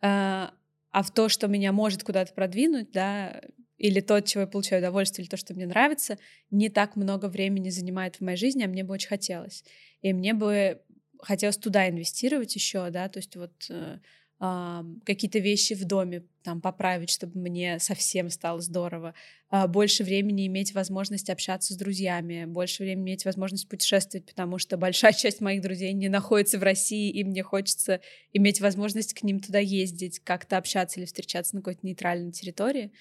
А, 0.00 0.52
а 0.90 1.02
в 1.02 1.10
то, 1.10 1.28
что 1.28 1.48
меня 1.48 1.72
может 1.72 2.02
куда-то 2.02 2.32
продвинуть, 2.34 2.90
да, 2.92 3.40
или 3.80 4.00
то, 4.00 4.16
от 4.16 4.26
чего 4.26 4.42
я 4.42 4.46
получаю 4.46 4.82
удовольствие, 4.82 5.24
или 5.24 5.30
то, 5.30 5.38
что 5.38 5.54
мне 5.54 5.66
нравится, 5.66 6.18
не 6.50 6.68
так 6.68 6.96
много 6.96 7.26
времени 7.26 7.70
занимает 7.70 8.16
в 8.16 8.20
моей 8.20 8.36
жизни, 8.36 8.62
а 8.62 8.68
мне 8.68 8.84
бы 8.84 8.92
очень 8.92 9.08
хотелось. 9.08 9.64
И 10.02 10.12
мне 10.12 10.34
бы 10.34 10.82
хотелось 11.22 11.56
туда 11.56 11.88
инвестировать 11.88 12.54
еще, 12.54 12.90
да, 12.90 13.08
то 13.08 13.18
есть 13.18 13.36
вот 13.36 13.52
э, 13.70 13.98
а, 14.38 14.84
какие-то 15.06 15.38
вещи 15.38 15.74
в 15.74 15.86
доме 15.86 16.24
там 16.42 16.60
поправить, 16.60 17.08
чтобы 17.08 17.40
мне 17.40 17.78
совсем 17.78 18.28
стало 18.28 18.60
здорово, 18.60 19.14
а, 19.48 19.66
больше 19.66 20.04
времени 20.04 20.46
иметь 20.46 20.74
возможность 20.74 21.30
общаться 21.30 21.72
с 21.72 21.76
друзьями, 21.78 22.44
больше 22.44 22.82
времени 22.82 23.12
иметь 23.12 23.24
возможность 23.24 23.66
путешествовать, 23.66 24.26
потому 24.26 24.58
что 24.58 24.76
большая 24.76 25.12
часть 25.14 25.40
моих 25.40 25.62
друзей 25.62 25.94
не 25.94 26.10
находится 26.10 26.58
в 26.58 26.62
России, 26.62 27.10
и 27.10 27.24
мне 27.24 27.42
хочется 27.42 28.02
иметь 28.34 28.60
возможность 28.60 29.14
к 29.14 29.22
ним 29.22 29.40
туда 29.40 29.58
ездить, 29.58 30.20
как-то 30.20 30.58
общаться 30.58 31.00
или 31.00 31.06
встречаться 31.06 31.56
на 31.56 31.62
какой-то 31.62 31.86
нейтральной 31.86 32.32
территории. 32.32 32.92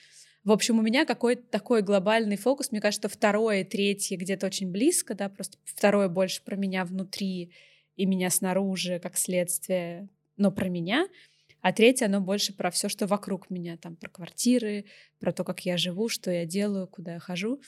В 0.43 0.51
общем, 0.51 0.79
у 0.79 0.81
меня 0.81 1.05
какой-то 1.05 1.43
такой 1.43 1.81
глобальный 1.81 2.37
фокус. 2.37 2.71
Мне 2.71 2.81
кажется, 2.81 3.09
второе, 3.09 3.63
третье 3.63 4.17
где-то 4.17 4.47
очень 4.47 4.71
близко, 4.71 5.13
да, 5.13 5.29
просто 5.29 5.57
второе 5.65 6.07
больше 6.07 6.43
про 6.43 6.55
меня 6.55 6.85
внутри 6.85 7.51
и 7.95 8.05
меня 8.05 8.29
снаружи, 8.29 8.99
как 8.99 9.17
следствие, 9.17 10.09
но 10.37 10.51
про 10.51 10.69
меня— 10.69 11.07
а 11.61 11.73
третье, 11.73 12.05
оно 12.05 12.21
больше 12.21 12.53
про 12.53 12.71
все, 12.71 12.87
что 12.87 13.05
вокруг 13.05 13.49
меня, 13.49 13.77
там, 13.77 13.95
про 13.95 14.09
квартиры, 14.09 14.85
про 15.19 15.33
то, 15.33 15.43
как 15.43 15.65
я 15.65 15.77
живу, 15.77 16.07
что 16.07 16.31
я 16.31 16.45
делаю, 16.45 16.87
куда 16.87 17.15
я 17.15 17.19
хожу. 17.19 17.61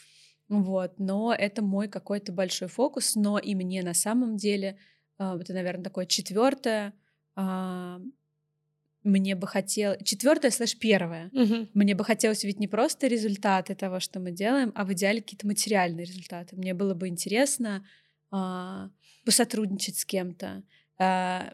Вот, 0.47 0.97
но 0.97 1.33
это 1.33 1.61
мой 1.61 1.87
какой-то 1.87 2.31
большой 2.31 2.67
фокус, 2.67 3.15
но 3.15 3.37
и 3.37 3.55
мне 3.55 3.83
на 3.83 3.93
самом 3.93 4.37
деле, 4.37 4.77
а, 5.17 5.37
это, 5.39 5.53
наверное, 5.53 5.83
такое 5.83 6.05
четвертое, 6.05 6.93
а, 7.35 8.01
мне 9.03 9.35
бы 9.35 9.47
хотелось... 9.47 9.99
Четвертое 10.03 10.51
слэш 10.51 10.77
первое. 10.77 11.29
Угу. 11.33 11.69
Мне 11.73 11.95
бы 11.95 12.03
хотелось 12.03 12.43
увидеть 12.43 12.59
не 12.59 12.67
просто 12.67 13.07
результаты 13.07 13.75
того, 13.75 13.99
что 13.99 14.19
мы 14.19 14.31
делаем, 14.31 14.71
а 14.75 14.85
в 14.85 14.93
идеале 14.93 15.21
какие-то 15.21 15.47
материальные 15.47 16.05
результаты. 16.05 16.55
Мне 16.55 16.73
было 16.73 16.93
бы 16.93 17.07
интересно 17.07 17.85
а, 18.31 18.89
посотрудничать 19.25 19.97
с 19.97 20.05
кем-то, 20.05 20.63
а, 20.99 21.53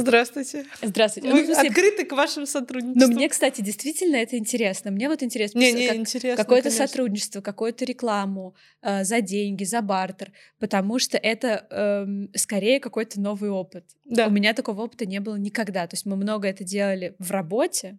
Здравствуйте. 0.00 0.66
Здравствуйте. 0.82 1.28
Мы 1.28 1.40
ну, 1.40 1.46
смысле... 1.46 1.68
открыты 1.68 2.04
к 2.04 2.12
вашим 2.12 2.46
сотрудничеству. 2.46 3.08
Но 3.08 3.14
мне, 3.14 3.28
кстати, 3.28 3.60
действительно 3.60 4.16
это 4.16 4.36
интересно. 4.36 4.90
Мне 4.90 5.08
вот 5.08 5.22
интересно, 5.22 5.58
не, 5.58 5.72
не, 5.72 5.88
как, 5.88 5.96
интересно 5.96 6.36
какое-то 6.36 6.70
сотрудничество, 6.70 7.40
какую-то 7.40 7.84
рекламу 7.84 8.54
э, 8.82 9.04
за 9.04 9.20
деньги, 9.20 9.64
за 9.64 9.82
бартер, 9.82 10.32
потому 10.58 10.98
что 10.98 11.16
это 11.16 11.66
э, 11.70 12.26
скорее 12.36 12.80
какой-то 12.80 13.20
новый 13.20 13.50
опыт. 13.50 13.84
Да. 14.04 14.26
У 14.26 14.30
меня 14.30 14.54
такого 14.54 14.82
опыта 14.82 15.06
не 15.06 15.20
было 15.20 15.36
никогда. 15.36 15.86
То 15.86 15.94
есть 15.94 16.06
мы 16.06 16.16
много 16.16 16.48
это 16.48 16.64
делали 16.64 17.14
в 17.18 17.30
работе, 17.30 17.98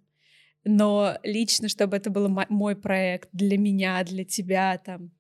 но 0.64 1.18
лично, 1.24 1.70
чтобы 1.70 1.98
это 1.98 2.10
был 2.10 2.28
мой 2.50 2.76
проект 2.76 3.30
для 3.32 3.58
меня, 3.58 4.04
для 4.04 4.24
тебя, 4.24 4.78
там, 4.84 5.12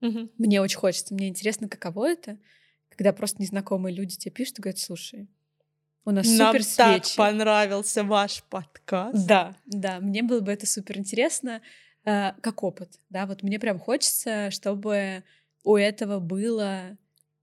угу. 0.00 0.28
мне 0.38 0.60
очень 0.60 0.78
хочется. 0.78 1.14
Мне 1.14 1.28
интересно, 1.28 1.68
каково 1.68 2.10
это, 2.10 2.38
когда 2.90 3.12
просто 3.12 3.40
незнакомые 3.40 3.94
люди 3.94 4.16
тебе 4.16 4.32
пишут 4.32 4.58
и 4.58 4.62
говорят, 4.62 4.78
слушай, 4.78 5.28
у 6.04 6.10
нас 6.10 6.26
Нам 6.26 6.52
супер 6.52 6.64
так 6.76 7.04
свечи. 7.04 7.16
понравился 7.16 8.04
ваш 8.04 8.42
подкаст. 8.44 9.26
Да, 9.26 9.54
да, 9.66 10.00
мне 10.00 10.22
было 10.22 10.40
бы 10.40 10.52
это 10.52 10.66
супер 10.66 10.98
интересно, 10.98 11.60
э, 12.04 12.32
как 12.40 12.62
опыт, 12.62 12.98
да, 13.10 13.26
вот 13.26 13.42
мне 13.42 13.58
прям 13.58 13.78
хочется, 13.78 14.50
чтобы 14.50 15.24
у 15.64 15.76
этого 15.76 16.20
было 16.20 16.96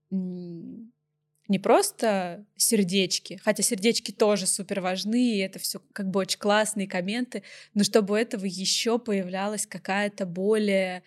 не 0.09 1.59
просто 1.59 2.45
сердечки, 2.55 3.39
хотя 3.43 3.63
сердечки 3.63 4.11
тоже 4.11 4.47
супер 4.47 4.81
важны, 4.81 5.35
и 5.35 5.39
это 5.39 5.59
все 5.59 5.79
как 5.93 6.09
бы 6.09 6.19
очень 6.19 6.39
классные 6.39 6.87
комменты, 6.87 7.43
но 7.73 7.83
чтобы 7.83 8.13
у 8.13 8.17
этого 8.17 8.45
еще 8.45 8.99
появлялась 8.99 9.65
какая-то 9.65 10.25
более 10.25 11.03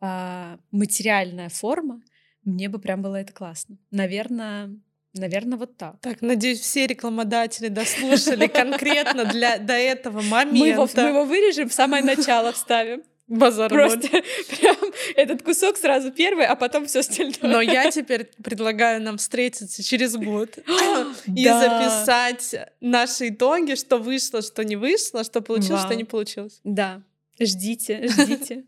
э, 0.00 0.58
материальная 0.70 1.48
форма, 1.48 2.02
мне 2.44 2.68
бы 2.68 2.78
прям 2.78 3.02
было 3.02 3.16
это 3.16 3.32
классно. 3.32 3.78
Наверное, 3.90 4.70
Наверное, 5.14 5.58
вот 5.58 5.76
так. 5.76 5.96
Так, 6.00 6.22
надеюсь, 6.22 6.60
все 6.60 6.86
рекламодатели 6.86 7.68
дослушали 7.68 8.46
конкретно 8.46 9.24
для 9.24 9.58
до 9.58 9.72
этого 9.72 10.20
момента. 10.22 10.58
Мы 10.58 10.68
его, 10.68 10.88
мы 10.94 11.02
его 11.02 11.24
вырежем, 11.24 11.68
в 11.68 11.72
самое 11.72 12.04
начало 12.04 12.52
вставим. 12.52 13.02
Базар 13.30 13.70
Просто 13.70 14.08
прям 14.08 14.76
этот 15.14 15.44
кусок 15.44 15.76
сразу 15.76 16.10
первый, 16.10 16.46
а 16.46 16.56
потом 16.56 16.86
все 16.86 16.98
остальное. 16.98 17.38
Но 17.42 17.60
я 17.60 17.88
теперь 17.88 18.24
предлагаю 18.42 19.00
нам 19.00 19.18
встретиться 19.18 19.84
через 19.84 20.16
год 20.16 20.58
и 21.26 21.44
записать 21.44 22.56
наши 22.80 23.28
итоги, 23.28 23.76
что 23.76 23.98
вышло, 23.98 24.42
что 24.42 24.64
не 24.64 24.74
вышло, 24.74 25.22
что 25.22 25.42
получилось, 25.42 25.82
что 25.82 25.94
не 25.94 26.02
получилось. 26.02 26.60
Да, 26.64 27.02
ждите, 27.38 28.08
ждите. 28.08 28.64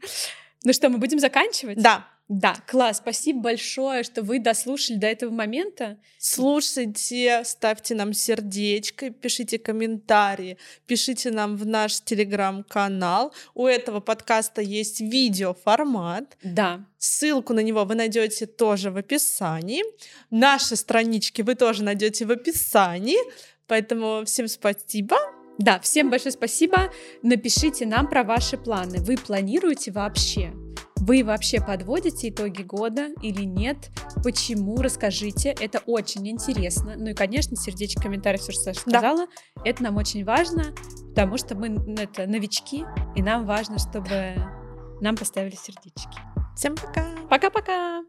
Ну 0.65 0.73
что, 0.73 0.89
мы 0.89 0.99
будем 0.99 1.19
заканчивать? 1.19 1.83
Да. 1.83 2.07
Да, 2.33 2.57
класс. 2.67 2.97
Спасибо 2.97 3.41
большое, 3.43 4.05
что 4.05 4.23
вы 4.23 4.39
дослушали 4.39 4.97
до 4.97 5.07
этого 5.07 5.31
момента. 5.31 5.99
Слушайте, 6.17 7.43
ставьте 7.45 7.95
нам 7.95 8.15
сердечко, 8.15 9.11
пишите 9.11 9.59
комментарии, 9.59 10.57
пишите 10.87 11.31
нам 11.31 11.59
в 11.59 11.67
наш 11.67 12.01
телеграм-канал. 12.01 13.35
У 13.55 13.67
этого 13.67 14.01
подкаста 14.01 14.63
есть 14.63 15.03
видеоформат. 15.03 16.39
Да. 16.43 16.87
Ссылку 16.97 17.53
на 17.53 17.61
него 17.61 17.85
вы 17.85 17.97
найдете 17.97 18.47
тоже 18.47 18.91
в 18.91 18.97
описании. 18.97 19.83
Наши 20.31 20.77
странички 20.77 21.43
вы 21.43 21.55
тоже 21.55 21.85
найдете 21.85 22.25
в 22.25 22.31
описании. 22.31 23.19
Поэтому 23.67 24.25
всем 24.25 24.49
спасибо. 24.49 25.19
Да, 25.59 25.79
всем 25.81 26.09
большое 26.09 26.33
спасибо. 26.33 26.91
Напишите 27.23 27.85
нам 27.85 28.09
про 28.09 28.25
ваши 28.25 28.57
планы. 28.57 29.01
Вы 29.01 29.19
планируете 29.19 29.93
вообще? 29.93 30.55
Вы 31.05 31.25
вообще 31.25 31.61
подводите 31.61 32.29
итоги 32.29 32.63
года 32.63 33.09
или 33.23 33.43
нет? 33.43 33.91
Почему? 34.23 34.77
Расскажите. 34.77 35.49
Это 35.49 35.81
очень 35.87 36.29
интересно. 36.29 36.95
Ну 36.97 37.09
и, 37.09 37.13
конечно, 37.13 37.57
сердечко 37.57 38.03
комментарий, 38.03 38.39
все, 38.39 38.53
что 38.53 38.63
Саша 38.63 38.81
сказала. 38.83 39.27
Да. 39.27 39.63
Это 39.65 39.83
нам 39.83 39.97
очень 39.97 40.25
важно, 40.25 40.73
потому 41.09 41.39
что 41.39 41.57
мы 41.57 41.75
это 41.99 42.29
новички, 42.29 42.85
и 43.17 43.23
нам 43.23 43.47
важно, 43.47 43.79
чтобы 43.81 44.37
нам 45.01 45.17
поставили 45.17 45.57
сердечки. 45.57 46.21
Всем 46.55 46.77
пока! 46.77 47.05
Пока-пока! 47.29 48.05